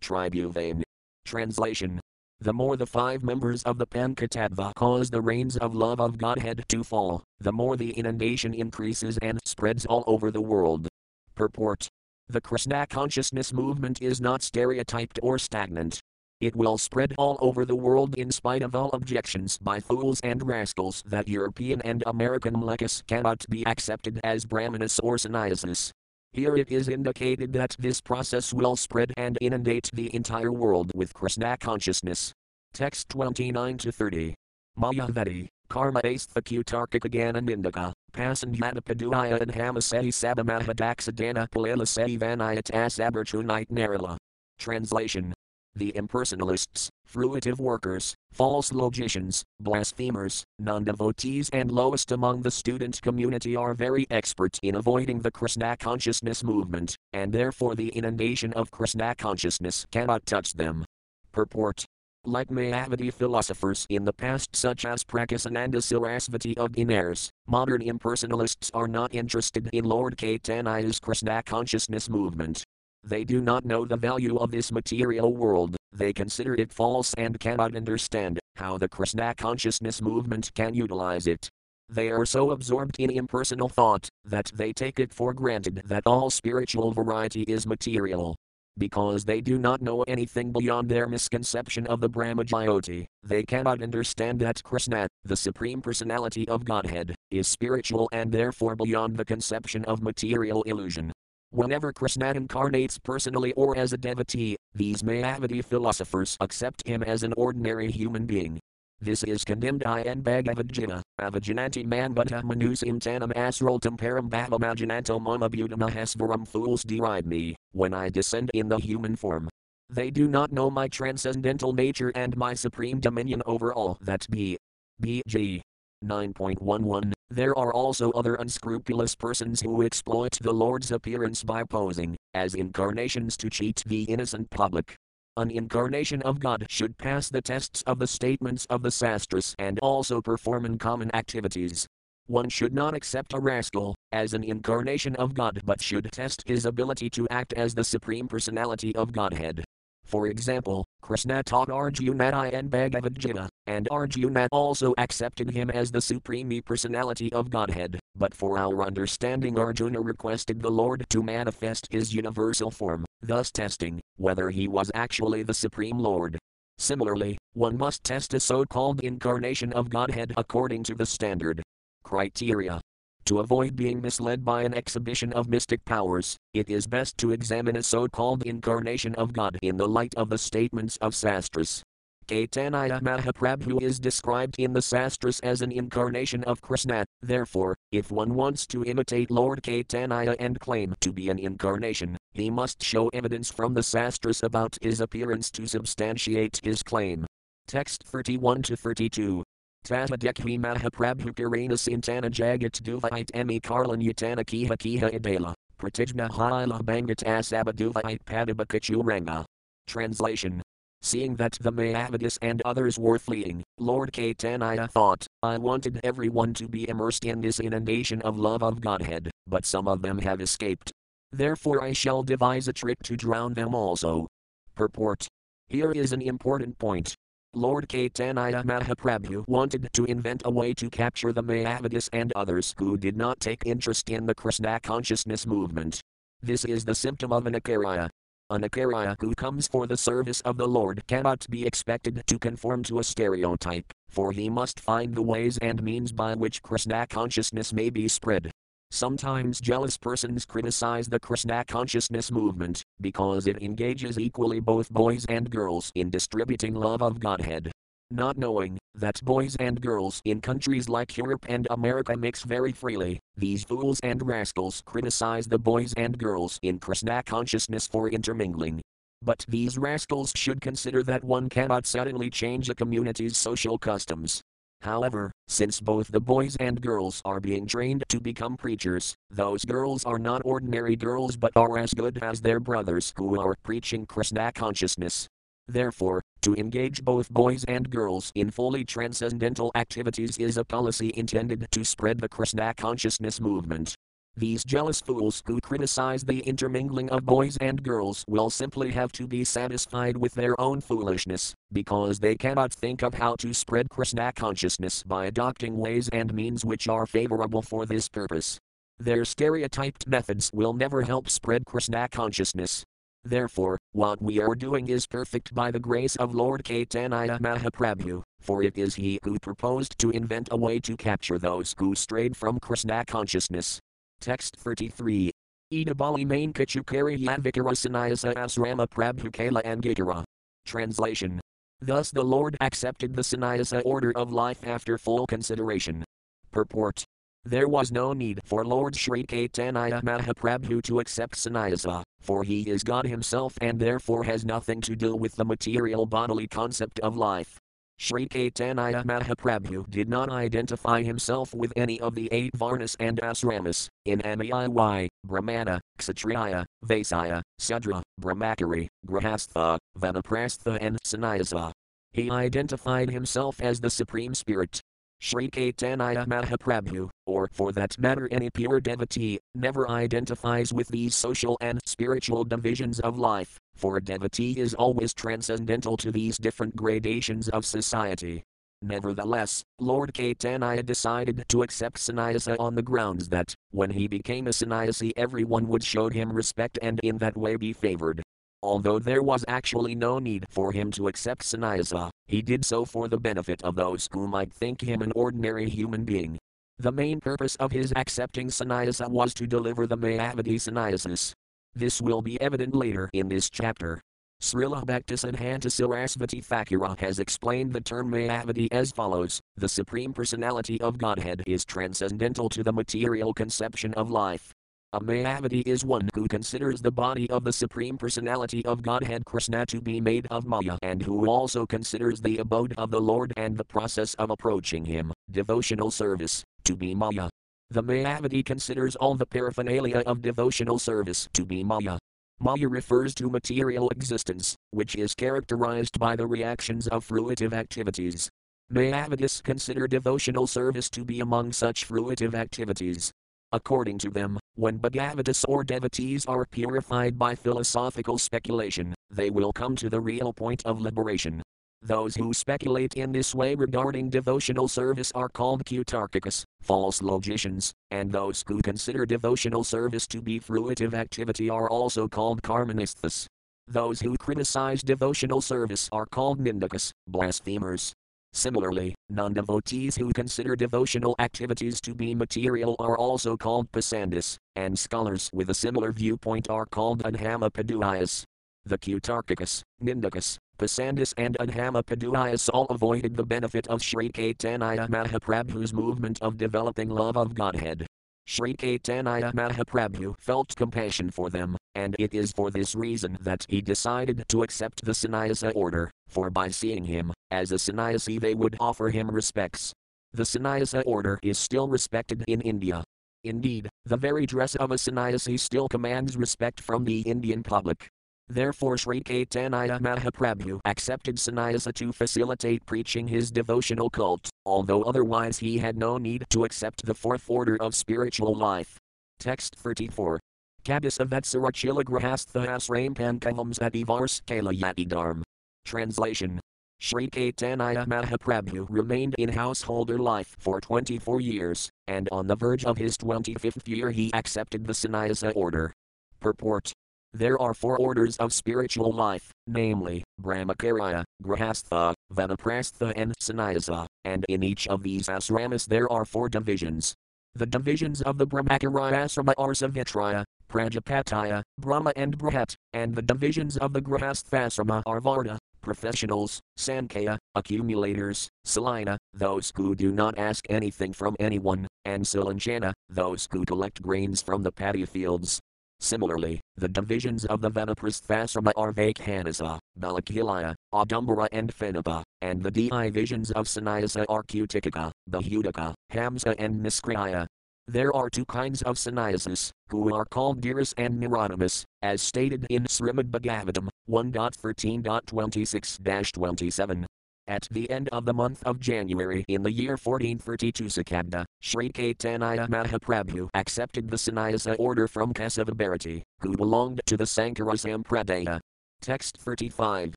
tribuvane. 0.00 0.82
Translation. 1.24 2.00
The 2.40 2.52
more 2.52 2.76
the 2.76 2.84
five 2.84 3.22
members 3.22 3.62
of 3.62 3.78
the 3.78 3.86
Panchatattva 3.86 4.74
cause 4.74 5.10
the 5.10 5.20
rains 5.20 5.56
of 5.56 5.76
love 5.76 6.00
of 6.00 6.18
Godhead 6.18 6.64
to 6.70 6.82
fall, 6.82 7.22
the 7.38 7.52
more 7.52 7.76
the 7.76 7.96
inundation 7.96 8.54
increases 8.54 9.18
and 9.22 9.38
spreads 9.44 9.86
all 9.86 10.02
over 10.08 10.32
the 10.32 10.40
world. 10.40 10.88
Purport 11.36 11.86
the 12.30 12.40
Krishna 12.40 12.84
consciousness 12.88 13.52
movement 13.52 14.02
is 14.02 14.20
not 14.20 14.42
stereotyped 14.42 15.20
or 15.22 15.38
stagnant. 15.38 16.00
It 16.40 16.54
will 16.54 16.78
spread 16.78 17.14
all 17.18 17.36
over 17.40 17.64
the 17.64 17.74
world 17.74 18.14
in 18.14 18.30
spite 18.30 18.62
of 18.62 18.76
all 18.76 18.90
objections 18.92 19.58
by 19.58 19.80
fools 19.80 20.20
and 20.20 20.46
rascals 20.46 21.02
that 21.06 21.26
European 21.26 21.82
and 21.82 22.04
American 22.06 22.54
mlecchas 22.54 23.04
cannot 23.08 23.44
be 23.50 23.66
accepted 23.66 24.20
as 24.22 24.44
Brahmanas 24.44 25.00
or 25.00 25.18
sannyasis. 25.18 25.90
Here 26.32 26.54
it 26.56 26.70
is 26.70 26.88
indicated 26.88 27.52
that 27.54 27.74
this 27.80 28.00
process 28.00 28.54
will 28.54 28.76
spread 28.76 29.12
and 29.16 29.36
inundate 29.40 29.90
the 29.92 30.14
entire 30.14 30.52
world 30.52 30.92
with 30.94 31.12
Krishna 31.12 31.56
consciousness. 31.56 32.32
Text 32.72 33.08
29 33.08 33.78
30. 33.78 34.34
Mayavedi, 34.78 35.48
Karma 35.68 36.00
Astha 36.02 36.40
Kutarkikagana 36.40 37.42
Nindaka, 37.42 37.92
Pasandhyata 38.12 38.80
Paduaya 38.80 39.40
and 39.40 39.52
Hamaseti 39.52 40.12
Sabamahadaksadana 40.12 41.48
Palilaseti 41.50 42.16
Vanayata 42.16 42.86
Sabertunite 42.86 43.68
Narala. 43.70 44.16
Translation 44.56 45.34
The 45.74 45.92
impersonalists, 45.92 46.88
fruitive 47.08 47.58
workers, 47.58 48.14
false 48.32 48.72
logicians, 48.72 49.44
blasphemers, 49.60 50.44
non 50.58 50.84
devotees, 50.84 51.48
and 51.50 51.70
lowest 51.70 52.10
among 52.10 52.42
the 52.42 52.50
student 52.50 53.00
community 53.02 53.54
are 53.54 53.74
very 53.74 54.06
expert 54.10 54.58
in 54.62 54.74
avoiding 54.74 55.20
the 55.20 55.30
Krishna 55.30 55.76
consciousness 55.76 56.42
movement, 56.42 56.96
and 57.12 57.32
therefore 57.32 57.74
the 57.74 57.88
inundation 57.96 58.52
of 58.54 58.70
Krishna 58.70 59.14
consciousness 59.14 59.86
cannot 59.90 60.26
touch 60.26 60.54
them. 60.54 60.84
Purport 61.32 61.86
like 62.24 62.48
Mayavadi 62.48 63.12
philosophers 63.12 63.86
in 63.88 64.04
the 64.04 64.12
past, 64.12 64.54
such 64.54 64.84
as 64.84 65.04
Prakasananda 65.04 65.76
Sarasvati 65.76 66.56
of 66.58 66.72
Benares, 66.72 67.30
modern 67.46 67.80
impersonalists 67.80 68.70
are 68.74 68.88
not 68.88 69.14
interested 69.14 69.68
in 69.72 69.84
Lord 69.84 70.16
Caitanya's 70.18 71.00
Krishna 71.00 71.42
consciousness 71.42 72.08
movement. 72.08 72.64
They 73.04 73.24
do 73.24 73.40
not 73.40 73.64
know 73.64 73.84
the 73.84 73.96
value 73.96 74.36
of 74.36 74.50
this 74.50 74.72
material 74.72 75.32
world, 75.34 75.76
they 75.92 76.12
consider 76.12 76.54
it 76.54 76.72
false 76.72 77.14
and 77.14 77.40
cannot 77.40 77.74
understand 77.74 78.38
how 78.56 78.78
the 78.78 78.88
Krishna 78.88 79.34
consciousness 79.34 80.02
movement 80.02 80.50
can 80.54 80.74
utilize 80.74 81.26
it. 81.26 81.48
They 81.88 82.10
are 82.10 82.26
so 82.26 82.50
absorbed 82.50 83.00
in 83.00 83.10
impersonal 83.10 83.68
thought 83.68 84.08
that 84.24 84.52
they 84.54 84.72
take 84.72 85.00
it 85.00 85.14
for 85.14 85.32
granted 85.32 85.82
that 85.86 86.02
all 86.06 86.28
spiritual 86.28 86.92
variety 86.92 87.42
is 87.42 87.66
material, 87.66 88.36
because 88.76 89.24
they 89.24 89.40
do 89.40 89.58
not 89.58 89.82
know 89.82 90.02
anything 90.02 90.52
beyond 90.52 90.88
their 90.88 91.08
misconception 91.08 91.86
of 91.86 92.00
the 92.00 92.10
Brahmajyoti, 92.10 93.06
they 93.22 93.42
cannot 93.42 93.82
understand 93.82 94.40
that 94.40 94.62
Krishna, 94.62 95.08
the 95.24 95.36
Supreme 95.36 95.80
Personality 95.80 96.46
of 96.48 96.64
Godhead, 96.64 97.14
is 97.30 97.48
spiritual 97.48 98.08
and 98.12 98.30
therefore 98.30 98.76
beyond 98.76 99.16
the 99.16 99.24
conception 99.24 99.84
of 99.86 100.02
material 100.02 100.62
illusion. 100.62 101.12
Whenever 101.50 101.92
Krishna 101.92 102.32
incarnates 102.32 102.98
personally 102.98 103.52
or 103.54 103.76
as 103.76 103.92
a 103.92 103.98
devotee, 103.98 104.56
these 104.74 105.02
Mayavadi 105.02 105.64
philosophers 105.64 106.36
accept 106.40 106.86
him 106.86 107.02
as 107.02 107.22
an 107.22 107.32
ordinary 107.36 107.90
human 107.90 108.26
being, 108.26 108.60
this 109.00 109.22
is 109.22 109.44
condemned 109.44 109.84
in 110.04 110.22
Bhagavad 110.22 110.72
Gita, 110.72 111.02
avajananti 111.20 111.86
man 111.86 112.14
buddha 112.14 112.42
manusim 112.42 112.98
tanam 112.98 113.32
asraltam 113.34 113.96
param 113.96 114.28
bhavamajananto 114.28 115.20
mamabhutamahasvaram 115.20 116.46
fools 116.46 116.82
deride 116.82 117.24
me, 117.24 117.54
when 117.72 117.94
I 117.94 118.08
descend 118.08 118.50
in 118.54 118.68
the 118.68 118.78
human 118.78 119.14
form. 119.14 119.48
They 119.88 120.10
do 120.10 120.26
not 120.26 120.50
know 120.50 120.68
my 120.68 120.88
transcendental 120.88 121.72
nature 121.72 122.10
and 122.16 122.36
my 122.36 122.54
supreme 122.54 122.98
dominion 122.98 123.42
over 123.46 123.72
all 123.72 123.98
that 124.00 124.26
be. 124.30 124.58
BG. 125.00 125.62
9.11 126.04 127.12
There 127.30 127.56
are 127.58 127.72
also 127.72 128.10
other 128.12 128.36
unscrupulous 128.36 129.14
persons 129.14 129.60
who 129.60 129.82
exploit 129.82 130.38
the 130.40 130.52
Lord's 130.52 130.92
appearance 130.92 131.44
by 131.44 131.64
posing 131.64 132.16
as 132.34 132.54
incarnations 132.54 133.36
to 133.38 133.50
cheat 133.50 133.82
the 133.86 134.04
innocent 134.04 134.50
public 134.50 134.96
an 135.38 135.52
incarnation 135.52 136.20
of 136.22 136.40
God 136.40 136.66
should 136.68 136.98
pass 136.98 137.28
the 137.28 137.40
tests 137.40 137.82
of 137.86 138.00
the 138.00 138.08
statements 138.08 138.66
of 138.70 138.82
the 138.82 138.90
sastras 138.90 139.54
and 139.60 139.78
also 139.78 140.20
perform 140.20 140.64
in 140.64 140.78
common 140.78 141.14
activities. 141.14 141.86
One 142.26 142.48
should 142.48 142.74
not 142.74 142.92
accept 142.92 143.32
a 143.32 143.38
rascal 143.38 143.94
as 144.10 144.34
an 144.34 144.42
incarnation 144.42 145.14
of 145.14 145.34
God 145.34 145.62
but 145.64 145.80
should 145.80 146.10
test 146.10 146.42
his 146.44 146.66
ability 146.66 147.08
to 147.10 147.28
act 147.30 147.52
as 147.52 147.72
the 147.72 147.84
Supreme 147.84 148.26
Personality 148.26 148.94
of 148.96 149.12
Godhead. 149.12 149.64
For 150.08 150.26
example, 150.28 150.86
Krishna 151.02 151.42
taught 151.42 151.68
Arjuna 151.68 152.48
in 152.50 152.68
Bhagavad 152.68 153.18
Gita, 153.18 153.46
and 153.66 153.86
Arjuna 153.90 154.48
also 154.50 154.94
accepted 154.96 155.50
him 155.50 155.68
as 155.68 155.92
the 155.92 156.00
Supreme 156.00 156.62
Personality 156.62 157.30
of 157.34 157.50
Godhead, 157.50 158.00
but 158.16 158.34
for 158.34 158.58
our 158.58 158.84
understanding 158.84 159.58
Arjuna 159.58 160.00
requested 160.00 160.62
the 160.62 160.70
Lord 160.70 161.04
to 161.10 161.22
manifest 161.22 161.88
his 161.90 162.14
universal 162.14 162.70
form, 162.70 163.04
thus 163.20 163.50
testing 163.50 164.00
whether 164.16 164.48
he 164.48 164.66
was 164.66 164.90
actually 164.94 165.42
the 165.42 165.52
Supreme 165.52 165.98
Lord. 165.98 166.38
Similarly, 166.78 167.36
one 167.52 167.76
must 167.76 168.02
test 168.02 168.32
a 168.32 168.40
so 168.40 168.64
called 168.64 169.00
incarnation 169.00 169.74
of 169.74 169.90
Godhead 169.90 170.32
according 170.38 170.84
to 170.84 170.94
the 170.94 171.04
standard 171.04 171.62
criteria 172.02 172.80
to 173.28 173.40
avoid 173.40 173.76
being 173.76 174.00
misled 174.00 174.42
by 174.42 174.62
an 174.62 174.72
exhibition 174.72 175.34
of 175.34 175.50
mystic 175.50 175.84
powers, 175.84 176.38
it 176.54 176.70
is 176.70 176.86
best 176.86 177.18
to 177.18 177.30
examine 177.30 177.76
a 177.76 177.82
so 177.82 178.08
called 178.08 178.42
incarnation 178.44 179.14
of 179.16 179.34
God 179.34 179.58
in 179.60 179.76
the 179.76 179.86
light 179.86 180.14
of 180.16 180.30
the 180.30 180.38
statements 180.38 180.96
of 181.02 181.14
Sastras. 181.14 181.82
Caitanya 182.26 183.02
Mahaprabhu 183.02 183.82
is 183.82 184.00
described 184.00 184.56
in 184.58 184.72
the 184.72 184.80
Sastras 184.80 185.40
as 185.40 185.60
an 185.60 185.72
incarnation 185.72 186.42
of 186.44 186.62
Krishna, 186.62 187.04
therefore, 187.20 187.76
if 187.92 188.10
one 188.10 188.34
wants 188.34 188.66
to 188.68 188.82
imitate 188.84 189.30
Lord 189.30 189.62
Caitanya 189.62 190.34
and 190.40 190.58
claim 190.58 190.94
to 191.00 191.12
be 191.12 191.28
an 191.28 191.38
incarnation, 191.38 192.16
he 192.32 192.48
must 192.48 192.82
show 192.82 193.08
evidence 193.08 193.50
from 193.50 193.74
the 193.74 193.82
Sastras 193.82 194.42
about 194.42 194.78
his 194.80 195.02
appearance 195.02 195.50
to 195.50 195.68
substantiate 195.68 196.60
his 196.64 196.82
claim. 196.82 197.26
Text 197.66 198.04
31 198.04 198.62
to 198.62 198.76
32. 198.76 199.42
Tata 199.88 200.18
dekhi 200.18 200.60
mahaprabhu 200.60 201.34
kirana 201.34 201.72
sintana 201.72 202.28
jagat 202.30 202.82
duvait 202.82 203.30
emi 203.32 203.58
karlan 203.58 204.02
yatana 204.02 204.44
kiha 204.44 204.76
kiha 204.76 205.10
idala, 205.18 205.54
pratijna 205.80 206.28
haila 206.28 206.82
bangat 206.82 207.24
asabaduvait 207.24 208.18
padabakachu 208.26 209.46
Translation 209.86 210.60
Seeing 211.00 211.36
that 211.36 211.56
the 211.62 211.72
Mayavadis 211.72 212.36
and 212.42 212.60
others 212.66 212.98
were 212.98 213.18
fleeing, 213.18 213.62
Lord 213.78 214.12
Caitanya 214.12 214.90
thought, 214.90 215.26
I 215.42 215.56
wanted 215.56 216.00
everyone 216.04 216.52
to 216.54 216.68
be 216.68 216.86
immersed 216.86 217.24
in 217.24 217.40
this 217.40 217.58
inundation 217.58 218.20
of 218.20 218.38
love 218.38 218.62
of 218.62 218.82
Godhead, 218.82 219.30
but 219.46 219.64
some 219.64 219.88
of 219.88 220.02
them 220.02 220.18
have 220.18 220.42
escaped. 220.42 220.92
Therefore 221.32 221.82
I 221.82 221.94
shall 221.94 222.22
devise 222.22 222.68
a 222.68 222.74
trick 222.74 222.98
to 223.04 223.16
drown 223.16 223.54
them 223.54 223.74
also. 223.74 224.26
Purport. 224.74 225.26
Here 225.68 225.92
is 225.92 226.12
an 226.12 226.20
important 226.20 226.78
point. 226.78 227.14
Lord 227.54 227.88
Caitanya 227.88 228.62
Mahaprabhu 228.62 229.48
wanted 229.48 229.88
to 229.94 230.04
invent 230.04 230.42
a 230.44 230.50
way 230.50 230.74
to 230.74 230.90
capture 230.90 231.32
the 231.32 231.42
Mayavadis 231.42 232.10
and 232.12 232.30
others 232.36 232.74
who 232.78 232.98
did 232.98 233.16
not 233.16 233.40
take 233.40 233.64
interest 233.64 234.10
in 234.10 234.26
the 234.26 234.34
Krishna 234.34 234.78
consciousness 234.80 235.46
movement. 235.46 236.02
This 236.42 236.66
is 236.66 236.84
the 236.84 236.94
symptom 236.94 237.32
of 237.32 237.46
an 237.46 237.54
Acharya. 237.54 238.10
An 238.50 238.64
Acharya 238.64 239.16
who 239.20 239.34
comes 239.34 239.66
for 239.66 239.86
the 239.86 239.96
service 239.96 240.42
of 240.42 240.58
the 240.58 240.68
Lord 240.68 241.02
cannot 241.06 241.46
be 241.48 241.66
expected 241.66 242.22
to 242.26 242.38
conform 242.38 242.82
to 242.84 242.98
a 242.98 243.04
stereotype, 243.04 243.90
for 244.10 244.30
he 244.30 244.50
must 244.50 244.78
find 244.78 245.14
the 245.14 245.22
ways 245.22 245.56
and 245.62 245.82
means 245.82 246.12
by 246.12 246.34
which 246.34 246.62
Krishna 246.62 247.06
consciousness 247.06 247.72
may 247.72 247.88
be 247.88 248.08
spread. 248.08 248.50
Sometimes 248.90 249.60
jealous 249.60 249.98
persons 249.98 250.46
criticize 250.46 251.08
the 251.08 251.20
Krishna 251.20 251.62
consciousness 251.66 252.30
movement 252.30 252.82
because 253.00 253.46
it 253.46 253.62
engages 253.62 254.18
equally 254.18 254.60
both 254.60 254.90
boys 254.90 255.26
and 255.28 255.50
girls 255.50 255.92
in 255.94 256.08
distributing 256.08 256.74
love 256.74 257.02
of 257.02 257.20
Godhead. 257.20 257.70
Not 258.10 258.38
knowing 258.38 258.78
that 258.94 259.22
boys 259.22 259.54
and 259.60 259.78
girls 259.78 260.22
in 260.24 260.40
countries 260.40 260.88
like 260.88 261.18
Europe 261.18 261.44
and 261.50 261.66
America 261.70 262.16
mix 262.16 262.42
very 262.42 262.72
freely, 262.72 263.20
these 263.36 263.62
fools 263.62 264.00
and 264.02 264.26
rascals 264.26 264.82
criticize 264.86 265.46
the 265.46 265.58
boys 265.58 265.92
and 265.98 266.16
girls 266.16 266.58
in 266.62 266.78
Krishna 266.78 267.22
consciousness 267.22 267.86
for 267.86 268.08
intermingling. 268.08 268.80
But 269.20 269.44
these 269.48 269.76
rascals 269.76 270.32
should 270.34 270.62
consider 270.62 271.02
that 271.02 271.22
one 271.22 271.50
cannot 271.50 271.86
suddenly 271.86 272.30
change 272.30 272.70
a 272.70 272.74
community's 272.74 273.36
social 273.36 273.76
customs. 273.76 274.40
However, 274.80 275.30
since 275.48 275.80
both 275.80 276.08
the 276.08 276.20
boys 276.20 276.56
and 276.60 276.80
girls 276.80 277.20
are 277.24 277.40
being 277.40 277.66
trained 277.66 278.04
to 278.08 278.20
become 278.20 278.56
preachers, 278.56 279.16
those 279.30 279.64
girls 279.64 280.04
are 280.04 280.18
not 280.18 280.42
ordinary 280.44 280.94
girls 280.94 281.36
but 281.36 281.52
are 281.56 281.78
as 281.78 281.92
good 281.94 282.18
as 282.22 282.40
their 282.40 282.60
brothers 282.60 283.12
who 283.16 283.40
are 283.40 283.56
preaching 283.62 284.06
Krishna 284.06 284.52
consciousness. 284.52 285.26
Therefore, 285.66 286.22
to 286.42 286.54
engage 286.54 287.04
both 287.04 287.30
boys 287.30 287.64
and 287.64 287.90
girls 287.90 288.30
in 288.34 288.50
fully 288.50 288.84
transcendental 288.84 289.72
activities 289.74 290.38
is 290.38 290.56
a 290.56 290.64
policy 290.64 291.12
intended 291.16 291.66
to 291.70 291.84
spread 291.84 292.20
the 292.20 292.28
Krishna 292.28 292.72
consciousness 292.74 293.40
movement. 293.40 293.94
These 294.38 294.62
jealous 294.62 295.00
fools 295.00 295.42
who 295.46 295.58
criticize 295.60 296.22
the 296.22 296.38
intermingling 296.38 297.10
of 297.10 297.26
boys 297.26 297.56
and 297.56 297.82
girls 297.82 298.24
will 298.28 298.50
simply 298.50 298.92
have 298.92 299.10
to 299.12 299.26
be 299.26 299.42
satisfied 299.42 300.16
with 300.16 300.32
their 300.34 300.58
own 300.60 300.80
foolishness, 300.80 301.54
because 301.72 302.20
they 302.20 302.36
cannot 302.36 302.72
think 302.72 303.02
of 303.02 303.14
how 303.14 303.34
to 303.40 303.52
spread 303.52 303.88
Krishna 303.90 304.32
consciousness 304.32 305.02
by 305.02 305.26
adopting 305.26 305.76
ways 305.76 306.08
and 306.10 306.32
means 306.32 306.64
which 306.64 306.86
are 306.88 307.04
favorable 307.04 307.62
for 307.62 307.84
this 307.84 308.08
purpose. 308.08 308.60
Their 309.00 309.24
stereotyped 309.24 310.06
methods 310.06 310.52
will 310.54 310.72
never 310.72 311.02
help 311.02 311.28
spread 311.28 311.66
Krishna 311.66 312.06
consciousness. 312.08 312.84
Therefore, 313.24 313.76
what 313.90 314.22
we 314.22 314.40
are 314.40 314.54
doing 314.54 314.86
is 314.86 315.08
perfect 315.08 315.52
by 315.52 315.72
the 315.72 315.80
grace 315.80 316.14
of 316.14 316.32
Lord 316.32 316.62
Caitanya 316.62 317.40
Mahaprabhu, 317.40 318.22
for 318.40 318.62
it 318.62 318.78
is 318.78 318.94
he 318.94 319.18
who 319.24 319.36
proposed 319.40 319.98
to 319.98 320.10
invent 320.10 320.48
a 320.52 320.56
way 320.56 320.78
to 320.78 320.96
capture 320.96 321.40
those 321.40 321.74
who 321.76 321.96
strayed 321.96 322.36
from 322.36 322.60
Krishna 322.60 323.04
consciousness. 323.04 323.80
Text 324.20 324.56
33. 324.56 325.30
Idabali 325.72 326.26
main 326.26 326.52
Kachukari 326.52 327.22
Yadvikara 327.22 327.76
Sannyasa 327.76 328.34
Asrama 328.34 328.88
Prabhukala 328.88 329.62
Angikara. 329.64 330.24
Translation. 330.66 331.40
Thus 331.80 332.10
the 332.10 332.24
Lord 332.24 332.56
accepted 332.60 333.14
the 333.14 333.22
sannyasa 333.22 333.80
order 333.82 334.12
of 334.16 334.32
life 334.32 334.66
after 334.66 334.98
full 334.98 335.26
consideration. 335.26 336.04
Purport. 336.50 337.04
There 337.44 337.68
was 337.68 337.92
no 337.92 338.12
need 338.12 338.40
for 338.44 338.64
Lord 338.64 338.96
Sri 338.96 339.24
Caitanya 339.24 340.02
Mahaprabhu 340.02 340.82
to 340.82 340.98
accept 340.98 341.36
sannyasa, 341.36 342.02
for 342.20 342.42
he 342.42 342.68
is 342.68 342.82
God 342.82 343.06
himself 343.06 343.56
and 343.60 343.78
therefore 343.78 344.24
has 344.24 344.44
nothing 344.44 344.80
to 344.80 344.96
do 344.96 345.14
with 345.14 345.36
the 345.36 345.44
material 345.44 346.06
bodily 346.06 346.48
concept 346.48 346.98
of 347.00 347.16
life. 347.16 347.56
Sri 348.00 348.28
Caitanya 348.28 349.04
Mahaprabhu 349.04 349.90
did 349.90 350.08
not 350.08 350.30
identify 350.30 351.02
himself 351.02 351.52
with 351.52 351.72
any 351.74 352.00
of 352.00 352.14
the 352.14 352.28
eight 352.30 352.52
varnas 352.56 352.94
and 353.00 353.20
asramas, 353.20 353.88
in 354.04 354.20
Amiy, 354.20 355.08
Brahmana, 355.24 355.80
Kshatriya, 355.98 356.64
Vaisya, 356.84 357.42
Sudra, 357.58 358.00
Brahmachari, 358.20 358.86
Grahastha, 359.04 359.78
Vanaprastha 359.98 360.78
and 360.80 360.96
Sannyasa. 361.04 361.72
He 362.12 362.30
identified 362.30 363.10
himself 363.10 363.60
as 363.60 363.80
the 363.80 363.90
Supreme 363.90 364.32
Spirit. 364.32 364.80
Sri 365.20 365.50
Caitanya 365.50 366.24
Mahaprabhu, 366.28 367.10
or 367.26 367.48
for 367.52 367.72
that 367.72 367.98
matter 367.98 368.28
any 368.30 368.48
pure 368.50 368.80
devotee, 368.80 369.40
never 369.56 369.90
identifies 369.90 370.72
with 370.72 370.86
these 370.88 371.16
social 371.16 371.58
and 371.60 371.80
spiritual 371.84 372.44
divisions 372.44 373.00
of 373.00 373.18
life, 373.18 373.58
for 373.78 373.96
a 373.96 374.02
devotee 374.02 374.58
is 374.58 374.74
always 374.74 375.14
transcendental 375.14 375.96
to 375.96 376.10
these 376.10 376.36
different 376.36 376.76
gradations 376.76 377.48
of 377.48 377.64
society. 377.64 378.42
Nevertheless, 378.82 379.64
Lord 379.80 380.12
Caitanya 380.12 380.84
decided 380.84 381.44
to 381.48 381.62
accept 381.62 381.98
sannyasa 381.98 382.56
on 382.58 382.74
the 382.74 382.82
grounds 382.82 383.28
that, 383.30 383.54
when 383.70 383.90
he 383.90 384.06
became 384.06 384.46
a 384.46 384.52
sannyasi, 384.52 385.16
everyone 385.16 385.66
would 385.68 385.82
show 385.82 386.08
him 386.08 386.32
respect 386.32 386.78
and 386.82 387.00
in 387.02 387.18
that 387.18 387.36
way 387.36 387.56
be 387.56 387.72
favored. 387.72 388.22
Although 388.62 388.98
there 388.98 389.22
was 389.22 389.44
actually 389.48 389.94
no 389.94 390.18
need 390.18 390.46
for 390.48 390.72
him 390.72 390.90
to 390.92 391.08
accept 391.08 391.44
sannyasa, 391.44 392.10
he 392.26 392.42
did 392.42 392.64
so 392.64 392.84
for 392.84 393.08
the 393.08 393.18
benefit 393.18 393.62
of 393.62 393.74
those 393.76 394.08
who 394.12 394.26
might 394.28 394.52
think 394.52 394.80
him 394.80 395.02
an 395.02 395.12
ordinary 395.14 395.68
human 395.68 396.04
being. 396.04 396.38
The 396.78 396.92
main 396.92 397.20
purpose 397.20 397.56
of 397.56 397.72
his 397.72 397.92
accepting 397.96 398.50
sannyasa 398.50 399.08
was 399.08 399.34
to 399.34 399.46
deliver 399.48 399.88
the 399.88 399.98
Mayavadi 399.98 400.60
sannyasis. 400.60 401.34
This 401.74 402.00
will 402.00 402.22
be 402.22 402.40
evident 402.40 402.74
later 402.74 403.08
in 403.12 403.28
this 403.28 403.48
chapter. 403.50 404.00
Srila 404.40 404.84
Bhaktisiddhanta 404.84 405.66
Sarasvati 405.66 406.44
Thakura 406.44 406.98
has 407.00 407.18
explained 407.18 407.72
the 407.72 407.80
term 407.80 408.10
Mayavadi 408.10 408.68
as 408.70 408.92
follows 408.92 409.40
The 409.56 409.68
Supreme 409.68 410.12
Personality 410.12 410.80
of 410.80 410.96
Godhead 410.96 411.42
is 411.46 411.64
transcendental 411.64 412.48
to 412.50 412.62
the 412.62 412.72
material 412.72 413.34
conception 413.34 413.92
of 413.94 414.10
life. 414.10 414.52
A 414.92 415.00
Mayavadi 415.00 415.66
is 415.66 415.84
one 415.84 416.08
who 416.14 416.26
considers 416.28 416.80
the 416.80 416.90
body 416.90 417.28
of 417.30 417.44
the 417.44 417.52
Supreme 417.52 417.98
Personality 417.98 418.64
of 418.64 418.80
Godhead 418.80 419.24
Krishna 419.24 419.66
to 419.66 419.80
be 419.80 420.00
made 420.00 420.26
of 420.30 420.46
Maya 420.46 420.78
and 420.82 421.02
who 421.02 421.28
also 421.28 421.66
considers 421.66 422.20
the 422.20 422.38
abode 422.38 422.74
of 422.78 422.90
the 422.90 423.00
Lord 423.00 423.32
and 423.36 423.56
the 423.56 423.64
process 423.64 424.14
of 424.14 424.30
approaching 424.30 424.84
Him, 424.84 425.12
devotional 425.30 425.90
service, 425.90 426.42
to 426.64 426.76
be 426.76 426.94
Maya. 426.94 427.28
The 427.70 427.82
Mayavadi 427.82 428.42
considers 428.46 428.96
all 428.96 429.14
the 429.14 429.26
paraphernalia 429.26 429.98
of 430.06 430.22
devotional 430.22 430.78
service 430.78 431.28
to 431.34 431.44
be 431.44 431.62
Maya. 431.62 431.98
Maya 432.40 432.66
refers 432.66 433.14
to 433.16 433.28
material 433.28 433.90
existence, 433.90 434.56
which 434.70 434.94
is 434.96 435.14
characterized 435.14 435.98
by 435.98 436.16
the 436.16 436.26
reactions 436.26 436.88
of 436.88 437.06
fruitive 437.06 437.52
activities. 437.52 438.30
Mayavadis 438.72 439.42
consider 439.42 439.86
devotional 439.86 440.46
service 440.46 440.88
to 440.90 441.04
be 441.04 441.20
among 441.20 441.52
such 441.52 441.86
fruitive 441.86 442.34
activities. 442.34 443.12
According 443.52 443.98
to 443.98 444.10
them, 444.10 444.38
when 444.54 444.78
Bhagavatas 444.78 445.44
or 445.46 445.62
devotees 445.62 446.24
are 446.24 446.46
purified 446.46 447.18
by 447.18 447.34
philosophical 447.34 448.16
speculation, 448.16 448.94
they 449.10 449.28
will 449.28 449.52
come 449.52 449.76
to 449.76 449.90
the 449.90 450.00
real 450.00 450.32
point 450.32 450.64
of 450.64 450.80
liberation. 450.80 451.42
Those 451.82 452.16
who 452.16 452.34
speculate 452.34 452.94
in 452.94 453.12
this 453.12 453.34
way 453.34 453.54
regarding 453.54 454.10
devotional 454.10 454.66
service 454.66 455.12
are 455.14 455.28
called 455.28 455.64
kutarkikas, 455.64 456.42
false 456.60 457.00
logicians, 457.00 457.72
and 457.92 458.10
those 458.10 458.42
who 458.48 458.60
consider 458.60 459.06
devotional 459.06 459.62
service 459.62 460.06
to 460.08 460.20
be 460.20 460.40
fruitive 460.40 460.92
activity 460.92 461.48
are 461.48 461.70
also 461.70 462.08
called 462.08 462.42
karmanisthas. 462.42 463.26
Those 463.68 464.00
who 464.00 464.16
criticize 464.16 464.82
devotional 464.82 465.40
service 465.40 465.88
are 465.92 466.06
called 466.06 466.40
nindakas, 466.40 466.90
blasphemers. 467.06 467.92
Similarly, 468.32 468.94
non 469.08 469.32
devotees 469.34 469.96
who 469.96 470.12
consider 470.12 470.56
devotional 470.56 471.14
activities 471.18 471.80
to 471.82 471.94
be 471.94 472.14
material 472.14 472.74
are 472.78 472.98
also 472.98 473.36
called 473.36 473.70
pasandis, 473.70 474.36
and 474.56 474.78
scholars 474.78 475.30
with 475.32 475.48
a 475.50 475.54
similar 475.54 475.92
viewpoint 475.92 476.50
are 476.50 476.66
called 476.66 477.04
adhamapaduyas. 477.04 478.24
The 478.64 478.78
Kutarkikas, 478.78 479.62
Nindakas, 479.82 480.36
Pasandis, 480.58 481.14
and 481.16 481.36
Adhamapaduyas 481.38 482.50
all 482.52 482.66
avoided 482.66 483.16
the 483.16 483.24
benefit 483.24 483.66
of 483.68 483.82
Sri 483.82 484.10
Caitanya 484.10 484.88
Mahaprabhu's 484.88 485.72
movement 485.72 486.20
of 486.20 486.36
developing 486.36 486.88
love 486.88 487.16
of 487.16 487.34
Godhead. 487.34 487.86
Sri 488.26 488.54
Caitanya 488.54 489.32
Mahaprabhu 489.32 490.14
felt 490.18 490.54
compassion 490.56 491.10
for 491.10 491.30
them, 491.30 491.56
and 491.74 491.96
it 491.98 492.12
is 492.12 492.32
for 492.32 492.50
this 492.50 492.74
reason 492.74 493.16
that 493.22 493.46
he 493.48 493.62
decided 493.62 494.24
to 494.28 494.42
accept 494.42 494.84
the 494.84 494.92
sannyasa 494.92 495.52
order, 495.52 495.90
for 496.08 496.28
by 496.28 496.48
seeing 496.48 496.84
him 496.84 497.12
as 497.30 497.52
a 497.52 497.58
sannyasi 497.58 498.18
they 498.18 498.34
would 498.34 498.56
offer 498.60 498.90
him 498.90 499.10
respects. 499.10 499.72
The 500.12 500.24
sannyasa 500.24 500.82
order 500.82 501.18
is 501.22 501.38
still 501.38 501.68
respected 501.68 502.24
in 502.28 502.40
India. 502.40 502.82
Indeed, 503.24 503.68
the 503.84 503.96
very 503.96 504.26
dress 504.26 504.56
of 504.56 504.72
a 504.72 504.78
sannyasi 504.78 505.36
still 505.36 505.68
commands 505.68 506.16
respect 506.16 506.60
from 506.60 506.84
the 506.84 507.00
Indian 507.00 507.42
public. 507.42 507.88
Therefore 508.30 508.76
Sri 508.76 509.00
Caitanya 509.02 509.80
Mahaprabhu 509.80 510.60
accepted 510.66 511.18
sannyasa 511.18 511.72
to 511.72 511.92
facilitate 511.92 512.66
preaching 512.66 513.08
his 513.08 513.30
devotional 513.30 513.88
cult, 513.88 514.28
although 514.44 514.82
otherwise 514.82 515.38
he 515.38 515.58
had 515.58 515.78
no 515.78 515.96
need 515.96 516.26
to 516.30 516.44
accept 516.44 516.84
the 516.84 516.94
fourth 516.94 517.30
order 517.30 517.56
of 517.60 517.74
spiritual 517.74 518.34
life. 518.34 518.76
Text 519.18 519.56
34. 519.56 520.20
Kabisa 520.62 521.06
Vetsarachila 521.06 521.82
Grahastha 521.84 522.68
Ram 522.68 522.94
Pankahams 522.94 523.58
Adivars 523.60 524.20
Kalayati 524.26 524.86
Dharm. 524.86 525.22
Translation 525.64 526.38
Sri 526.80 527.08
Caitanya 527.08 527.86
Mahaprabhu 527.86 528.66
remained 528.68 529.14
in 529.16 529.30
householder 529.30 529.98
life 529.98 530.36
for 530.38 530.60
24 530.60 531.22
years, 531.22 531.70
and 531.86 532.08
on 532.12 532.26
the 532.26 532.36
verge 532.36 532.66
of 532.66 532.76
his 532.76 532.98
25th 532.98 533.66
year 533.66 533.90
he 533.90 534.12
accepted 534.12 534.66
the 534.66 534.74
sannyasa 534.74 535.30
order. 535.32 535.72
Purport 536.20 536.72
there 537.12 537.40
are 537.40 537.54
four 537.54 537.78
orders 537.78 538.16
of 538.18 538.32
spiritual 538.32 538.92
life, 538.92 539.32
namely, 539.46 540.04
Brahmacharya, 540.20 541.04
Grahastha, 541.22 541.94
Vanaprastha, 542.12 542.92
and 542.96 543.14
Sannyasa, 543.18 543.86
and 544.04 544.24
in 544.28 544.42
each 544.42 544.68
of 544.68 544.82
these 544.82 545.08
asramas 545.08 545.66
there 545.66 545.90
are 545.90 546.04
four 546.04 546.28
divisions. 546.28 546.94
The 547.34 547.46
divisions 547.46 548.02
of 548.02 548.18
the 548.18 548.26
Brahmacharya 548.26 548.92
asrama 548.92 549.34
are 549.38 549.52
Savitriya, 549.52 550.24
Prajapataya, 550.50 551.42
Brahma, 551.58 551.92
and 551.96 552.16
Brihat, 552.18 552.54
and 552.72 552.94
the 552.94 553.02
divisions 553.02 553.56
of 553.56 553.72
the 553.72 553.82
Grahasthasrama 553.82 554.82
are 554.86 555.00
Varna, 555.00 555.38
professionals, 555.60 556.40
Sankhya, 556.56 557.18
accumulators, 557.34 558.28
Salina, 558.44 558.98
those 559.12 559.52
who 559.56 559.74
do 559.74 559.92
not 559.92 560.18
ask 560.18 560.46
anything 560.48 560.92
from 560.92 561.16
anyone, 561.20 561.66
and 561.84 562.04
Silanchana, 562.04 562.72
those 562.88 563.28
who 563.30 563.44
collect 563.44 563.82
grains 563.82 564.22
from 564.22 564.42
the 564.42 564.52
paddy 564.52 564.84
fields. 564.86 565.40
Similarly, 565.80 566.40
the 566.56 566.68
divisions 566.68 567.24
of 567.26 567.40
the 567.40 567.50
Vanaprasthasrama 567.50 568.52
are 568.56 568.72
Vaikhanasa, 568.72 569.58
Valakhilya, 569.78 570.54
Adumbara 570.74 571.28
and 571.30 571.54
Phenapa, 571.54 572.02
and 572.20 572.42
the 572.42 572.50
divisions 572.50 573.30
of 573.30 573.46
Sannyasa 573.46 574.04
are 574.08 574.24
Kutikaka, 574.24 574.90
Bahudaka, 575.08 575.74
Hamsa 575.92 576.34
and 576.38 576.64
Niskriya. 576.64 577.28
There 577.68 577.94
are 577.94 578.10
two 578.10 578.24
kinds 578.24 578.62
of 578.62 578.76
sannyasas, 578.76 579.50
who 579.68 579.94
are 579.94 580.06
called 580.06 580.40
Dhiras 580.40 580.72
and 580.78 581.00
Niranamas, 581.02 581.64
as 581.82 582.00
stated 582.02 582.46
in 582.48 582.64
Srimad 582.64 583.10
Bhagavatam 583.10 583.68
1.13.26-27. 583.88 586.86
At 587.28 587.46
the 587.50 587.70
end 587.70 587.90
of 587.90 588.06
the 588.06 588.14
month 588.14 588.42
of 588.46 588.58
January 588.58 589.22
in 589.28 589.42
the 589.42 589.52
year 589.52 589.76
1432 589.76 590.64
Sakabda, 590.64 591.26
Sri 591.42 591.70
Caitanya 591.70 592.48
Mahaprabhu 592.48 593.28
accepted 593.34 593.90
the 593.90 593.98
sannyasa 593.98 594.54
order 594.54 594.88
from 594.88 595.12
Kesava 595.12 596.02
who 596.20 596.36
belonged 596.38 596.80
to 596.86 596.96
the 596.96 597.04
Sankara 597.04 597.52
Sampradaya. 597.52 598.40
Text 598.80 599.18
35. 599.18 599.94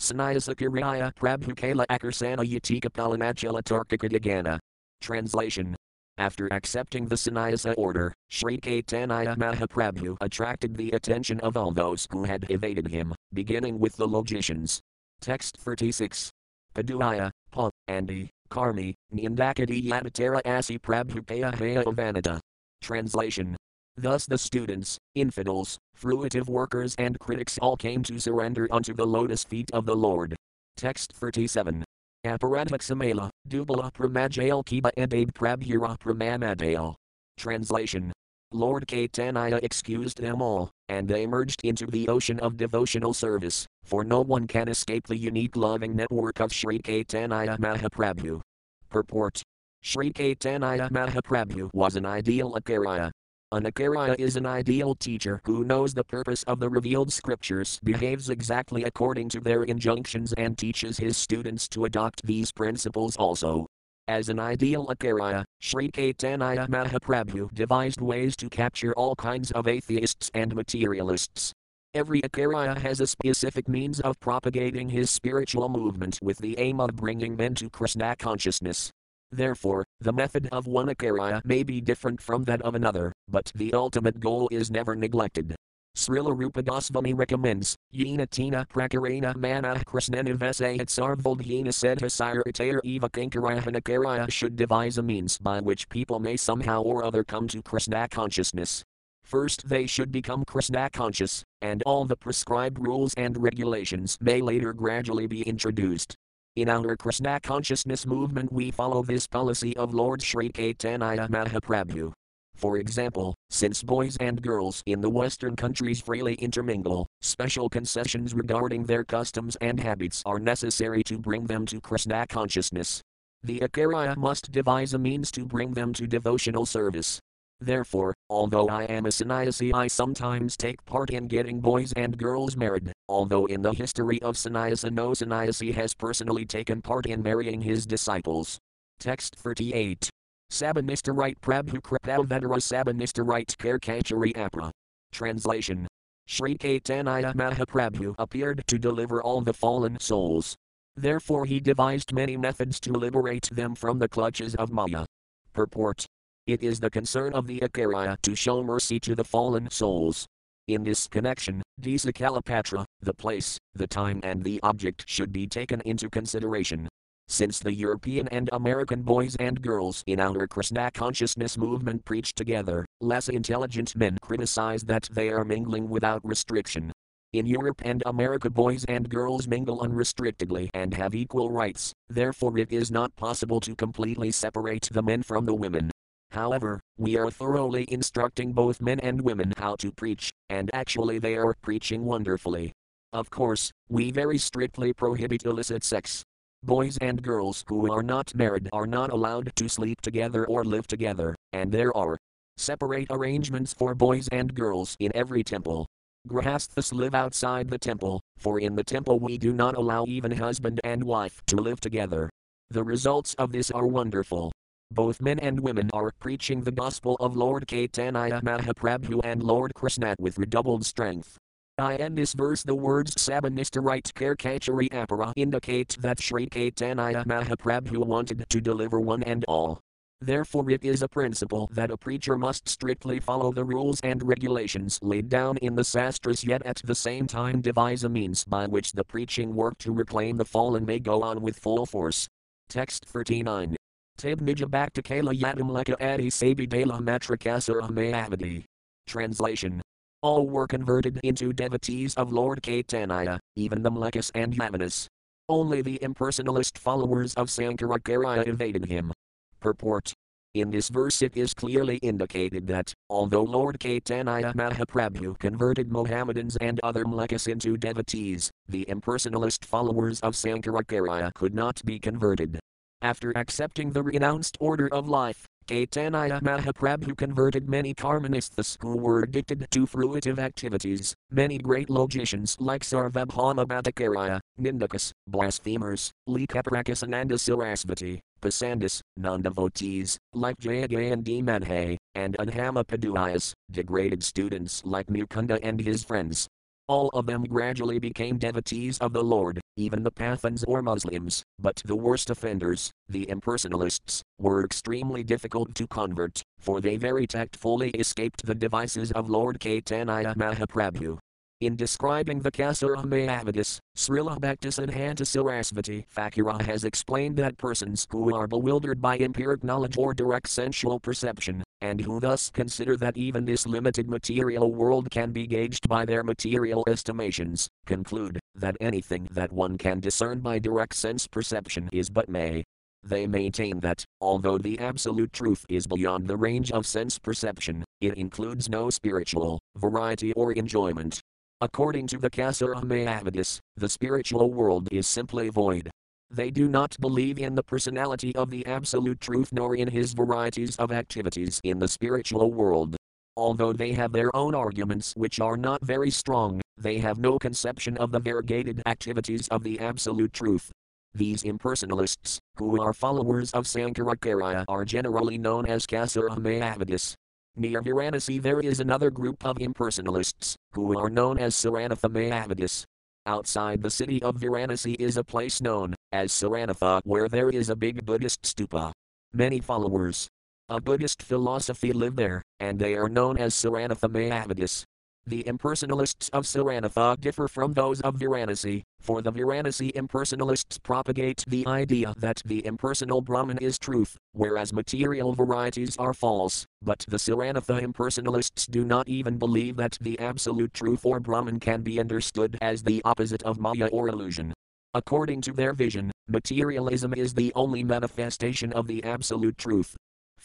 Sannyasa 0.00 0.54
Kiraya 0.54 1.14
Prabhu 1.14 1.56
Kala 1.56 1.86
Akarsana 1.86 2.44
Yatika 2.44 2.90
Palanachala 2.90 3.62
Tarkakadagana. 3.62 4.58
Translation 5.00 5.74
after 6.18 6.52
accepting 6.52 7.06
the 7.06 7.16
sannyasa 7.16 7.72
order, 7.72 8.12
Sri 8.28 8.58
Caitanya 8.58 9.34
Mahaprabhu 9.38 10.18
attracted 10.20 10.76
the 10.76 10.90
attention 10.90 11.40
of 11.40 11.56
all 11.56 11.70
those 11.70 12.06
who 12.10 12.24
had 12.24 12.44
evaded 12.50 12.88
him, 12.88 13.14
beginning 13.32 13.78
with 13.78 13.96
the 13.96 14.06
logicians. 14.06 14.82
Text 15.22 15.56
36. 15.56 16.30
Paduyaya, 16.74 17.30
Pa, 17.50 17.70
Andi, 17.88 18.28
Karmi, 18.50 18.94
Nyandakadi 19.14 19.84
Yavatara 19.88 20.40
Asi 20.44 20.78
Prabhupaya 20.78 21.54
Haya 21.54 21.84
Vanada. 21.84 22.40
Translation. 22.80 23.56
Thus 23.96 24.26
the 24.26 24.38
students, 24.38 24.98
infidels, 25.14 25.78
fruitive 26.00 26.48
workers 26.48 26.94
and 26.98 27.18
critics 27.18 27.58
all 27.60 27.76
came 27.76 28.02
to 28.04 28.18
surrender 28.18 28.66
unto 28.70 28.94
the 28.94 29.06
lotus 29.06 29.44
feet 29.44 29.70
of 29.72 29.84
the 29.84 29.94
Lord. 29.94 30.34
Text 30.76 31.12
37. 31.12 31.84
Aparadhak 32.24 32.80
Samela, 32.80 33.30
Dubala 33.48 33.92
Pramajayal 33.92 34.64
Kiba 34.64 34.90
Ebabe 34.96 35.32
Prabhura 35.32 35.98
Pramamadail. 35.98 36.94
Translation 37.36 38.11
Lord 38.54 38.86
Caitanya 38.86 39.62
excused 39.62 40.18
them 40.20 40.42
all, 40.42 40.70
and 40.88 41.08
they 41.08 41.26
merged 41.26 41.60
into 41.64 41.86
the 41.86 42.08
ocean 42.08 42.38
of 42.40 42.56
devotional 42.56 43.14
service, 43.14 43.66
for 43.84 44.04
no 44.04 44.20
one 44.20 44.46
can 44.46 44.68
escape 44.68 45.06
the 45.06 45.16
unique 45.16 45.56
loving 45.56 45.96
network 45.96 46.40
of 46.40 46.52
Sri 46.52 46.78
Caitanya 46.78 47.58
Mahaprabhu. 47.58 48.40
Purport 48.88 49.42
Sri 49.82 50.12
Caitanya 50.12 50.90
Mahaprabhu 50.90 51.70
was 51.72 51.96
an 51.96 52.06
ideal 52.06 52.54
Acharya. 52.54 53.10
An 53.50 53.66
Acharya 53.66 54.16
is 54.18 54.36
an 54.36 54.46
ideal 54.46 54.94
teacher 54.94 55.40
who 55.44 55.64
knows 55.64 55.92
the 55.92 56.04
purpose 56.04 56.42
of 56.44 56.60
the 56.60 56.70
revealed 56.70 57.12
scriptures, 57.12 57.80
behaves 57.84 58.30
exactly 58.30 58.84
according 58.84 59.28
to 59.30 59.40
their 59.40 59.64
injunctions, 59.64 60.32
and 60.38 60.56
teaches 60.56 60.96
his 60.96 61.16
students 61.16 61.68
to 61.68 61.84
adopt 61.84 62.24
these 62.24 62.52
principles 62.52 63.16
also. 63.16 63.66
As 64.08 64.28
an 64.28 64.40
ideal 64.40 64.90
Acharya, 64.90 65.44
Sri 65.60 65.88
Caitanya 65.88 66.68
Mahaprabhu 66.68 67.54
devised 67.54 68.00
ways 68.00 68.34
to 68.36 68.48
capture 68.48 68.92
all 68.94 69.14
kinds 69.14 69.52
of 69.52 69.68
atheists 69.68 70.28
and 70.34 70.56
materialists. 70.56 71.52
Every 71.94 72.20
Acharya 72.20 72.80
has 72.80 73.00
a 73.00 73.06
specific 73.06 73.68
means 73.68 74.00
of 74.00 74.18
propagating 74.18 74.88
his 74.88 75.08
spiritual 75.08 75.68
movement 75.68 76.18
with 76.20 76.38
the 76.38 76.58
aim 76.58 76.80
of 76.80 76.96
bringing 76.96 77.36
men 77.36 77.54
to 77.54 77.70
Krishna 77.70 78.16
consciousness. 78.16 78.90
Therefore, 79.30 79.84
the 80.00 80.12
method 80.12 80.48
of 80.50 80.66
one 80.66 80.88
Acharya 80.88 81.40
may 81.44 81.62
be 81.62 81.80
different 81.80 82.20
from 82.20 82.42
that 82.44 82.60
of 82.62 82.74
another, 82.74 83.12
but 83.28 83.52
the 83.54 83.72
ultimate 83.72 84.18
goal 84.18 84.48
is 84.50 84.68
never 84.68 84.96
neglected. 84.96 85.54
Srila 85.94 86.36
Rupa 86.36 86.62
Goswami 86.62 87.12
recommends, 87.12 87.76
Yena 87.94 88.28
tina 88.28 88.66
prakarena 88.72 89.36
mana 89.36 89.74
krishnena 89.84 90.34
vesayat 90.36 90.86
sarvaldhina 90.86 91.68
sedhasiratir 91.68 92.80
eva 92.82 93.10
kinkarahanakariya 93.10 94.30
should 94.30 94.56
devise 94.56 94.96
a 94.96 95.02
means 95.02 95.36
by 95.36 95.60
which 95.60 95.88
people 95.90 96.18
may 96.18 96.34
somehow 96.34 96.80
or 96.80 97.04
other 97.04 97.22
come 97.22 97.46
to 97.46 97.60
Krishna 97.60 98.08
consciousness. 98.08 98.82
First 99.22 99.68
they 99.68 99.86
should 99.86 100.10
become 100.10 100.44
Krishna 100.46 100.88
conscious, 100.90 101.44
and 101.60 101.82
all 101.84 102.06
the 102.06 102.16
prescribed 102.16 102.78
rules 102.78 103.12
and 103.18 103.36
regulations 103.36 104.16
may 104.18 104.40
later 104.40 104.72
gradually 104.72 105.26
be 105.26 105.42
introduced. 105.42 106.16
In 106.56 106.70
our 106.70 106.96
Krishna 106.96 107.38
consciousness 107.40 108.06
movement 108.06 108.50
we 108.50 108.70
follow 108.70 109.02
this 109.02 109.26
policy 109.26 109.76
of 109.76 109.92
Lord 109.92 110.22
Sri 110.22 110.48
Caitanya 110.50 111.28
Mahaprabhu. 111.28 112.14
For 112.54 112.78
example, 112.78 113.34
since 113.50 113.82
boys 113.82 114.16
and 114.18 114.40
girls 114.40 114.82
in 114.86 115.00
the 115.00 115.10
Western 115.10 115.56
countries 115.56 116.00
freely 116.00 116.34
intermingle, 116.34 117.06
special 117.20 117.68
concessions 117.68 118.34
regarding 118.34 118.84
their 118.84 119.04
customs 119.04 119.56
and 119.56 119.80
habits 119.80 120.22
are 120.24 120.38
necessary 120.38 121.02
to 121.04 121.18
bring 121.18 121.46
them 121.46 121.66
to 121.66 121.80
Krishna 121.80 122.26
consciousness. 122.28 123.02
The 123.42 123.60
Acharya 123.60 124.14
must 124.16 124.52
devise 124.52 124.94
a 124.94 124.98
means 124.98 125.32
to 125.32 125.44
bring 125.44 125.72
them 125.72 125.92
to 125.94 126.06
devotional 126.06 126.64
service. 126.64 127.18
Therefore, 127.60 128.14
although 128.28 128.68
I 128.68 128.84
am 128.84 129.06
a 129.06 129.12
sannyasi, 129.12 129.72
I 129.72 129.86
sometimes 129.86 130.56
take 130.56 130.84
part 130.84 131.10
in 131.10 131.28
getting 131.28 131.60
boys 131.60 131.92
and 131.94 132.18
girls 132.18 132.56
married, 132.56 132.92
although 133.08 133.46
in 133.46 133.62
the 133.62 133.72
history 133.72 134.20
of 134.22 134.36
sannyasa 134.36 134.90
no 134.90 135.14
sannyasi 135.14 135.72
has 135.72 135.94
personally 135.94 136.44
taken 136.44 136.82
part 136.82 137.06
in 137.06 137.22
marrying 137.22 137.60
his 137.60 137.86
disciples. 137.86 138.58
Text 138.98 139.36
38. 139.36 140.10
Sabanista 140.52 141.16
right 141.16 141.40
Prabhu 141.40 141.80
Kripavadara 141.80 142.60
Sabanista 142.60 143.26
right 143.26 143.48
Karkachari 143.58 144.34
Apra. 144.34 144.70
Translation 145.10 145.88
Sri 146.26 146.58
Caitanya 146.58 147.34
Mahaprabhu 147.34 148.14
appeared 148.18 148.62
to 148.66 148.78
deliver 148.78 149.22
all 149.22 149.40
the 149.40 149.54
fallen 149.54 149.98
souls. 149.98 150.54
Therefore, 150.94 151.46
he 151.46 151.58
devised 151.58 152.12
many 152.12 152.36
methods 152.36 152.78
to 152.80 152.92
liberate 152.92 153.48
them 153.50 153.74
from 153.74 153.98
the 153.98 154.08
clutches 154.08 154.54
of 154.56 154.70
Maya. 154.70 155.06
Purport 155.54 156.04
It 156.46 156.62
is 156.62 156.80
the 156.80 156.90
concern 156.90 157.32
of 157.32 157.46
the 157.46 157.60
Acharya 157.60 158.18
to 158.20 158.34
show 158.34 158.62
mercy 158.62 159.00
to 159.00 159.14
the 159.14 159.24
fallen 159.24 159.70
souls. 159.70 160.26
In 160.68 160.84
this 160.84 161.08
connection, 161.08 161.62
Desakalapatra, 161.80 162.84
the 163.00 163.14
place, 163.14 163.56
the 163.72 163.86
time, 163.86 164.20
and 164.22 164.44
the 164.44 164.60
object 164.62 165.04
should 165.08 165.32
be 165.32 165.46
taken 165.46 165.80
into 165.86 166.10
consideration. 166.10 166.90
Since 167.32 167.60
the 167.60 167.72
European 167.72 168.28
and 168.28 168.50
American 168.52 169.00
boys 169.00 169.36
and 169.36 169.62
girls 169.62 170.04
in 170.06 170.20
our 170.20 170.46
Krishna 170.46 170.90
consciousness 170.90 171.56
movement 171.56 172.04
preach 172.04 172.34
together, 172.34 172.84
less 173.00 173.30
intelligent 173.30 173.96
men 173.96 174.18
criticize 174.20 174.82
that 174.82 175.08
they 175.10 175.30
are 175.30 175.42
mingling 175.42 175.88
without 175.88 176.20
restriction. 176.24 176.92
In 177.32 177.46
Europe 177.46 177.80
and 177.86 178.02
America, 178.04 178.50
boys 178.50 178.84
and 178.84 179.08
girls 179.08 179.48
mingle 179.48 179.80
unrestrictedly 179.80 180.68
and 180.74 180.92
have 180.92 181.14
equal 181.14 181.50
rights, 181.50 181.94
therefore, 182.10 182.58
it 182.58 182.70
is 182.70 182.90
not 182.90 183.16
possible 183.16 183.60
to 183.60 183.74
completely 183.74 184.30
separate 184.30 184.90
the 184.92 185.02
men 185.02 185.22
from 185.22 185.46
the 185.46 185.54
women. 185.54 185.90
However, 186.32 186.80
we 186.98 187.16
are 187.16 187.30
thoroughly 187.30 187.86
instructing 187.88 188.52
both 188.52 188.82
men 188.82 189.00
and 189.00 189.22
women 189.22 189.54
how 189.56 189.76
to 189.76 189.90
preach, 189.90 190.30
and 190.50 190.70
actually, 190.74 191.18
they 191.18 191.36
are 191.36 191.54
preaching 191.62 192.04
wonderfully. 192.04 192.74
Of 193.14 193.30
course, 193.30 193.72
we 193.88 194.10
very 194.10 194.36
strictly 194.36 194.92
prohibit 194.92 195.46
illicit 195.46 195.82
sex, 195.82 196.24
Boys 196.64 196.96
and 196.98 197.20
girls 197.20 197.64
who 197.66 197.90
are 197.90 198.04
not 198.04 198.32
married 198.36 198.68
are 198.72 198.86
not 198.86 199.10
allowed 199.10 199.50
to 199.56 199.68
sleep 199.68 200.00
together 200.00 200.46
or 200.46 200.64
live 200.64 200.86
together, 200.86 201.34
and 201.52 201.72
there 201.72 201.96
are 201.96 202.16
separate 202.56 203.08
arrangements 203.10 203.74
for 203.74 203.96
boys 203.96 204.28
and 204.28 204.54
girls 204.54 204.96
in 205.00 205.10
every 205.12 205.42
temple. 205.42 205.86
Grahasthas 206.28 206.92
live 206.92 207.16
outside 207.16 207.68
the 207.68 207.78
temple, 207.78 208.20
for 208.38 208.60
in 208.60 208.76
the 208.76 208.84
temple 208.84 209.18
we 209.18 209.38
do 209.38 209.52
not 209.52 209.74
allow 209.76 210.04
even 210.06 210.30
husband 210.30 210.80
and 210.84 211.02
wife 211.02 211.42
to 211.46 211.56
live 211.56 211.80
together. 211.80 212.30
The 212.70 212.84
results 212.84 213.34
of 213.34 213.50
this 213.50 213.72
are 213.72 213.86
wonderful. 213.88 214.52
Both 214.92 215.20
men 215.20 215.40
and 215.40 215.58
women 215.58 215.90
are 215.92 216.12
preaching 216.20 216.60
the 216.60 216.70
gospel 216.70 217.16
of 217.18 217.36
Lord 217.36 217.66
Caitanya 217.66 218.40
Mahaprabhu 218.40 219.20
and 219.24 219.42
Lord 219.42 219.74
Krishna 219.74 220.14
with 220.20 220.38
redoubled 220.38 220.86
strength. 220.86 221.38
I 221.78 221.94
in 221.94 222.14
this 222.14 222.34
verse 222.34 222.62
the 222.62 222.74
words 222.74 223.14
Sabanista 223.14 223.82
right 223.82 224.04
Karkachari 224.14 224.90
Apara 224.90 225.32
indicate 225.36 225.96
that 226.00 226.20
Sri 226.20 226.46
Caitanya 226.46 227.24
Mahaprabhu 227.24 227.96
wanted 228.04 228.44
to 228.50 228.60
deliver 228.60 229.00
one 229.00 229.22
and 229.22 229.42
all. 229.48 229.80
Therefore, 230.20 230.70
it 230.70 230.84
is 230.84 231.02
a 231.02 231.08
principle 231.08 231.68
that 231.72 231.90
a 231.90 231.96
preacher 231.96 232.36
must 232.36 232.68
strictly 232.68 233.18
follow 233.18 233.52
the 233.52 233.64
rules 233.64 234.00
and 234.02 234.22
regulations 234.22 234.98
laid 235.02 235.30
down 235.30 235.56
in 235.56 235.74
the 235.74 235.82
Sastras, 235.82 236.44
yet 236.44 236.64
at 236.64 236.80
the 236.84 236.94
same 236.94 237.26
time 237.26 237.60
devise 237.60 238.04
a 238.04 238.08
means 238.08 238.44
by 238.44 238.66
which 238.66 238.92
the 238.92 239.02
preaching 239.02 239.54
work 239.54 239.76
to 239.78 239.92
reclaim 239.92 240.36
the 240.36 240.44
fallen 240.44 240.84
may 240.84 240.98
go 240.98 241.22
on 241.22 241.40
with 241.40 241.58
full 241.58 241.86
force. 241.86 242.28
Text 242.68 243.06
39. 243.06 243.74
Tabnija 244.18 244.66
Bhaktakala 244.66 245.36
Yadam 245.36 245.70
Leka 245.70 245.96
Adi 246.04 246.30
Sabidala 246.30 247.00
Matrakasara 247.00 247.90
Mayavadi. 247.90 248.64
Translation 249.08 249.82
all 250.22 250.46
were 250.48 250.66
converted 250.66 251.20
into 251.24 251.52
devotees 251.52 252.14
of 252.14 252.32
Lord 252.32 252.62
Caitanya, 252.62 253.38
even 253.56 253.82
the 253.82 253.90
Mlecchas 253.90 254.30
and 254.34 254.54
Yavanas. 254.54 255.06
Only 255.48 255.82
the 255.82 255.98
impersonalist 256.02 256.78
followers 256.78 257.34
of 257.34 257.48
Sankaracharya 257.48 258.46
evaded 258.46 258.86
him. 258.86 259.12
Purport 259.60 260.14
in 260.54 260.70
this 260.70 260.90
verse, 260.90 261.22
it 261.22 261.34
is 261.34 261.54
clearly 261.54 261.96
indicated 261.98 262.66
that, 262.66 262.92
although 263.08 263.42
Lord 263.42 263.80
Caitanya 263.80 264.52
Mahaprabhu 264.54 265.38
converted 265.38 265.90
Mohammedans 265.90 266.58
and 266.58 266.78
other 266.82 267.06
Mlecchas 267.06 267.48
into 267.48 267.78
devotees, 267.78 268.50
the 268.68 268.84
impersonalist 268.86 269.64
followers 269.64 270.20
of 270.20 270.34
Sankaracharya 270.34 271.32
could 271.32 271.54
not 271.54 271.82
be 271.86 271.98
converted. 271.98 272.60
After 273.00 273.32
accepting 273.34 273.92
the 273.92 274.02
renounced 274.02 274.58
order 274.60 274.92
of 274.92 275.08
life, 275.08 275.46
Caitanya 275.66 276.40
Mahaprabhu 276.42 277.16
converted 277.16 277.68
many 277.68 277.94
Karmanisthas 277.94 278.76
who 278.80 278.96
were 278.96 279.22
addicted 279.22 279.66
to 279.70 279.86
fruitive 279.86 280.38
activities, 280.38 281.14
many 281.30 281.58
great 281.58 281.88
logicians 281.88 282.56
like 282.60 282.82
Sarvabhauma 282.82 283.66
Bhattacharya, 283.66 284.40
Nindakas, 284.60 285.12
blasphemers, 285.28 286.10
like 286.26 286.48
Prakasananda 286.48 287.38
Sarasvati, 287.38 288.20
Pasandis, 288.40 289.00
non-devotees, 289.16 290.18
like 290.34 290.58
Jayagayan 290.58 291.22
Madhe, 291.44 291.96
and 292.14 292.36
Adhama 292.38 292.84
Paduyas, 292.84 293.52
degraded 293.70 294.22
students 294.22 294.82
like 294.84 295.06
Mukunda 295.06 295.60
and 295.62 295.80
his 295.80 296.02
friends, 296.02 296.48
all 296.88 297.08
of 297.14 297.26
them 297.26 297.44
gradually 297.44 297.98
became 297.98 298.36
devotees 298.36 298.98
of 298.98 299.14
the 299.14 299.22
Lord, 299.24 299.61
even 299.76 300.02
the 300.02 300.12
Pathans 300.12 300.64
or 300.66 300.82
Muslims, 300.82 301.42
but 301.58 301.82
the 301.84 301.96
worst 301.96 302.30
offenders, 302.30 302.90
the 303.08 303.26
impersonalists, 303.26 304.20
were 304.38 304.64
extremely 304.64 305.22
difficult 305.22 305.74
to 305.74 305.86
convert, 305.86 306.42
for 306.58 306.80
they 306.80 306.96
very 306.96 307.26
tactfully 307.26 307.90
escaped 307.90 308.44
the 308.44 308.54
devices 308.54 309.12
of 309.12 309.30
Lord 309.30 309.60
Caitanya 309.60 310.34
Mahaprabhu. 310.36 311.18
In 311.62 311.76
describing 311.76 312.40
the 312.40 312.50
Kasura 312.50 313.04
Mayavadis, 313.04 313.78
Srila 313.96 314.40
Bhaktisiddhanta 314.40 315.22
Sarasvati 315.22 316.04
Thakura 316.12 316.60
has 316.62 316.82
explained 316.82 317.36
that 317.36 317.56
persons 317.56 318.04
who 318.10 318.34
are 318.34 318.48
bewildered 318.48 319.00
by 319.00 319.16
empiric 319.18 319.62
knowledge 319.62 319.96
or 319.96 320.12
direct 320.12 320.48
sensual 320.48 320.98
perception, 320.98 321.62
and 321.80 322.00
who 322.00 322.18
thus 322.18 322.50
consider 322.50 322.96
that 322.96 323.16
even 323.16 323.44
this 323.44 323.64
limited 323.64 324.10
material 324.10 324.72
world 324.72 325.08
can 325.12 325.30
be 325.30 325.46
gauged 325.46 325.88
by 325.88 326.04
their 326.04 326.24
material 326.24 326.82
estimations, 326.88 327.68
conclude 327.86 328.41
that 328.54 328.76
anything 328.80 329.28
that 329.32 329.52
one 329.52 329.78
can 329.78 330.00
discern 330.00 330.40
by 330.40 330.58
direct 330.58 330.94
sense 330.94 331.26
perception 331.26 331.88
is 331.92 332.10
but 332.10 332.28
may. 332.28 332.64
They 333.04 333.26
maintain 333.26 333.80
that, 333.80 334.04
although 334.20 334.58
the 334.58 334.78
absolute 334.78 335.32
truth 335.32 335.66
is 335.68 335.86
beyond 335.86 336.28
the 336.28 336.36
range 336.36 336.70
of 336.70 336.86
sense 336.86 337.18
perception, 337.18 337.84
it 338.00 338.14
includes 338.14 338.68
no 338.68 338.90
spiritual 338.90 339.58
variety 339.76 340.32
or 340.34 340.52
enjoyment. 340.52 341.20
According 341.60 342.06
to 342.08 342.18
the 342.18 342.30
Kasura 342.30 342.82
Mayavadis, 342.82 343.58
the 343.76 343.88
spiritual 343.88 344.50
world 344.50 344.88
is 344.90 345.06
simply 345.06 345.48
void. 345.48 345.90
They 346.30 346.50
do 346.50 346.66
not 346.66 346.96
believe 346.98 347.38
in 347.38 347.54
the 347.54 347.62
personality 347.62 348.34
of 348.36 348.48
the 348.48 348.64
absolute 348.64 349.20
truth 349.20 349.50
nor 349.52 349.76
in 349.76 349.88
his 349.88 350.14
varieties 350.14 350.76
of 350.76 350.90
activities 350.90 351.60
in 351.62 351.78
the 351.78 351.88
spiritual 351.88 352.50
world. 352.50 352.96
Although 353.36 353.74
they 353.74 353.92
have 353.92 354.12
their 354.12 354.34
own 354.34 354.54
arguments 354.54 355.12
which 355.14 355.40
are 355.40 355.58
not 355.58 355.84
very 355.84 356.10
strong, 356.10 356.61
they 356.76 356.98
have 356.98 357.18
no 357.18 357.38
conception 357.38 357.96
of 357.98 358.12
the 358.12 358.20
variegated 358.20 358.82
activities 358.86 359.48
of 359.48 359.62
the 359.62 359.78
absolute 359.80 360.32
truth. 360.32 360.72
These 361.14 361.42
impersonalists, 361.42 362.38
who 362.56 362.80
are 362.80 362.92
followers 362.92 363.50
of 363.52 363.64
Sankaracharya, 363.64 364.64
are 364.66 364.84
generally 364.84 365.36
known 365.36 365.66
as 365.66 365.86
Kasura 365.86 366.36
Mayavadis. 366.38 367.14
Near 367.54 367.82
Varanasi 367.82 368.40
there 368.40 368.60
is 368.60 368.80
another 368.80 369.10
group 369.10 369.44
of 369.44 369.58
impersonalists, 369.58 370.54
who 370.72 370.98
are 370.98 371.10
known 371.10 371.38
as 371.38 371.54
Saranatha 371.54 372.08
Mayavadis. 372.08 372.84
Outside 373.26 373.82
the 373.82 373.90
city 373.90 374.22
of 374.22 374.36
Varanasi 374.36 374.96
is 374.98 375.18
a 375.18 375.22
place 375.22 375.60
known 375.60 375.94
as 376.12 376.32
Saranatha 376.32 377.02
where 377.04 377.28
there 377.28 377.50
is 377.50 377.68
a 377.68 377.76
big 377.76 378.06
Buddhist 378.06 378.42
stupa. 378.42 378.92
Many 379.34 379.60
followers 379.60 380.28
of 380.68 380.84
Buddhist 380.84 381.22
philosophy 381.22 381.92
live 381.92 382.16
there, 382.16 382.42
and 382.58 382.78
they 382.78 382.94
are 382.94 383.08
known 383.08 383.36
as 383.36 383.54
Saranatha 383.54 384.08
Mayavadis. 384.08 384.84
The 385.24 385.44
impersonalists 385.44 386.30
of 386.30 386.46
Saranatha 386.46 387.16
differ 387.20 387.46
from 387.46 387.74
those 387.74 388.00
of 388.00 388.16
Varanasi, 388.16 388.82
for 389.00 389.22
the 389.22 389.30
Varanasi 389.30 389.92
impersonalists 389.92 390.82
propagate 390.82 391.44
the 391.46 391.64
idea 391.64 392.12
that 392.18 392.42
the 392.44 392.66
impersonal 392.66 393.20
Brahman 393.20 393.58
is 393.58 393.78
truth, 393.78 394.16
whereas 394.32 394.72
material 394.72 395.32
varieties 395.32 395.96
are 395.96 396.12
false, 396.12 396.66
but 396.82 397.04
the 397.06 397.18
Saranatha 397.18 397.80
impersonalists 397.80 398.68
do 398.68 398.84
not 398.84 399.08
even 399.08 399.38
believe 399.38 399.76
that 399.76 399.96
the 400.00 400.18
absolute 400.18 400.74
truth 400.74 401.06
or 401.06 401.20
Brahman 401.20 401.60
can 401.60 401.82
be 401.82 402.00
understood 402.00 402.58
as 402.60 402.82
the 402.82 403.00
opposite 403.04 403.44
of 403.44 403.60
Maya 403.60 403.88
or 403.92 404.08
illusion. 404.08 404.52
According 404.92 405.42
to 405.42 405.52
their 405.52 405.72
vision, 405.72 406.10
materialism 406.26 407.14
is 407.14 407.32
the 407.32 407.52
only 407.54 407.84
manifestation 407.84 408.72
of 408.72 408.88
the 408.88 409.04
absolute 409.04 409.56
truth, 409.56 409.96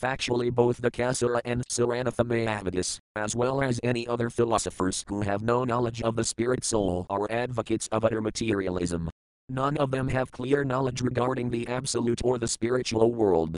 Factually, 0.02 0.54
both 0.54 0.78
the 0.78 0.92
Kasura 0.92 1.42
and 1.44 1.64
Saranatha 1.70 2.24
Mayavadis, 2.24 3.00
as 3.16 3.36
well 3.36 3.64
as 3.64 3.80
any 3.82 4.08
other 4.08 4.30
philosophers 4.30 5.04
who 5.08 5.22
have 5.22 5.42
no 5.42 5.64
knowledge 5.64 6.04
of 6.04 6.16
the 6.16 6.24
spirit 6.24 6.64
soul, 6.64 7.08
are 7.10 7.26
advocates 7.32 7.88
of 7.88 8.06
utter 8.06 8.22
materialism. 8.22 9.10
None 9.50 9.76
of 9.78 9.90
them 9.90 10.08
have 10.10 10.32
clear 10.32 10.64
knowledge 10.64 11.02
regarding 11.02 11.50
the 11.50 11.68
absolute 11.68 12.22
or 12.24 12.38
the 12.38 12.48
spiritual 12.48 13.12
world. 13.12 13.58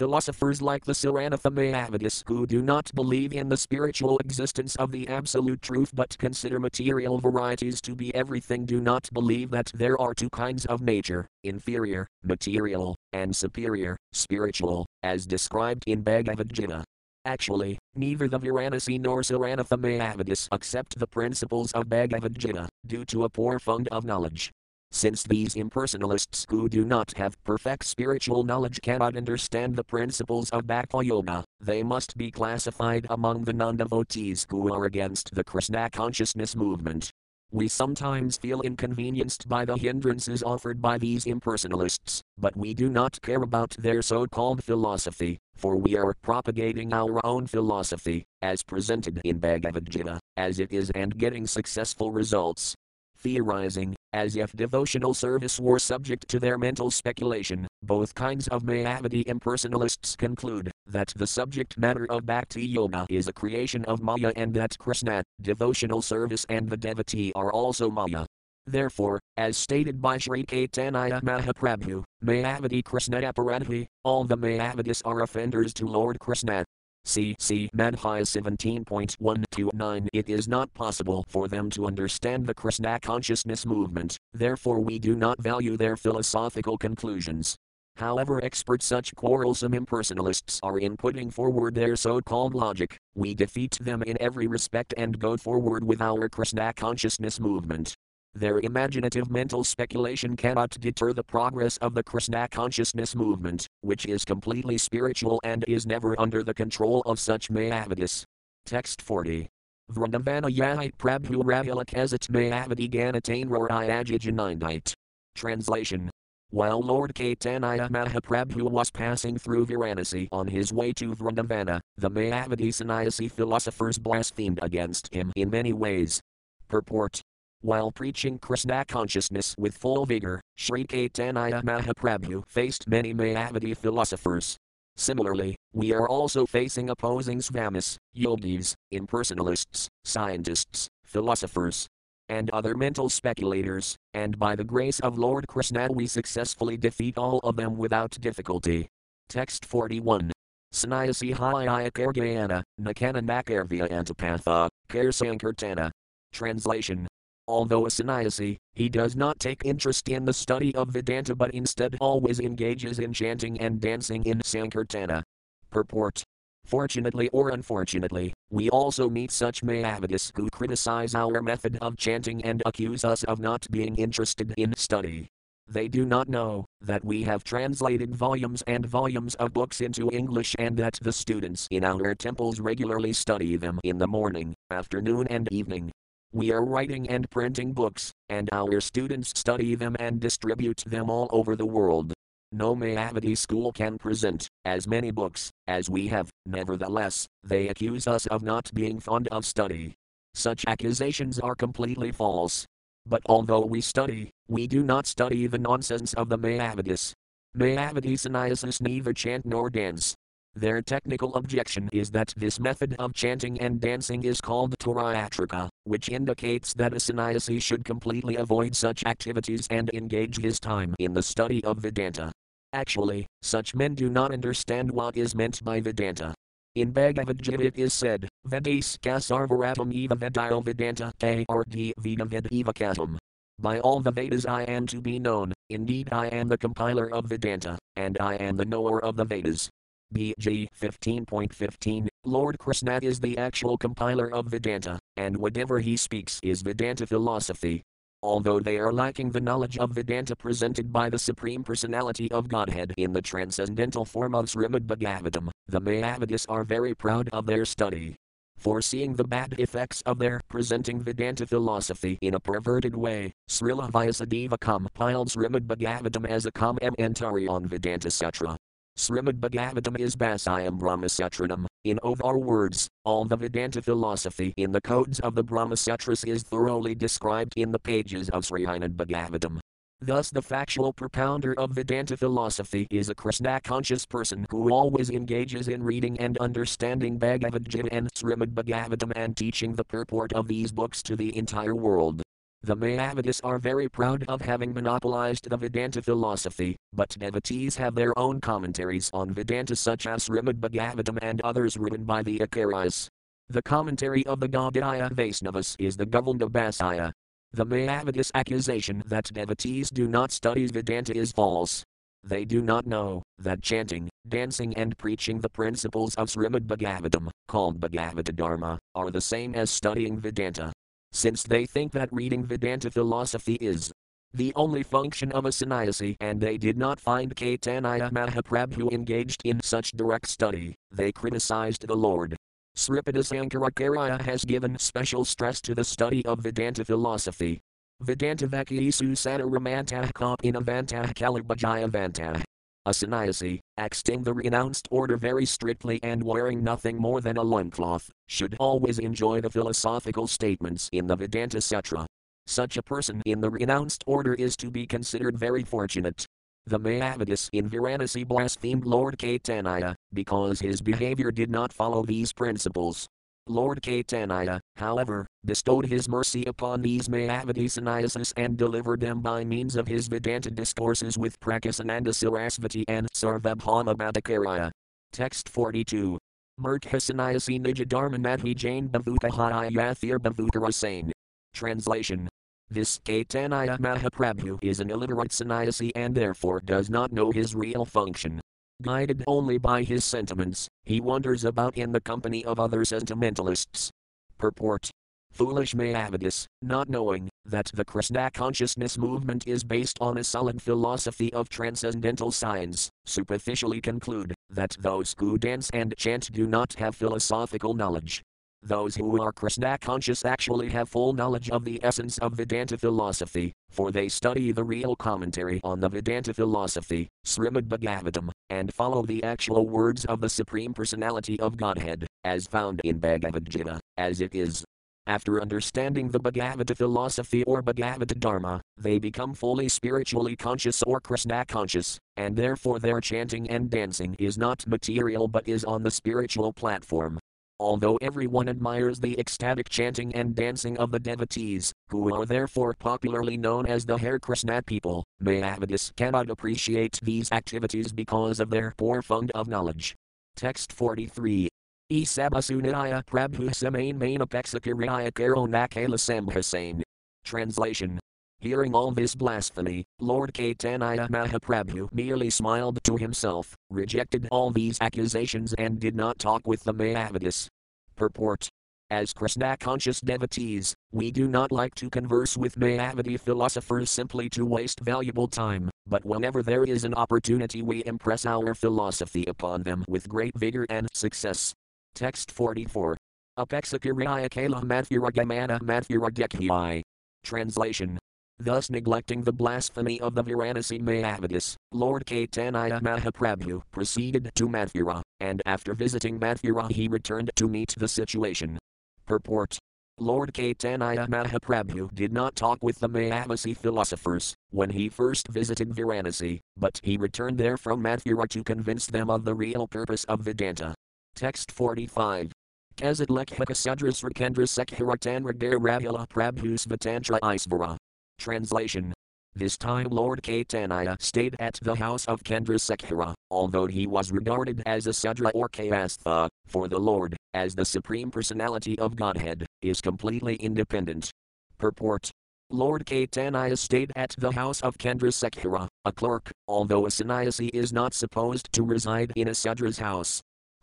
Philosophers 0.00 0.62
like 0.62 0.86
the 0.86 0.94
Saranatha 0.94 1.50
Mayavadis 1.50 2.24
who 2.26 2.46
do 2.46 2.62
not 2.62 2.90
believe 2.94 3.34
in 3.34 3.50
the 3.50 3.56
spiritual 3.58 4.18
existence 4.20 4.74
of 4.76 4.92
the 4.92 5.06
absolute 5.08 5.60
truth 5.60 5.90
but 5.92 6.16
consider 6.16 6.58
material 6.58 7.18
varieties 7.18 7.82
to 7.82 7.94
be 7.94 8.14
everything 8.14 8.64
do 8.64 8.80
not 8.80 9.10
believe 9.12 9.50
that 9.50 9.70
there 9.74 10.00
are 10.00 10.14
two 10.14 10.30
kinds 10.30 10.64
of 10.64 10.80
nature, 10.80 11.26
inferior, 11.44 12.06
material, 12.24 12.96
and 13.12 13.36
superior, 13.36 13.94
spiritual, 14.14 14.86
as 15.02 15.26
described 15.26 15.84
in 15.86 16.00
Bhagavad 16.00 16.50
Gita. 16.50 16.82
Actually, 17.26 17.76
neither 17.94 18.26
the 18.26 18.40
Varanasi 18.40 18.98
nor 18.98 19.20
Saranatha 19.20 19.76
Mayavadis 19.76 20.48
accept 20.50 20.98
the 20.98 21.06
principles 21.06 21.72
of 21.72 21.90
Bhagavad 21.90 22.38
Gita, 22.38 22.70
due 22.86 23.04
to 23.04 23.24
a 23.24 23.28
poor 23.28 23.58
fund 23.58 23.86
of 23.88 24.06
knowledge. 24.06 24.50
Since 24.92 25.22
these 25.22 25.54
impersonalists 25.54 26.46
who 26.50 26.68
do 26.68 26.84
not 26.84 27.12
have 27.16 27.42
perfect 27.44 27.84
spiritual 27.84 28.42
knowledge 28.42 28.80
cannot 28.82 29.16
understand 29.16 29.76
the 29.76 29.84
principles 29.84 30.50
of 30.50 30.66
Bhakti 30.66 31.06
Yoga, 31.06 31.44
they 31.60 31.84
must 31.84 32.16
be 32.16 32.30
classified 32.30 33.06
among 33.08 33.44
the 33.44 33.52
non 33.52 33.76
devotees 33.76 34.46
who 34.50 34.72
are 34.72 34.86
against 34.86 35.32
the 35.34 35.44
Krishna 35.44 35.88
consciousness 35.90 36.56
movement. 36.56 37.10
We 37.52 37.68
sometimes 37.68 38.36
feel 38.36 38.62
inconvenienced 38.62 39.48
by 39.48 39.64
the 39.64 39.76
hindrances 39.76 40.42
offered 40.42 40.82
by 40.82 40.98
these 40.98 41.24
impersonalists, 41.24 42.20
but 42.36 42.56
we 42.56 42.74
do 42.74 42.88
not 42.88 43.20
care 43.22 43.42
about 43.42 43.70
their 43.78 44.02
so 44.02 44.26
called 44.26 44.62
philosophy, 44.62 45.38
for 45.56 45.76
we 45.76 45.96
are 45.96 46.14
propagating 46.22 46.92
our 46.92 47.24
own 47.24 47.46
philosophy, 47.46 48.24
as 48.42 48.62
presented 48.62 49.20
in 49.24 49.38
Bhagavad 49.38 49.88
Gita, 49.88 50.18
as 50.36 50.58
it 50.58 50.72
is 50.72 50.90
and 50.90 51.16
getting 51.16 51.46
successful 51.46 52.10
results 52.12 52.74
theorizing, 53.20 53.94
as 54.12 54.36
if 54.36 54.52
devotional 54.52 55.14
service 55.14 55.60
were 55.60 55.78
subject 55.78 56.28
to 56.28 56.38
their 56.38 56.58
mental 56.58 56.90
speculation. 56.90 57.66
Both 57.82 58.14
kinds 58.14 58.48
of 58.48 58.62
Mayavadi 58.62 59.24
impersonalists 59.26 60.16
conclude 60.16 60.70
that 60.86 61.12
the 61.16 61.26
subject 61.26 61.78
matter 61.78 62.06
of 62.10 62.26
Bhakti 62.26 62.66
Yoga 62.66 63.06
is 63.08 63.28
a 63.28 63.32
creation 63.32 63.84
of 63.84 64.02
Maya 64.02 64.32
and 64.36 64.52
that 64.54 64.78
Krishna, 64.78 65.22
devotional 65.40 66.02
service, 66.02 66.44
and 66.48 66.68
the 66.68 66.76
devotee 66.76 67.32
are 67.34 67.52
also 67.52 67.90
Maya. 67.90 68.26
Therefore, 68.66 69.18
as 69.36 69.56
stated 69.56 70.00
by 70.00 70.18
Sri 70.18 70.44
Caitanya 70.44 71.20
Mahaprabhu, 71.22 72.04
Mayavadi 72.22 72.84
Krishna 72.84 73.20
Aparadhi, 73.20 73.86
all 74.04 74.24
the 74.24 74.36
Mayavadis 74.36 75.02
are 75.04 75.22
offenders 75.22 75.72
to 75.74 75.86
Lord 75.86 76.18
Krishna, 76.20 76.64
See 77.04 77.34
Madhya 77.74 78.22
17.129 78.22 80.08
It 80.12 80.28
is 80.28 80.46
not 80.46 80.72
possible 80.74 81.24
for 81.28 81.48
them 81.48 81.70
to 81.70 81.86
understand 81.86 82.46
the 82.46 82.54
Krishna 82.54 83.00
consciousness 83.00 83.66
movement, 83.66 84.16
therefore 84.32 84.80
we 84.80 84.98
do 84.98 85.16
not 85.16 85.42
value 85.42 85.76
their 85.76 85.96
philosophical 85.96 86.78
conclusions. 86.78 87.56
However 87.96 88.42
expert 88.44 88.82
such 88.82 89.14
quarrelsome 89.14 89.72
impersonalists 89.72 90.60
are 90.62 90.78
in 90.78 90.96
putting 90.96 91.30
forward 91.30 91.74
their 91.74 91.96
so-called 91.96 92.54
logic, 92.54 92.96
we 93.14 93.34
defeat 93.34 93.76
them 93.80 94.02
in 94.02 94.16
every 94.20 94.46
respect 94.46 94.94
and 94.96 95.18
go 95.18 95.36
forward 95.36 95.84
with 95.84 96.00
our 96.00 96.28
Krishna 96.28 96.72
consciousness 96.72 97.40
movement. 97.40 97.96
Their 98.34 98.60
imaginative 98.60 99.28
mental 99.28 99.64
speculation 99.64 100.36
cannot 100.36 100.70
deter 100.78 101.12
the 101.12 101.24
progress 101.24 101.76
of 101.78 101.94
the 101.94 102.02
Krishna 102.02 102.46
consciousness 102.48 103.16
movement, 103.16 103.66
which 103.80 104.06
is 104.06 104.24
completely 104.24 104.78
spiritual 104.78 105.40
and 105.42 105.64
is 105.66 105.84
never 105.84 106.18
under 106.18 106.44
the 106.44 106.54
control 106.54 107.02
of 107.06 107.18
such 107.18 107.50
Mayavadis. 107.50 108.22
Text 108.66 109.02
40. 109.02 109.48
Vrindavana 109.92 110.48
Yahit 110.48 110.96
Prabhu 110.96 111.42
Ravilakazat 111.42 112.30
Mayavadi 112.30 112.88
Ganatain 112.88 113.46
Roriajajanindite. 113.46 114.92
Translation. 115.34 116.08
While 116.50 116.80
Lord 116.80 117.14
Caitanya 117.14 117.88
Mahaprabhu 117.90 118.70
was 118.70 118.90
passing 118.92 119.38
through 119.38 119.66
Varanasi 119.66 120.28
on 120.30 120.46
his 120.46 120.72
way 120.72 120.92
to 120.92 121.14
Vrindavana, 121.14 121.80
the 121.96 122.10
Mayavadi 122.10 122.72
sannyasi 122.72 123.28
philosophers 123.28 123.98
blasphemed 123.98 124.60
against 124.62 125.12
him 125.12 125.32
in 125.34 125.50
many 125.50 125.72
ways. 125.72 126.20
Purport 126.68 127.20
while 127.62 127.90
preaching 127.90 128.38
Krishna 128.38 128.84
consciousness 128.86 129.54
with 129.58 129.76
full 129.76 130.06
vigor, 130.06 130.40
Sri 130.56 130.84
Caitanya 130.84 131.62
Mahaprabhu 131.62 132.44
faced 132.46 132.88
many 132.88 133.12
Mayavadi 133.12 133.76
philosophers. 133.76 134.56
Similarly, 134.96 135.56
we 135.72 135.92
are 135.92 136.08
also 136.08 136.46
facing 136.46 136.90
opposing 136.90 137.38
svamis, 137.38 137.96
yogis, 138.12 138.74
impersonalists, 138.92 139.88
scientists, 140.04 140.88
philosophers, 141.04 141.86
and 142.28 142.50
other 142.50 142.74
mental 142.74 143.08
speculators, 143.08 143.96
and 144.14 144.38
by 144.38 144.54
the 144.54 144.64
grace 144.64 145.00
of 145.00 145.18
Lord 145.18 145.46
Krishna 145.46 145.88
we 145.90 146.06
successfully 146.06 146.76
defeat 146.76 147.18
all 147.18 147.40
of 147.40 147.56
them 147.56 147.76
without 147.76 148.10
difficulty. 148.20 148.88
Text 149.28 149.64
41. 149.64 150.32
Sannyasi 150.72 151.34
Hyakargayana, 151.34 152.62
Nakana 152.80 153.22
Nakarvya 153.22 153.88
Antipatha, 153.90 154.68
Kar 154.88 155.90
Translation 156.32 157.08
Although 157.50 157.86
a 157.86 157.90
sannyasi, 157.90 158.58
he 158.74 158.88
does 158.88 159.16
not 159.16 159.40
take 159.40 159.64
interest 159.64 160.08
in 160.08 160.24
the 160.24 160.32
study 160.32 160.72
of 160.76 160.90
Vedanta 160.90 161.34
but 161.34 161.52
instead 161.52 161.96
always 162.00 162.38
engages 162.38 163.00
in 163.00 163.12
chanting 163.12 163.60
and 163.60 163.80
dancing 163.80 164.22
in 164.24 164.38
Sankirtana. 164.38 165.24
Purport 165.68 166.22
Fortunately 166.64 167.28
or 167.30 167.50
unfortunately, 167.50 168.32
we 168.50 168.70
also 168.70 169.10
meet 169.10 169.32
such 169.32 169.62
Mayavadis 169.62 170.30
who 170.36 170.48
criticize 170.50 171.16
our 171.16 171.42
method 171.42 171.76
of 171.82 171.96
chanting 171.96 172.44
and 172.44 172.62
accuse 172.64 173.04
us 173.04 173.24
of 173.24 173.40
not 173.40 173.66
being 173.72 173.96
interested 173.96 174.54
in 174.56 174.72
study. 174.76 175.26
They 175.66 175.88
do 175.88 176.06
not 176.06 176.28
know 176.28 176.66
that 176.80 177.04
we 177.04 177.24
have 177.24 177.42
translated 177.42 178.14
volumes 178.14 178.62
and 178.68 178.86
volumes 178.86 179.34
of 179.36 179.52
books 179.52 179.80
into 179.80 180.08
English 180.12 180.54
and 180.60 180.76
that 180.76 181.00
the 181.02 181.12
students 181.12 181.66
in 181.72 181.82
our 181.82 182.14
temples 182.14 182.60
regularly 182.60 183.12
study 183.12 183.56
them 183.56 183.80
in 183.82 183.98
the 183.98 184.06
morning, 184.06 184.54
afternoon, 184.70 185.26
and 185.26 185.52
evening. 185.52 185.90
We 186.32 186.52
are 186.52 186.64
writing 186.64 187.10
and 187.10 187.28
printing 187.28 187.72
books, 187.72 188.12
and 188.28 188.48
our 188.52 188.80
students 188.80 189.32
study 189.34 189.74
them 189.74 189.96
and 189.98 190.20
distribute 190.20 190.84
them 190.86 191.10
all 191.10 191.28
over 191.32 191.56
the 191.56 191.66
world. 191.66 192.12
No 192.52 192.76
Mayavadi 192.76 193.36
school 193.36 193.72
can 193.72 193.98
present 193.98 194.48
as 194.64 194.86
many 194.86 195.10
books 195.10 195.50
as 195.66 195.90
we 195.90 196.06
have, 196.06 196.30
nevertheless, 196.46 197.26
they 197.42 197.66
accuse 197.66 198.06
us 198.06 198.26
of 198.26 198.42
not 198.42 198.72
being 198.72 199.00
fond 199.00 199.26
of 199.28 199.44
study. 199.44 199.94
Such 200.34 200.64
accusations 200.68 201.40
are 201.40 201.56
completely 201.56 202.12
false. 202.12 202.64
But 203.06 203.22
although 203.26 203.64
we 203.64 203.80
study, 203.80 204.30
we 204.48 204.68
do 204.68 204.84
not 204.84 205.08
study 205.08 205.48
the 205.48 205.58
nonsense 205.58 206.14
of 206.14 206.28
the 206.28 206.38
Mayavadis. 206.38 207.12
Mayavadi 207.56 208.16
sannyasis 208.16 208.80
neither 208.80 209.12
chant 209.12 209.44
nor 209.44 209.68
dance. 209.68 210.14
Their 210.54 210.82
technical 210.82 211.34
objection 211.36 211.88
is 211.92 212.10
that 212.10 212.34
this 212.36 212.58
method 212.58 212.96
of 212.98 213.14
chanting 213.14 213.60
and 213.60 213.80
dancing 213.80 214.24
is 214.24 214.40
called 214.40 214.76
Tauryatrika, 214.78 215.68
which 215.84 216.08
indicates 216.08 216.74
that 216.74 216.92
a 216.92 216.98
sannyasi 216.98 217.60
should 217.60 217.84
completely 217.84 218.34
avoid 218.36 218.74
such 218.74 219.04
activities 219.06 219.68
and 219.70 219.88
engage 219.94 220.40
his 220.40 220.58
time 220.58 220.94
in 220.98 221.14
the 221.14 221.22
study 221.22 221.62
of 221.64 221.78
Vedanta. 221.78 222.32
Actually, 222.72 223.26
such 223.42 223.74
men 223.74 223.94
do 223.94 224.10
not 224.10 224.32
understand 224.32 224.90
what 224.90 225.16
is 225.16 225.34
meant 225.34 225.62
by 225.62 225.80
Vedanta. 225.80 226.34
In 226.74 226.90
Bhagavad 226.92 227.42
Gita 227.42 227.66
it 227.66 227.78
is 227.78 227.92
said, 227.92 228.28
Vedaska 228.46 229.18
sarvaratam 229.18 229.92
eva 229.92 230.16
vedayo 230.16 230.64
vedanta 230.64 231.12
arti 231.48 231.92
veda 231.98 232.24
ved 232.24 232.48
eva 232.52 232.72
katam. 232.72 233.18
By 233.60 233.80
all 233.80 234.00
the 234.00 234.12
Vedas 234.12 234.46
I 234.46 234.62
am 234.62 234.86
to 234.86 235.00
be 235.00 235.18
known, 235.18 235.52
indeed 235.68 236.08
I 236.12 236.28
am 236.28 236.48
the 236.48 236.56
compiler 236.56 237.12
of 237.12 237.26
Vedanta, 237.26 237.76
and 237.96 238.16
I 238.18 238.34
am 238.36 238.56
the 238.56 238.64
knower 238.64 239.04
of 239.04 239.16
the 239.16 239.24
Vedas. 239.24 239.68
BG 240.14 240.68
15.15 240.80 242.08
Lord 242.24 242.58
Krishna 242.58 242.98
is 243.00 243.20
the 243.20 243.38
actual 243.38 243.78
compiler 243.78 244.32
of 244.32 244.46
Vedanta, 244.46 244.98
and 245.16 245.36
whatever 245.36 245.78
he 245.78 245.96
speaks 245.96 246.40
is 246.42 246.62
Vedanta 246.62 247.06
philosophy. 247.06 247.82
Although 248.22 248.58
they 248.60 248.76
are 248.76 248.92
lacking 248.92 249.30
the 249.30 249.40
knowledge 249.40 249.78
of 249.78 249.92
Vedanta 249.92 250.34
presented 250.34 250.92
by 250.92 251.08
the 251.08 251.18
Supreme 251.18 251.62
Personality 251.62 252.30
of 252.32 252.48
Godhead 252.48 252.92
in 252.96 253.12
the 253.12 253.22
transcendental 253.22 254.04
form 254.04 254.34
of 254.34 254.46
Srimad 254.46 254.86
Bhagavatam, 254.86 255.48
the 255.68 255.80
Mayavadis 255.80 256.44
are 256.48 256.64
very 256.64 256.94
proud 256.94 257.30
of 257.32 257.46
their 257.46 257.64
study. 257.64 258.16
Foreseeing 258.58 259.14
the 259.14 259.24
bad 259.24 259.54
effects 259.58 260.02
of 260.04 260.18
their 260.18 260.40
presenting 260.50 261.02
Vedanta 261.02 261.46
philosophy 261.46 262.18
in 262.20 262.34
a 262.34 262.40
perverted 262.40 262.94
way, 262.94 263.32
Srila 263.48 263.90
Vyasadeva 263.90 264.58
compiled 264.60 265.28
Srimad 265.28 265.66
Bhagavatam 265.66 266.26
as 266.28 266.44
a 266.44 266.52
commentary 266.52 267.48
on 267.48 267.66
Vedanta 267.66 268.10
Sutra. 268.10 268.58
Srimad 268.96 269.40
Bhagavatam 269.40 269.98
is 269.98 270.14
Bhasayam 270.14 270.78
Brahmasutranam. 270.78 271.66
In 271.84 271.98
other 272.02 272.36
words, 272.36 272.88
all 273.04 273.24
the 273.24 273.36
Vedanta 273.36 273.80
philosophy 273.80 274.52
in 274.56 274.72
the 274.72 274.80
codes 274.80 275.20
of 275.20 275.34
the 275.34 275.42
Brahmasutras 275.42 276.26
is 276.26 276.42
thoroughly 276.42 276.94
described 276.94 277.54
in 277.56 277.72
the 277.72 277.78
pages 277.78 278.28
of 278.28 278.44
Srimad 278.44 278.96
Bhagavatam. 278.96 279.58
Thus, 280.02 280.30
the 280.30 280.42
factual 280.42 280.94
propounder 280.94 281.54
of 281.56 281.72
Vedanta 281.72 282.16
philosophy 282.16 282.86
is 282.90 283.10
a 283.10 283.14
Krishna 283.14 283.60
conscious 283.62 284.06
person 284.06 284.46
who 284.50 284.72
always 284.72 285.10
engages 285.10 285.68
in 285.68 285.82
reading 285.82 286.18
and 286.18 286.38
understanding 286.38 287.18
Bhagavad 287.18 287.68
Gita 287.68 287.88
and 287.92 288.08
Srimad 288.14 288.54
Bhagavatam 288.54 289.12
and 289.14 289.36
teaching 289.36 289.74
the 289.74 289.84
purport 289.84 290.32
of 290.32 290.48
these 290.48 290.72
books 290.72 291.02
to 291.02 291.16
the 291.16 291.36
entire 291.36 291.74
world. 291.74 292.22
The 292.62 292.76
Mayavadis 292.76 293.40
are 293.42 293.58
very 293.58 293.88
proud 293.88 294.26
of 294.28 294.42
having 294.42 294.74
monopolized 294.74 295.48
the 295.48 295.56
Vedanta 295.56 296.02
philosophy, 296.02 296.76
but 296.92 297.08
devotees 297.08 297.76
have 297.76 297.94
their 297.94 298.16
own 298.18 298.38
commentaries 298.38 299.10
on 299.14 299.32
Vedanta 299.32 299.74
such 299.74 300.06
as 300.06 300.28
Srimad 300.28 300.60
Bhagavatam 300.60 301.18
and 301.22 301.40
others 301.40 301.78
written 301.78 302.04
by 302.04 302.22
the 302.22 302.40
Acharyas. 302.40 303.08
The 303.48 303.62
commentary 303.62 304.26
of 304.26 304.40
the 304.40 304.48
Gaudiya 304.48 305.10
Vaisnavas 305.10 305.74
is 305.78 305.96
the 305.96 306.04
Govinda 306.04 306.48
Bhasya. 306.48 307.12
The 307.52 307.64
Mayavadis 307.64 308.30
accusation 308.34 309.04
that 309.06 309.32
devotees 309.32 309.88
do 309.88 310.06
not 310.06 310.30
study 310.30 310.66
Vedanta 310.66 311.16
is 311.16 311.32
false. 311.32 311.82
They 312.22 312.44
do 312.44 312.60
not 312.60 312.86
know 312.86 313.22
that 313.38 313.62
chanting, 313.62 314.10
dancing, 314.28 314.76
and 314.76 314.98
preaching 314.98 315.40
the 315.40 315.48
principles 315.48 316.14
of 316.16 316.28
Srimad 316.28 316.66
Bhagavatam, 316.66 317.30
called 317.48 317.80
Bhagavata 317.80 318.36
Dharma, 318.36 318.78
are 318.94 319.10
the 319.10 319.22
same 319.22 319.54
as 319.54 319.70
studying 319.70 320.20
Vedanta 320.20 320.70
since 321.12 321.42
they 321.42 321.66
think 321.66 321.92
that 321.92 322.12
reading 322.12 322.44
Vedanta 322.44 322.90
philosophy 322.90 323.54
is 323.54 323.92
the 324.32 324.52
only 324.54 324.82
function 324.82 325.32
of 325.32 325.44
a 325.44 325.52
sannyasi 325.52 326.16
and 326.20 326.40
they 326.40 326.56
did 326.56 326.76
not 326.78 327.00
find 327.00 327.34
Caitanya 327.34 328.10
Mahaprabhu 328.12 328.92
engaged 328.92 329.42
in 329.44 329.60
such 329.62 329.90
direct 329.92 330.28
study, 330.28 330.76
they 330.92 331.10
criticized 331.10 331.86
the 331.86 331.96
Lord. 331.96 332.36
Sripada 332.76 333.24
Sankaracharya 333.24 334.20
has 334.22 334.44
given 334.44 334.78
special 334.78 335.24
stress 335.24 335.60
to 335.62 335.74
the 335.74 335.84
study 335.84 336.24
of 336.26 336.38
Vedanta 336.40 336.84
philosophy. 336.84 337.60
Vedanta 338.00 338.46
Vakyasu 338.46 339.10
Sanaramantah 339.10 340.12
Kapinavantah 340.12 341.12
Kalabhajayavantah 341.14 342.42
a 342.86 342.94
sannyasi, 342.94 343.60
acting 343.76 344.22
the 344.22 344.32
renounced 344.32 344.88
order 344.90 345.16
very 345.16 345.44
strictly 345.44 346.00
and 346.02 346.22
wearing 346.22 346.64
nothing 346.64 346.96
more 346.96 347.20
than 347.20 347.36
a 347.36 347.42
loincloth, 347.42 348.10
should 348.28 348.56
always 348.58 348.98
enjoy 348.98 349.40
the 349.40 349.50
philosophical 349.50 350.26
statements 350.26 350.88
in 350.92 351.06
the 351.06 351.16
Vedanta 351.16 351.60
Sutra. 351.60 352.06
Such 352.46 352.76
a 352.76 352.82
person 352.82 353.22
in 353.26 353.40
the 353.40 353.50
renounced 353.50 354.02
order 354.06 354.34
is 354.34 354.56
to 354.56 354.70
be 354.70 354.86
considered 354.86 355.38
very 355.38 355.62
fortunate. 355.62 356.24
The 356.66 356.80
Mayavadis 356.80 357.48
in 357.52 357.68
Varanasi 357.68 358.26
blasphemed 358.26 358.84
Lord 358.84 359.18
Caitanya 359.18 359.94
because 360.12 360.60
his 360.60 360.80
behavior 360.80 361.30
did 361.30 361.50
not 361.50 361.72
follow 361.72 362.04
these 362.04 362.32
principles. 362.32 363.06
Lord 363.50 363.82
Caitanya, 363.82 364.60
however, 364.76 365.26
bestowed 365.44 365.86
his 365.86 366.08
mercy 366.08 366.44
upon 366.44 366.82
these 366.82 367.08
Mayavadi 367.08 367.68
sannyasis 367.68 368.32
and 368.36 368.56
delivered 368.56 369.00
them 369.00 369.20
by 369.20 369.44
means 369.44 369.74
of 369.74 369.88
his 369.88 370.06
Vedanta 370.06 370.50
discourses 370.50 371.18
with 371.18 371.38
Prakasananda 371.40 372.14
Sarasvati 372.14 372.84
and 372.86 373.08
Sarvabhauma 373.12 373.96
Bhattacharya. 373.96 374.70
Text 375.12 375.48
42. 375.48 376.16
Murkha 376.60 377.02
sannyasi 377.02 377.58
Nijadharma 377.58 378.18
Madhi 378.18 378.54
Jain 378.54 378.88
Bhavukahaya 378.88 379.70
Yathir 379.72 380.18
Bhavukarasain. 380.18 381.10
Translation. 381.52 382.28
This 382.68 383.00
Caitanya 383.00 383.78
Mahaprabhu 383.80 384.58
is 384.62 384.78
an 384.78 384.90
illiterate 384.90 385.32
sannyasi 385.32 385.90
and 385.96 386.14
therefore 386.14 386.60
does 386.60 386.88
not 386.88 387.12
know 387.12 387.32
his 387.32 387.54
real 387.56 387.84
function. 387.84 388.40
Guided 388.82 389.22
only 389.26 389.58
by 389.58 389.82
his 389.82 390.04
sentiments, 390.04 390.66
he 390.84 391.00
wanders 391.00 391.44
about 391.44 391.76
in 391.76 391.92
the 391.92 392.00
company 392.00 392.44
of 392.44 392.58
other 392.58 392.84
sentimentalists. 392.84 393.90
Purport 394.38 394.90
Foolish 395.32 395.74
Mayavadis, 395.74 396.46
not 396.62 396.88
knowing 396.88 397.28
that 397.44 397.70
the 397.74 397.84
Krishna 397.84 398.30
consciousness 398.30 398.96
movement 398.96 399.46
is 399.46 399.62
based 399.62 399.98
on 400.00 400.18
a 400.18 400.24
solid 400.24 400.60
philosophy 400.60 401.32
of 401.32 401.48
transcendental 401.48 402.32
science, 402.32 402.90
superficially 403.06 403.80
conclude 403.80 404.34
that 404.48 404.76
those 404.80 405.14
who 405.18 405.38
dance 405.38 405.70
and 405.72 405.94
chant 405.96 406.32
do 406.32 406.46
not 406.46 406.74
have 406.74 406.96
philosophical 406.96 407.74
knowledge. 407.74 408.22
Those 408.62 408.94
who 408.94 409.20
are 409.22 409.32
Krishna 409.32 409.78
conscious 409.78 410.24
actually 410.24 410.68
have 410.68 410.90
full 410.90 411.14
knowledge 411.14 411.48
of 411.48 411.64
the 411.64 411.80
essence 411.82 412.18
of 412.18 412.34
Vedanta 412.34 412.76
philosophy, 412.76 413.52
for 413.70 413.90
they 413.90 414.08
study 414.08 414.52
the 414.52 414.64
real 414.64 414.94
commentary 414.94 415.60
on 415.64 415.80
the 415.80 415.88
Vedanta 415.88 416.34
philosophy, 416.34 417.08
Srimad 417.26 417.68
Bhagavatam, 417.68 418.30
and 418.50 418.72
follow 418.74 419.02
the 419.02 419.24
actual 419.24 419.66
words 419.66 420.04
of 420.04 420.20
the 420.20 420.28
Supreme 420.28 420.74
Personality 420.74 421.40
of 421.40 421.56
Godhead, 421.56 422.06
as 422.24 422.46
found 422.46 422.82
in 422.84 422.98
Bhagavad 422.98 423.48
Gita, 423.48 423.80
as 423.96 424.20
it 424.20 424.34
is. 424.34 424.62
After 425.06 425.40
understanding 425.40 426.10
the 426.10 426.20
Bhagavata 426.20 426.76
philosophy 426.76 427.42
or 427.44 427.62
Bhagavata 427.62 428.18
Dharma, 428.20 428.60
they 428.76 428.98
become 428.98 429.32
fully 429.32 429.68
spiritually 429.70 430.36
conscious 430.36 430.82
or 430.82 431.00
Krishna 431.00 431.46
conscious, 431.46 431.98
and 432.18 432.36
therefore 432.36 432.78
their 432.78 433.00
chanting 433.00 433.48
and 433.48 433.70
dancing 433.70 434.14
is 434.18 434.36
not 434.36 434.66
material 434.66 435.28
but 435.28 435.48
is 435.48 435.64
on 435.64 435.82
the 435.82 435.90
spiritual 435.90 436.52
platform. 436.52 437.18
Although 437.60 437.98
everyone 438.00 438.48
admires 438.48 439.00
the 439.00 439.20
ecstatic 439.20 439.68
chanting 439.68 440.14
and 440.14 440.34
dancing 440.34 440.78
of 440.78 440.90
the 440.92 440.98
devotees, 440.98 441.74
who 441.90 442.14
are 442.14 442.24
therefore 442.24 442.72
popularly 442.72 443.36
known 443.36 443.66
as 443.66 443.84
the 443.84 443.98
Hare 443.98 444.18
Krishna 444.18 444.62
people, 444.62 445.04
Mayavadis 445.22 445.94
cannot 445.94 446.30
appreciate 446.30 446.98
these 447.02 447.30
activities 447.30 447.92
because 447.92 448.40
of 448.40 448.48
their 448.48 448.72
poor 448.78 449.02
fund 449.02 449.30
of 449.34 449.46
knowledge. 449.46 449.94
Text 450.36 450.72
43. 450.72 451.50
Isabasunaya 451.92 453.04
Prabhu 453.04 453.54
Samain 453.54 454.00
Manapexakiraya 454.00 455.12
Karonakala 455.12 455.98
Sambhasain. 455.98 456.80
Translation 457.26 458.00
Hearing 458.40 458.74
all 458.74 458.90
this 458.90 459.14
blasphemy, 459.14 459.84
Lord 459.98 460.32
Caitanya 460.32 461.08
Mahaprabhu 461.10 461.92
merely 461.92 462.30
smiled 462.30 462.82
to 462.84 462.96
himself, 462.96 463.54
rejected 463.68 464.28
all 464.30 464.50
these 464.50 464.78
accusations, 464.80 465.52
and 465.54 465.78
did 465.78 465.94
not 465.94 466.18
talk 466.18 466.46
with 466.46 466.64
the 466.64 466.72
Mayavadis. 466.72 467.48
Purport 467.96 468.48
as 468.90 469.12
Krishna 469.12 469.56
conscious 469.56 470.00
devotees, 470.00 470.74
we 470.90 471.12
do 471.12 471.28
not 471.28 471.52
like 471.52 471.76
to 471.76 471.88
converse 471.88 472.36
with 472.36 472.56
Mayavadi 472.56 473.20
philosophers 473.20 473.88
simply 473.88 474.28
to 474.30 474.44
waste 474.44 474.80
valuable 474.80 475.28
time, 475.28 475.70
but 475.86 476.04
whenever 476.04 476.42
there 476.42 476.64
is 476.64 476.82
an 476.82 476.94
opportunity, 476.94 477.62
we 477.62 477.84
impress 477.84 478.26
our 478.26 478.52
philosophy 478.52 479.24
upon 479.28 479.62
them 479.62 479.84
with 479.86 480.08
great 480.08 480.36
vigor 480.36 480.66
and 480.70 480.88
success. 480.92 481.54
Text 481.94 482.32
44. 482.32 482.96
Apexakiraya 483.38 484.28
Kala 484.28 484.62
Mathuragamana 484.62 485.60
Mathuragekhi. 485.60 486.82
Translation 487.22 487.96
thus 488.40 488.70
neglecting 488.70 489.22
the 489.22 489.32
blasphemy 489.32 490.00
of 490.00 490.14
the 490.14 490.24
Varanasi 490.24 490.80
Mayavadis, 490.80 491.54
Lord 491.72 492.04
Caitanya 492.06 492.80
Mahaprabhu 492.80 493.62
proceeded 493.70 494.30
to 494.34 494.48
Mathura, 494.48 495.02
and 495.20 495.42
after 495.46 495.74
visiting 495.74 496.18
Mathura 496.18 496.70
he 496.70 496.88
returned 496.88 497.30
to 497.36 497.48
meet 497.48 497.74
the 497.76 497.88
situation. 497.88 498.58
Purport 499.06 499.58
Lord 499.98 500.32
Caitanya 500.32 501.06
Mahaprabhu 501.08 501.94
did 501.94 502.10
not 502.10 502.34
talk 502.34 502.58
with 502.62 502.78
the 502.78 502.88
Mayavadi 502.88 503.54
philosophers 503.54 504.34
when 504.50 504.70
he 504.70 504.88
first 504.88 505.28
visited 505.28 505.68
Varanasi, 505.70 506.40
but 506.56 506.80
he 506.82 506.96
returned 506.96 507.36
there 507.36 507.58
from 507.58 507.82
Mathura 507.82 508.26
to 508.30 508.42
convince 508.42 508.86
them 508.86 509.10
of 509.10 509.24
the 509.24 509.34
real 509.34 509.68
purpose 509.68 510.04
of 510.04 510.20
Vedanta. 510.20 510.74
Text 511.14 511.52
45. 511.52 512.32
Kazat 512.76 513.08
Lekhika 513.08 513.54
Sudras 513.54 514.02
Rakendra 514.02 514.46
Sekhiratanradare 514.46 515.58
Ravila 515.58 516.08
Prabhus 516.08 516.66
Vatantra 516.66 517.20
Isvara. 517.20 517.76
Translation 518.20 518.94
this 519.34 519.56
time 519.56 519.86
Lord 519.90 520.22
Caitanya 520.22 521.00
stayed 521.00 521.36
at 521.38 521.58
the 521.62 521.76
house 521.76 522.04
of 522.06 522.22
Chandrasekhara, 522.24 523.14
although 523.30 523.66
he 523.66 523.86
was 523.86 524.10
regarded 524.10 524.62
as 524.66 524.86
a 524.86 524.92
Sudra 524.92 525.30
or 525.30 525.48
Kayastha, 525.48 526.28
for 526.46 526.68
the 526.68 526.78
Lord, 526.78 527.16
as 527.32 527.54
the 527.54 527.64
Supreme 527.64 528.10
Personality 528.10 528.78
of 528.78 528.96
Godhead, 528.96 529.46
is 529.62 529.80
completely 529.80 530.34
independent. 530.36 531.10
Purport 531.58 532.10
Lord 532.50 532.84
Caitanya 532.84 533.56
stayed 533.56 533.92
at 533.94 534.16
the 534.18 534.32
house 534.32 534.60
of 534.62 534.76
Chandrasekhara, 534.76 535.68
a 535.84 535.92
clerk, 535.92 536.32
although 536.48 536.86
a 536.86 536.90
sannyasi 536.90 537.48
is 537.48 537.72
not 537.72 537.94
supposed 537.94 538.52
to 538.52 538.64
reside 538.64 539.12
in 539.14 539.28
a 539.28 539.34
Sudra's 539.34 539.78
house. 539.78 540.20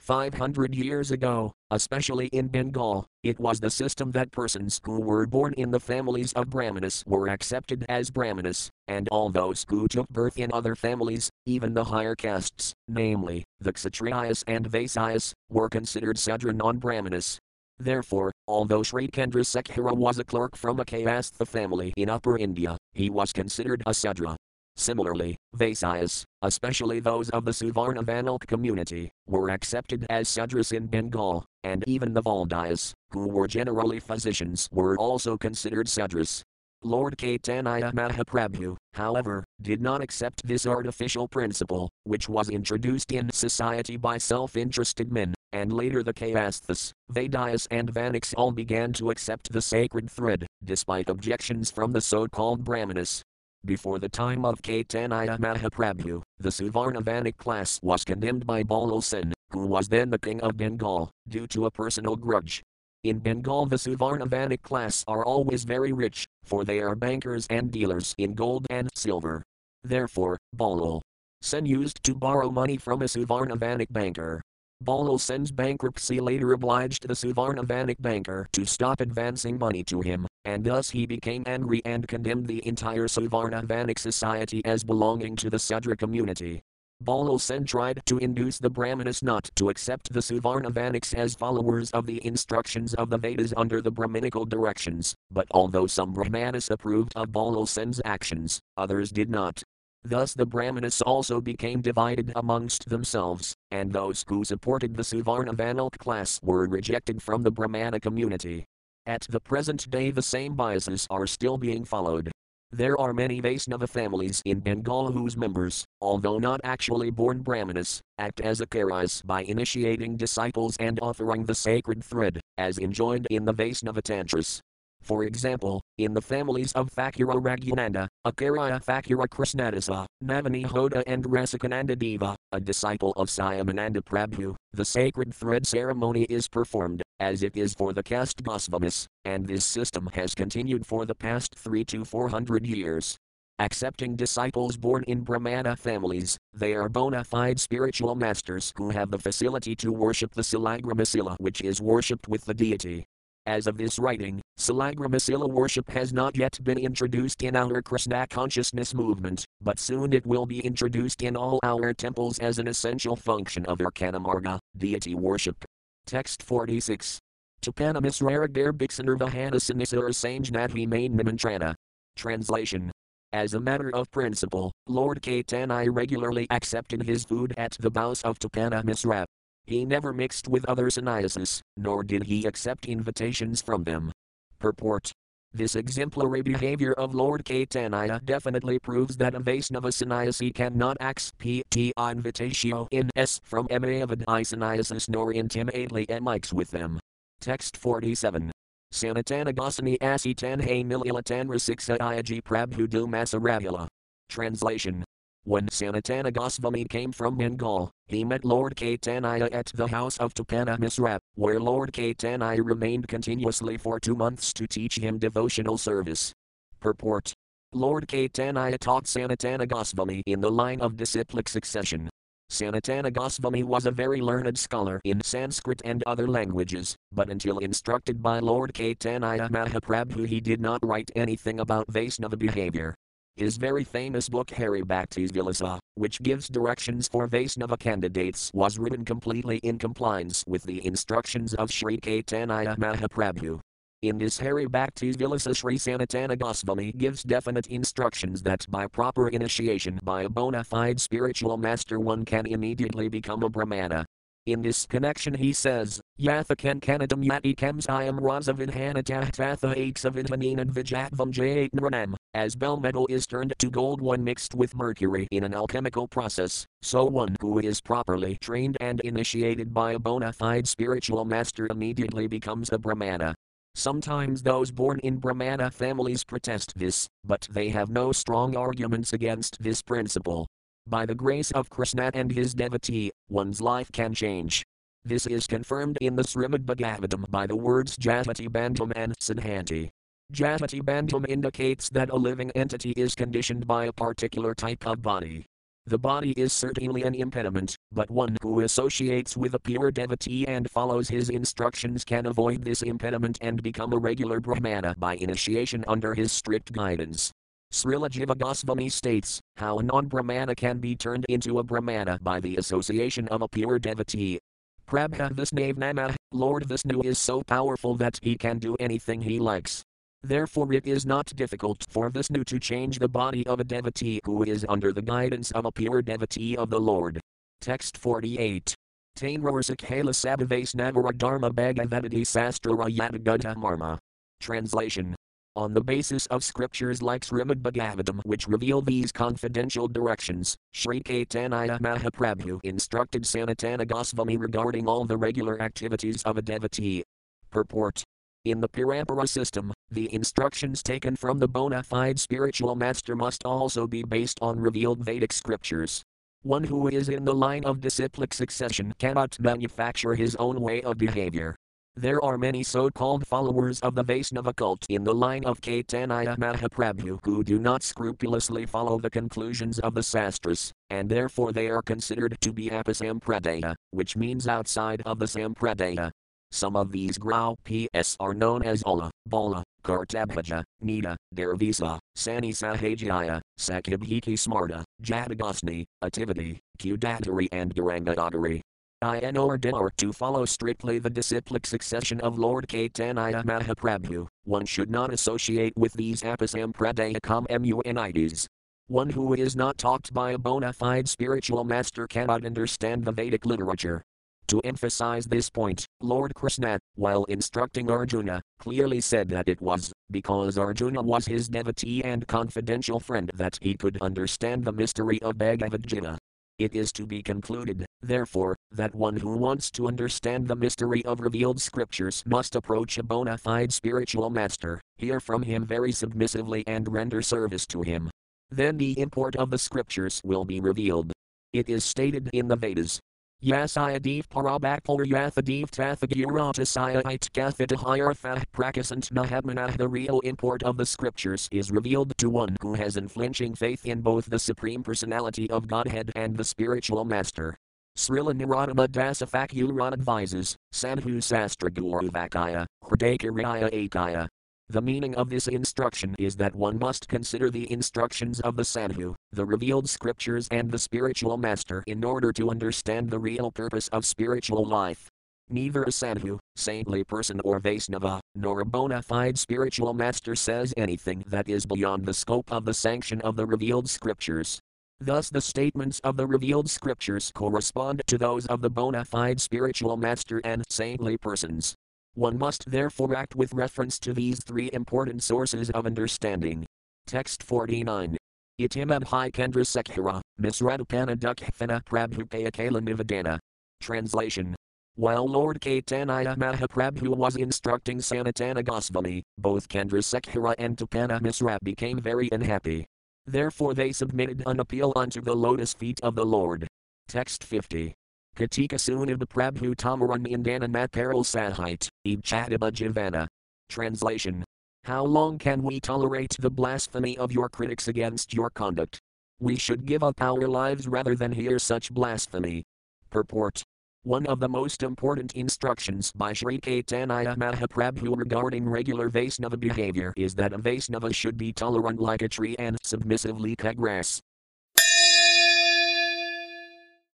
500 0.07 0.73
years 0.73 1.11
ago, 1.11 1.51
especially 1.69 2.27
in 2.27 2.47
Bengal, 2.47 3.05
it 3.23 3.37
was 3.41 3.59
the 3.59 3.69
system 3.69 4.11
that 4.11 4.31
persons 4.31 4.79
who 4.85 5.01
were 5.01 5.27
born 5.27 5.53
in 5.55 5.69
the 5.69 5.81
families 5.81 6.31
of 6.31 6.49
Brahmanas 6.49 7.03
were 7.05 7.27
accepted 7.27 7.85
as 7.89 8.09
Brahmanas, 8.09 8.69
and 8.87 9.09
all 9.11 9.29
those 9.29 9.65
who 9.67 9.85
took 9.85 10.07
birth 10.07 10.39
in 10.39 10.49
other 10.53 10.75
families, 10.75 11.29
even 11.45 11.73
the 11.73 11.83
higher 11.83 12.15
castes, 12.15 12.73
namely, 12.87 13.43
the 13.59 13.73
Kshatriyas 13.73 14.45
and 14.47 14.71
Vaisyas, 14.71 15.33
were 15.49 15.67
considered 15.67 16.17
Sudra 16.17 16.53
non 16.53 16.77
Brahmanas. 16.77 17.37
Therefore, 17.77 18.31
although 18.47 18.83
Sri 18.83 19.09
Chandrasekhara 19.09 19.93
was 19.93 20.19
a 20.19 20.23
clerk 20.23 20.55
from 20.55 20.79
a 20.79 20.85
Kayastha 20.85 21.45
family 21.45 21.93
in 21.97 22.09
Upper 22.09 22.37
India, 22.37 22.77
he 22.93 23.09
was 23.09 23.33
considered 23.33 23.83
a 23.85 23.93
Sudra. 23.93 24.37
Similarly, 24.77 25.37
Vaisyas, 25.55 26.23
especially 26.43 26.99
those 26.99 27.31
of 27.31 27.45
the 27.45 27.51
Suvarna 27.51 28.03
Vanik 28.03 28.45
community, 28.45 29.11
were 29.27 29.49
accepted 29.49 30.05
as 30.09 30.29
Sudras 30.29 30.71
in 30.71 30.85
Bengal, 30.85 31.43
and 31.63 31.83
even 31.87 32.13
the 32.13 32.21
Vaidiyas, 32.21 32.93
who 33.11 33.27
were 33.27 33.47
generally 33.47 33.99
physicians, 33.99 34.69
were 34.71 34.95
also 34.97 35.35
considered 35.35 35.87
Sudras. 35.87 36.43
Lord 36.83 37.17
Caitanya 37.17 37.91
Mahaprabhu, 37.91 38.77
however, 38.93 39.43
did 39.59 39.81
not 39.81 40.03
accept 40.03 40.45
this 40.45 40.67
artificial 40.67 41.27
principle, 41.27 41.89
which 42.03 42.29
was 42.29 42.49
introduced 42.49 43.11
in 43.11 43.31
society 43.33 43.97
by 43.97 44.19
self 44.19 44.55
interested 44.55 45.11
men, 45.11 45.33
and 45.53 45.73
later 45.73 46.03
the 46.03 46.13
Kayasthas, 46.13 46.91
Vaidiyas, 47.11 47.67
and 47.71 47.91
Vaniks 47.91 48.35
all 48.37 48.51
began 48.51 48.93
to 48.93 49.09
accept 49.09 49.51
the 49.51 49.61
sacred 49.61 50.07
thread, 50.07 50.45
despite 50.63 51.09
objections 51.09 51.71
from 51.71 51.93
the 51.93 52.01
so 52.01 52.27
called 52.27 52.63
Brahmanas. 52.63 53.23
Before 53.67 53.99
the 53.99 54.07
time 54.07 54.45
of 54.45 54.61
Caitanya 54.61 55.37
Mahaprabhu, 55.37 56.23
the 56.39 56.47
Suvarnavanik 56.47 57.35
class 57.35 57.81
was 57.83 58.05
condemned 58.05 58.47
by 58.47 58.63
Baul 58.63 59.03
Sen, 59.03 59.33
who 59.51 59.65
was 59.65 59.89
then 59.89 60.09
the 60.09 60.17
king 60.17 60.39
of 60.39 60.55
Bengal, 60.55 61.11
due 61.27 61.45
to 61.47 61.65
a 61.65 61.71
personal 61.71 62.15
grudge. 62.15 62.63
In 63.03 63.19
Bengal, 63.19 63.65
the 63.65 63.75
Suvarnavanik 63.75 64.61
class 64.61 65.03
are 65.05 65.25
always 65.25 65.65
very 65.65 65.91
rich, 65.91 66.25
for 66.45 66.63
they 66.63 66.79
are 66.79 66.95
bankers 66.95 67.45
and 67.49 67.69
dealers 67.69 68.15
in 68.17 68.35
gold 68.35 68.65
and 68.69 68.89
silver. 68.95 69.43
Therefore, 69.83 70.37
Baul 70.55 71.01
Sen 71.41 71.65
used 71.65 72.01
to 72.03 72.15
borrow 72.15 72.49
money 72.49 72.77
from 72.77 73.01
a 73.01 73.05
Suvarnavanik 73.05 73.91
banker, 73.91 74.41
Baul 74.83 75.19
Sen's 75.19 75.51
bankruptcy 75.51 76.19
later 76.19 76.53
obliged 76.53 77.07
the 77.07 77.13
Suvarnavanik 77.13 77.99
banker 77.99 78.47
to 78.53 78.65
stop 78.65 79.01
advancing 79.01 79.57
money 79.57 79.83
to 79.83 80.01
him, 80.01 80.27
and 80.45 80.63
thus 80.63 80.91
he 80.91 81.05
became 81.05 81.43
angry 81.45 81.81
and 81.83 82.07
condemned 82.07 82.47
the 82.47 82.65
entire 82.65 83.07
Suvarnavanik 83.07 83.99
society 83.99 84.63
as 84.63 84.83
belonging 84.83 85.35
to 85.37 85.49
the 85.49 85.59
Sudra 85.59 85.97
community. 85.97 86.61
Baul 87.03 87.39
Sen 87.39 87.65
tried 87.65 88.01
to 88.05 88.17
induce 88.19 88.59
the 88.59 88.69
Brahmanas 88.69 89.21
not 89.21 89.49
to 89.55 89.69
accept 89.69 90.13
the 90.13 90.21
Suvarnavaniks 90.21 91.13
as 91.13 91.35
followers 91.35 91.91
of 91.91 92.05
the 92.05 92.25
instructions 92.25 92.93
of 92.93 93.09
the 93.09 93.17
Vedas 93.17 93.53
under 93.57 93.81
the 93.81 93.91
Brahminical 93.91 94.45
directions, 94.45 95.15
but 95.31 95.47
although 95.51 95.87
some 95.87 96.13
Brahmanas 96.13 96.71
approved 96.71 97.13
of 97.15 97.29
Baul 97.29 97.67
Sen's 97.67 97.99
actions, 98.05 98.61
others 98.77 99.11
did 99.11 99.29
not. 99.29 99.63
Thus 100.09 100.33
the 100.33 100.45
Brahmanas 100.45 101.01
also 101.01 101.41
became 101.41 101.81
divided 101.81 102.31
amongst 102.33 102.87
themselves, 102.87 103.53
and 103.71 103.91
those 103.91 104.23
who 104.25 104.45
supported 104.45 104.95
the 104.95 105.03
Suvarnavanik 105.03 105.97
class 105.97 106.39
were 106.41 106.65
rejected 106.65 107.21
from 107.21 107.43
the 107.43 107.51
Brahmana 107.51 107.99
community. 107.99 108.63
At 109.05 109.27
the 109.29 109.41
present 109.41 109.89
day, 109.89 110.11
the 110.11 110.21
same 110.21 110.55
biases 110.55 111.07
are 111.09 111.27
still 111.27 111.57
being 111.57 111.83
followed. 111.83 112.31
There 112.71 112.97
are 112.97 113.11
many 113.11 113.41
Vaisnava 113.41 113.89
families 113.89 114.41
in 114.45 114.61
Bengal 114.61 115.11
whose 115.11 115.35
members, 115.35 115.83
although 115.99 116.39
not 116.39 116.61
actually 116.63 117.11
born 117.11 117.39
Brahmanas, 117.41 117.99
act 118.17 118.39
as 118.39 118.61
acharyas 118.61 119.25
by 119.25 119.43
initiating 119.43 120.15
disciples 120.15 120.77
and 120.79 120.99
offering 121.01 121.43
the 121.43 121.55
sacred 121.55 122.01
thread, 122.01 122.39
as 122.57 122.77
enjoined 122.77 123.27
in 123.29 123.43
the 123.43 123.53
Vaisnava 123.53 124.01
Tantras. 124.01 124.61
For 125.07 125.23
example, 125.23 125.81
in 125.97 126.13
the 126.13 126.21
families 126.21 126.73
of 126.73 126.89
Thakura 126.89 127.41
Raghunanda, 127.41 128.09
Acharya 128.25 128.81
Thakura 128.81 129.25
Krishnadasa, 129.29 130.05
Navani 130.21 130.65
Hoda 130.65 131.01
and 131.07 131.23
Rasikananda 131.23 131.97
Deva, 131.97 132.35
a 132.51 132.59
disciple 132.59 133.13
of 133.15 133.29
Syamananda 133.29 134.01
Prabhu, 134.03 134.57
the 134.73 134.83
sacred 134.83 135.33
thread 135.33 135.65
ceremony 135.65 136.23
is 136.23 136.49
performed, 136.49 137.01
as 137.21 137.41
it 137.41 137.55
is 137.55 137.73
for 137.73 137.93
the 137.93 138.03
caste 138.03 138.43
Gosvamis, 138.43 139.05
and 139.23 139.47
this 139.47 139.63
system 139.63 140.09
has 140.11 140.35
continued 140.35 140.85
for 140.85 141.05
the 141.05 141.15
past 141.15 141.55
three 141.55 141.85
to 141.85 142.03
four 142.03 142.27
hundred 142.27 142.67
years. 142.67 143.15
Accepting 143.59 144.17
disciples 144.17 144.75
born 144.75 145.05
in 145.07 145.21
Brahmana 145.21 145.77
families, 145.77 146.37
they 146.53 146.73
are 146.73 146.89
bona 146.89 147.23
fide 147.23 147.61
spiritual 147.61 148.13
masters 148.15 148.73
who 148.75 148.89
have 148.89 149.09
the 149.09 149.19
facility 149.19 149.73
to 149.77 149.93
worship 149.93 150.33
the 150.33 150.41
Salagramasila 150.41 151.37
which 151.39 151.61
is 151.61 151.81
worshipped 151.81 152.27
with 152.27 152.43
the 152.43 152.53
deity. 152.53 153.05
As 153.45 153.65
of 153.65 153.77
this 153.77 153.97
writing, 153.97 154.41
Salagramasila 154.59 155.47
worship 155.49 155.89
has 155.91 156.11
not 156.11 156.35
yet 156.35 156.57
been 156.63 156.79
introduced 156.79 157.43
in 157.43 157.55
our 157.55 157.81
Krishna 157.81 158.25
consciousness 158.27 158.93
movement, 158.93 159.45
but 159.61 159.77
soon 159.79 160.13
it 160.13 160.25
will 160.25 160.47
be 160.47 160.59
introduced 160.59 161.21
in 161.21 161.35
all 161.35 161.59
our 161.63 161.93
temples 161.93 162.39
as 162.39 162.57
an 162.57 162.67
essential 162.67 163.15
function 163.15 163.65
of 163.67 163.77
Arcanamarga, 163.77 164.59
deity 164.75 165.13
worship. 165.13 165.63
Text 166.07 166.41
46. 166.41 167.19
Tapana 167.61 168.01
Bixaner 168.01 169.17
Vahana 169.17 169.55
Sinisar 169.55 170.09
Sanjnathi 170.09 170.87
Main 170.87 171.15
Nimantrana. 171.17 171.75
Translation 172.15 172.91
as 173.33 173.53
a 173.53 173.59
matter 173.59 173.93
of 173.93 174.09
principle, 174.09 174.71
Lord 174.87 175.21
Caitanya 175.21 175.89
regularly 175.91 176.47
accepted 176.49 177.03
his 177.03 177.25
food 177.25 177.53
at 177.57 177.75
the 177.79 177.91
house 177.93 178.21
of 178.23 178.39
Tapana 178.39 178.83
Misra. 178.83 179.25
He 179.65 179.83
never 179.83 180.13
mixed 180.13 180.47
with 180.47 180.65
other 180.65 180.89
sannyasis, 180.89 181.61
nor 181.75 182.03
did 182.03 182.23
he 182.23 182.45
accept 182.45 182.85
invitations 182.85 183.61
from 183.61 183.83
them. 183.83 184.11
Purport 184.59 185.11
this 185.53 185.75
exemplary 185.75 186.41
behavior 186.41 186.93
of 186.93 187.15
Lord 187.15 187.43
Caitanya 187.45 188.23
definitely 188.23 188.77
proves 188.79 189.17
that 189.17 189.33
a 189.33 189.39
Vaisnava 189.39 189.91
sannyasi 189.91 190.51
cannot 190.51 190.97
accept 190.99 191.41
invitatio 191.43 192.87
in 192.91 193.09
s 193.15 193.39
from 193.43 193.67
Mayavadi 193.69 194.45
sannyasis 194.45 195.09
nor 195.09 195.33
intimately 195.33 196.05
mix 196.21 196.53
with 196.53 196.69
them. 196.71 196.99
Text 197.39 197.77
47. 197.77 198.51
Sanatana 198.93 199.53
Gosani 199.53 199.97
Asitan 199.99 200.61
Hay 200.61 200.83
Mililatan 200.83 201.47
Rasiksa 201.47 201.97
Iyaji 201.97 202.41
Prabhu. 202.43 203.87
Translation 204.29 205.03
when 205.47 205.65
Sanatana 205.67 206.33
Goswami 206.33 206.83
came 206.83 207.13
from 207.13 207.37
Bengal, 207.37 207.89
he 208.07 208.25
met 208.25 208.43
Lord 208.43 208.75
Caitanya 208.75 209.47
at 209.53 209.71
the 209.73 209.87
house 209.87 210.17
of 210.17 210.33
Tapana 210.33 210.77
Misra, 210.77 211.19
where 211.35 211.57
Lord 211.57 211.93
Caitanya 211.93 212.59
remained 212.61 213.07
continuously 213.07 213.77
for 213.77 213.97
two 213.97 214.13
months 214.13 214.51
to 214.51 214.67
teach 214.67 214.99
him 214.99 215.17
devotional 215.17 215.77
service. 215.77 216.33
Purport 216.81 217.31
Lord 217.71 218.09
Caitanya 218.09 218.77
taught 218.77 219.05
Sanatana 219.05 219.65
Goswami 219.65 220.21
in 220.25 220.41
the 220.41 220.51
line 220.51 220.81
of 220.81 220.97
disciplic 220.97 221.47
succession. 221.47 222.09
Sanatana 222.51 223.13
Goswami 223.13 223.63
was 223.63 223.85
a 223.85 223.91
very 223.91 224.19
learned 224.19 224.59
scholar 224.59 224.99
in 225.05 225.21
Sanskrit 225.21 225.81
and 225.85 226.03
other 226.05 226.27
languages, 226.27 226.93
but 227.13 227.29
until 227.29 227.59
instructed 227.59 228.21
by 228.21 228.39
Lord 228.39 228.73
Caitanya 228.73 229.49
Mahaprabhu 229.49 230.27
he 230.27 230.41
did 230.41 230.59
not 230.59 230.85
write 230.85 231.09
anything 231.15 231.61
about 231.61 231.87
Vaisnava 231.87 232.37
behavior. 232.37 232.95
His 233.37 233.57
very 233.57 233.83
famous 233.83 234.29
book 234.29 234.49
Hari 234.49 234.81
Bhakti 234.81 235.27
Vilasa, 235.27 235.77
which 235.93 236.23
gives 236.23 236.47
directions 236.47 237.07
for 237.07 237.27
Vaisnava 237.27 237.77
candidates, 237.77 238.49
was 238.51 238.79
written 238.79 239.05
completely 239.05 239.57
in 239.57 239.77
compliance 239.77 240.43
with 240.47 240.63
the 240.63 240.83
instructions 240.83 241.53
of 241.53 241.71
Sri 241.71 241.99
Caitanya 241.99 242.75
Mahaprabhu. 242.77 243.59
In 244.01 244.17
this 244.17 244.39
Hari 244.39 244.65
Bhakti 244.65 245.13
Vilasa 245.13 245.55
Sri 245.55 245.77
Sanatana 245.77 246.35
Goswami 246.35 246.91
gives 246.93 247.21
definite 247.21 247.67
instructions 247.67 248.41
that 248.41 248.65
by 248.71 248.87
proper 248.87 249.27
initiation 249.27 249.99
by 250.01 250.23
a 250.23 250.29
bona 250.29 250.63
fide 250.63 250.99
spiritual 250.99 251.57
master 251.57 251.99
one 251.99 252.25
can 252.25 252.47
immediately 252.47 253.07
become 253.07 253.43
a 253.43 253.49
Brahmana. 253.49 254.03
In 254.47 254.61
this 254.61 254.85
connection 254.85 255.33
he 255.33 255.51
says, 255.51 255.99
Yathakan 256.17 256.79
kanadam 256.79 257.21
yati 257.21 257.53
kemsayam 257.53 258.17
razavidhanatah 258.21 259.29
tatha 259.33 259.75
aksavidhaninad 259.75 260.71
vijatvam 260.71 261.33
jayatnranam. 261.33 262.15
As 262.33 262.55
bell 262.55 262.77
metal 262.77 263.05
is 263.09 263.27
turned 263.27 263.53
to 263.59 263.69
gold 263.69 264.01
when 264.01 264.23
mixed 264.23 264.55
with 264.55 264.73
mercury 264.73 265.27
in 265.31 265.43
an 265.43 265.53
alchemical 265.53 266.07
process, 266.07 266.65
so 266.81 267.03
one 267.03 267.35
who 267.41 267.59
is 267.59 267.81
properly 267.81 268.37
trained 268.39 268.77
and 268.79 269.01
initiated 269.01 269.73
by 269.73 269.91
a 269.91 269.99
bona 269.99 270.31
fide 270.31 270.65
spiritual 270.65 271.25
master 271.25 271.67
immediately 271.69 272.25
becomes 272.27 272.71
a 272.71 272.77
Brahmana. 272.77 273.35
Sometimes 273.75 274.43
those 274.43 274.71
born 274.71 274.99
in 274.99 275.17
Brahmana 275.17 275.71
families 275.71 276.23
protest 276.23 276.71
this, 276.77 277.05
but 277.25 277.45
they 277.51 277.67
have 277.67 277.89
no 277.89 278.13
strong 278.13 278.55
arguments 278.55 279.11
against 279.11 279.61
this 279.61 279.81
principle. 279.81 280.47
By 280.89 281.05
the 281.05 281.15
grace 281.15 281.51
of 281.51 281.69
Krishna 281.69 282.11
and 282.13 282.31
his 282.31 282.53
devotee, 282.53 283.11
one's 283.27 283.59
life 283.59 283.91
can 283.91 284.13
change. 284.13 284.63
This 285.03 285.27
is 285.27 285.45
confirmed 285.45 285.97
in 285.99 286.15
the 286.15 286.23
Srimad 286.23 286.63
Bhagavatam 286.63 287.29
by 287.29 287.45
the 287.45 287.57
words 287.57 287.97
Jatati 287.97 288.47
Bandham 288.47 288.93
and 288.95 289.13
Sanhanti. 289.19 289.89
Jatati 290.33 290.81
Bandham 290.81 291.27
indicates 291.27 291.89
that 291.89 292.09
a 292.09 292.15
living 292.15 292.51
entity 292.51 292.91
is 292.91 293.15
conditioned 293.15 293.67
by 293.67 293.87
a 293.87 293.91
particular 293.91 294.55
type 294.55 294.87
of 294.87 295.01
body. 295.01 295.45
The 295.87 295.97
body 295.97 296.31
is 296.31 296.53
certainly 296.53 297.03
an 297.03 297.15
impediment, 297.15 297.75
but 297.91 298.09
one 298.09 298.37
who 298.41 298.61
associates 298.61 299.35
with 299.35 299.55
a 299.55 299.59
pure 299.59 299.91
devotee 299.91 300.47
and 300.47 300.71
follows 300.71 301.09
his 301.09 301.29
instructions 301.29 302.05
can 302.05 302.25
avoid 302.25 302.63
this 302.63 302.81
impediment 302.81 303.37
and 303.41 303.61
become 303.61 303.91
a 303.91 303.97
regular 303.97 304.39
Brahmana 304.39 304.95
by 304.97 305.15
initiation 305.15 305.83
under 305.85 306.13
his 306.13 306.31
strict 306.31 306.71
guidance. 306.71 307.33
Srila 307.71 308.09
Jiva 308.09 308.37
Goswami 308.37 308.89
states 308.89 309.41
how 309.57 309.79
a 309.79 309.83
non 309.83 310.07
Brahmana 310.07 310.55
can 310.55 310.79
be 310.79 310.95
turned 310.95 311.25
into 311.27 311.59
a 311.59 311.63
Brahmana 311.63 312.17
by 312.21 312.39
the 312.39 312.55
association 312.55 313.27
of 313.27 313.41
a 313.41 313.47
pure 313.47 313.77
devotee. 313.77 314.39
Prabha 314.87 315.29
Visnave 315.33 315.75
Namah, 315.75 316.15
Lord 316.31 316.65
Vishnu 316.65 317.01
is 317.03 317.19
so 317.19 317.43
powerful 317.43 317.95
that 317.97 318.19
he 318.21 318.37
can 318.37 318.57
do 318.57 318.75
anything 318.79 319.21
he 319.21 319.37
likes. 319.37 319.83
Therefore, 320.23 320.71
it 320.71 320.87
is 320.87 321.05
not 321.05 321.25
difficult 321.35 321.85
for 321.89 322.09
Vishnu 322.09 322.45
to 322.45 322.59
change 322.59 322.99
the 322.99 323.09
body 323.09 323.45
of 323.45 323.59
a 323.59 323.65
devotee 323.65 324.21
who 324.23 324.43
is 324.43 324.65
under 324.69 324.93
the 324.93 325.01
guidance 325.01 325.51
of 325.51 325.65
a 325.65 325.71
pure 325.71 326.01
devotee 326.01 326.55
of 326.55 326.69
the 326.69 326.79
Lord. 326.79 327.19
Text 327.59 327.97
48. 327.97 328.73
Tainrorsak 329.19 329.81
Hala 329.81 330.11
Sabhavas 330.11 330.73
Navara 330.73 331.15
Dharma 331.17 331.51
Bhagavadati 331.51 332.21
Sastra 332.21 332.89
Yadagata 332.89 333.55
Marma. 333.55 333.97
Translation 334.39 335.15
on 335.57 335.73
the 335.73 335.81
basis 335.81 336.25
of 336.27 336.43
scriptures 336.43 337.01
like 337.01 337.25
Srimad 337.25 337.61
Bhagavatam 337.61 338.21
which 338.23 338.47
reveal 338.47 338.81
these 338.81 339.11
confidential 339.11 339.87
directions, 339.87 340.55
Sri 340.73 341.01
Caitanya 341.01 341.79
Mahaprabhu 341.79 342.59
instructed 342.63 343.23
Sanatana 343.23 343.85
Goswami 343.85 344.37
regarding 344.37 344.87
all 344.87 345.03
the 345.03 345.17
regular 345.17 345.61
activities 345.61 346.23
of 346.23 346.37
a 346.37 346.41
devotee. 346.41 347.03
Purport 347.49 348.03
in 348.45 348.61
the 348.61 348.69
Parampara 348.69 349.27
system, 349.27 349.73
the 349.91 350.13
instructions 350.13 350.81
taken 350.81 351.17
from 351.17 351.39
the 351.39 351.47
bona 351.49 351.83
fide 351.83 352.17
spiritual 352.17 352.75
master 352.75 353.13
must 353.13 353.43
also 353.43 353.87
be 353.87 354.03
based 354.03 354.39
on 354.41 354.57
revealed 354.57 355.03
Vedic 355.03 355.33
scriptures. 355.33 356.01
One 356.43 356.63
who 356.63 356.87
is 356.87 357.09
in 357.09 357.25
the 357.25 357.35
line 357.35 357.65
of 357.65 357.81
disciplic 357.81 358.33
succession 358.33 358.93
cannot 358.99 359.37
manufacture 359.39 360.15
his 360.15 360.35
own 360.37 360.61
way 360.61 360.81
of 360.81 360.97
behavior. 360.97 361.57
There 361.97 362.23
are 362.23 362.37
many 362.37 362.61
so 362.61 362.91
called 362.91 363.25
followers 363.25 363.79
of 363.79 363.95
the 363.95 364.03
Vaisnava 364.03 364.55
cult 364.55 364.85
in 364.87 365.03
the 365.03 365.15
line 365.15 365.43
of 365.45 365.59
Caitanya 365.61 366.37
Mahaprabhu 366.37 367.17
who 367.23 367.43
do 367.43 367.57
not 367.57 367.81
scrupulously 367.81 368.67
follow 368.67 368.99
the 368.99 369.09
conclusions 369.09 369.79
of 369.79 369.95
the 369.95 370.03
Sastras, 370.03 370.71
and 370.91 371.09
therefore 371.09 371.51
they 371.51 371.69
are 371.69 371.81
considered 371.81 372.37
to 372.39 372.53
be 372.53 372.69
apasampradaya, 372.69 373.73
which 373.89 374.15
means 374.15 374.47
outside 374.47 375.01
of 375.07 375.17
the 375.17 375.25
sampradaya. 375.25 376.11
Some 376.51 376.75
of 376.75 376.91
these 376.91 377.17
Grau 377.17 377.55
PS 377.65 378.15
are 378.19 378.35
known 378.35 378.61
as 378.61 378.83
Ola, 378.85 379.09
Bala, 379.25 379.63
Kartabhaja, 379.83 380.63
Nita, 380.79 381.17
Dervisa, 381.33 381.97
Sani 382.13 382.53
Sahajaya, 382.53 383.41
Sakibhiki 383.59 384.37
Smarta, 384.37 384.83
Jadagasni, 385.01 385.83
Ativati, 386.03 386.59
Kudatari 386.77 387.47
and 387.51 387.73
Durangadadari. 387.73 388.61
I 389.03 389.19
in 389.19 389.37
order 389.37 389.91
to 389.97 390.11
follow 390.11 390.43
strictly 390.45 390.97
the 390.97 391.11
disciplic 391.11 391.67
succession 391.67 392.19
of 392.21 392.39
Lord 392.39 392.67
Caitanya 392.67 393.43
Mahaprabhu, 393.45 394.25
one 394.43 394.65
should 394.65 394.89
not 394.89 395.13
associate 395.13 395.77
with 395.77 395.93
these 395.93 396.23
apasampradayakam 396.23 397.45
munites. 397.47 398.47
One 398.87 399.11
who 399.11 399.35
is 399.35 399.55
not 399.55 399.77
taught 399.77 400.11
by 400.11 400.31
a 400.31 400.37
bona 400.39 400.73
fide 400.73 401.07
spiritual 401.07 401.63
master 401.63 402.07
cannot 402.07 402.43
understand 402.43 403.05
the 403.05 403.11
Vedic 403.11 403.45
literature. 403.45 404.01
To 404.47 404.61
emphasize 404.61 405.25
this 405.25 405.51
point, 405.51 405.85
Lord 406.01 406.33
Krishna, 406.33 406.79
while 406.95 407.25
instructing 407.25 407.91
Arjuna, 407.91 408.41
clearly 408.59 409.01
said 409.01 409.29
that 409.29 409.47
it 409.47 409.61
was 409.61 409.93
because 410.09 410.57
Arjuna 410.57 411.03
was 411.03 411.27
his 411.27 411.47
devotee 411.49 412.03
and 412.03 412.25
confidential 412.25 412.99
friend 412.99 413.29
that 413.35 413.59
he 413.61 413.75
could 413.75 414.01
understand 414.01 414.65
the 414.65 414.71
mystery 414.71 415.21
of 415.21 415.37
Bhagavad 415.37 415.85
Gita. 415.85 416.17
It 416.59 416.73
is 416.73 416.91
to 416.93 417.05
be 417.05 417.21
concluded, 417.21 417.85
therefore, 418.01 418.55
that 418.71 418.95
one 418.95 419.17
who 419.17 419.37
wants 419.37 419.69
to 419.71 419.87
understand 419.87 420.47
the 420.47 420.55
mystery 420.55 421.05
of 421.05 421.19
revealed 421.19 421.61
scriptures 421.61 422.23
must 422.25 422.55
approach 422.55 422.97
a 422.97 423.03
bona 423.03 423.37
fide 423.37 423.71
spiritual 423.71 424.31
master, 424.31 424.81
hear 424.97 425.19
from 425.19 425.43
him 425.43 425.67
very 425.67 425.91
submissively, 425.91 426.63
and 426.65 426.91
render 426.91 427.21
service 427.21 427.67
to 427.67 427.83
him. 427.83 428.09
Then 428.49 428.77
the 428.77 428.99
import 428.99 429.35
of 429.35 429.51
the 429.51 429.59
scriptures 429.59 430.19
will 430.23 430.45
be 430.45 430.59
revealed. 430.59 431.11
It 431.53 431.69
is 431.69 431.85
stated 431.85 432.29
in 432.33 432.47
the 432.47 432.55
Vedas 432.55 432.99
Yasayadev 433.43 434.27
Parabakpur 434.29 435.05
Yathadev 435.05 435.69
Tathagiratasaya 435.69 437.03
Itkathitahayarthah 437.03 438.43
Prakasant 438.51 439.11
Mahatmanah 439.11 439.77
The 439.77 439.87
real 439.87 440.21
import 440.21 440.63
of 440.63 440.77
the 440.77 440.87
scriptures 440.87 441.47
is 441.51 441.69
revealed 441.69 442.17
to 442.17 442.31
one 442.31 442.57
who 442.61 442.73
has 442.73 442.97
unflinching 442.97 443.53
faith 443.53 443.85
in 443.85 444.01
both 444.01 444.25
the 444.25 444.39
Supreme 444.39 444.81
Personality 444.81 445.47
of 445.51 445.67
Godhead 445.67 446.11
and 446.15 446.35
the 446.35 446.43
spiritual 446.43 447.05
Master. 447.05 447.55
Srila 447.95 448.33
Narottama 448.33 448.87
Dasafakuran 448.87 449.93
advises, 449.93 450.55
Sadhu 450.71 451.17
Sastra 451.21 451.71
Guru 451.71 452.09
Vakaya, 452.09 452.65
Hridakariya 452.83 453.71
Akaya, 453.71 454.27
the 454.69 454.81
meaning 454.81 455.15
of 455.15 455.29
this 455.29 455.47
instruction 455.47 456.13
is 456.19 456.35
that 456.35 456.53
one 456.53 456.77
must 456.77 457.07
consider 457.07 457.49
the 457.49 457.71
instructions 457.71 458.41
of 458.41 458.57
the 458.57 458.65
sadhu, 458.65 459.15
the 459.31 459.45
revealed 459.45 459.87
scriptures, 459.87 460.47
and 460.51 460.69
the 460.69 460.77
spiritual 460.77 461.37
master 461.37 461.83
in 461.87 462.03
order 462.03 462.33
to 462.33 462.49
understand 462.49 463.09
the 463.09 463.19
real 463.19 463.49
purpose 463.49 463.87
of 463.89 464.05
spiritual 464.05 464.65
life. 464.65 465.07
Neither 465.49 465.83
a 465.83 465.91
sadhu, 465.93 466.37
saintly 466.57 467.05
person, 467.05 467.39
or 467.45 467.61
Vaisnava, 467.61 468.19
nor 468.35 468.59
a 468.59 468.65
bona 468.65 469.01
fide 469.01 469.39
spiritual 469.39 469.93
master 469.93 470.35
says 470.35 470.73
anything 470.75 471.23
that 471.27 471.47
is 471.47 471.65
beyond 471.65 472.05
the 472.05 472.13
scope 472.13 472.51
of 472.51 472.65
the 472.65 472.73
sanction 472.73 473.21
of 473.21 473.37
the 473.37 473.45
revealed 473.45 473.89
scriptures. 473.89 474.59
Thus, 474.99 475.29
the 475.29 475.39
statements 475.39 476.01
of 476.03 476.17
the 476.17 476.27
revealed 476.27 476.69
scriptures 476.69 477.31
correspond 477.33 478.01
to 478.07 478.17
those 478.17 478.45
of 478.47 478.61
the 478.61 478.69
bona 478.69 479.05
fide 479.05 479.39
spiritual 479.39 479.95
master 479.95 480.41
and 480.43 480.65
saintly 480.69 481.15
persons. 481.15 481.75
One 482.17 482.39
must 482.39 482.71
therefore 482.71 483.15
act 483.15 483.35
with 483.35 483.53
reference 483.53 483.99
to 483.99 484.11
these 484.11 484.43
three 484.43 484.71
important 484.73 485.21
sources 485.21 485.69
of 485.69 485.85
understanding. 485.85 486.65
Text 487.05 487.43
49. 487.43 488.17
Itimam 488.59 489.03
hi 489.03 489.29
kendra 489.29 489.63
sekhara, 489.63 490.19
misradupana 490.41 491.15
dukhfana 491.15 491.83
prabhupayakala 491.85 492.81
nivadana. 492.81 493.37
Translation. 493.81 494.55
While 494.95 495.29
Lord 495.29 495.61
Caitanya 495.61 496.35
Mahaprabhu 496.35 497.09
was 497.09 497.35
instructing 497.35 497.99
Sanatana 497.99 498.65
Goswami, 498.65 499.21
both 499.37 499.69
Chandrasekhara 499.69 500.55
and 500.57 500.75
Tapana 500.75 501.21
Misra 501.21 501.59
became 501.61 501.99
very 501.99 502.29
unhappy. 502.31 502.87
Therefore 503.27 503.75
they 503.75 503.91
submitted 503.91 504.41
an 504.47 504.59
appeal 504.59 504.91
unto 504.95 505.21
the 505.21 505.35
lotus 505.35 505.75
feet 505.75 505.99
of 506.01 506.15
the 506.15 506.25
Lord. 506.25 506.67
Text 507.07 507.43
50. 507.43 507.93
Katika 508.37 508.77
Sunab 508.77 509.25
Prabhu 509.29 509.73
Tamaran 509.75 510.27
Indana 510.27 510.67
Matparal 510.67 511.25
Sahite, 511.25 511.89
Ibchadaba 512.05 512.71
Jivana. 512.71 513.25
Translation 513.67 514.43
How 514.83 515.03
long 515.03 515.39
can 515.39 515.63
we 515.63 515.79
tolerate 515.79 516.35
the 516.37 516.51
blasphemy 516.51 517.17
of 517.17 517.31
your 517.31 517.49
critics 517.49 517.87
against 517.87 518.35
your 518.35 518.51
conduct? 518.51 518.99
We 519.39 519.55
should 519.55 519.87
give 519.87 520.03
up 520.03 520.21
our 520.21 520.47
lives 520.47 520.87
rather 520.87 521.15
than 521.15 521.31
hear 521.31 521.57
such 521.57 521.91
blasphemy. 521.91 522.61
Purport 523.09 523.63
one 524.03 524.27
of 524.27 524.39
the 524.39 524.47
most 524.47 524.83
important 524.83 525.33
instructions 525.33 526.13
by 526.13 526.31
Sri 526.31 526.59
Caitanya 526.59 527.35
Mahaprabhu 527.35 528.15
regarding 528.15 528.69
regular 528.69 529.09
Vaisnava 529.09 529.59
behavior 529.59 530.13
is 530.15 530.33
that 530.35 530.53
a 530.53 530.59
Vaisnava 530.59 531.13
should 531.13 531.37
be 531.37 531.51
tolerant 531.51 531.99
like 531.99 532.21
a 532.21 532.29
tree 532.29 532.55
and 532.57 532.77
submissively 532.83 533.55
cut 533.57 533.75
grass. 533.75 534.21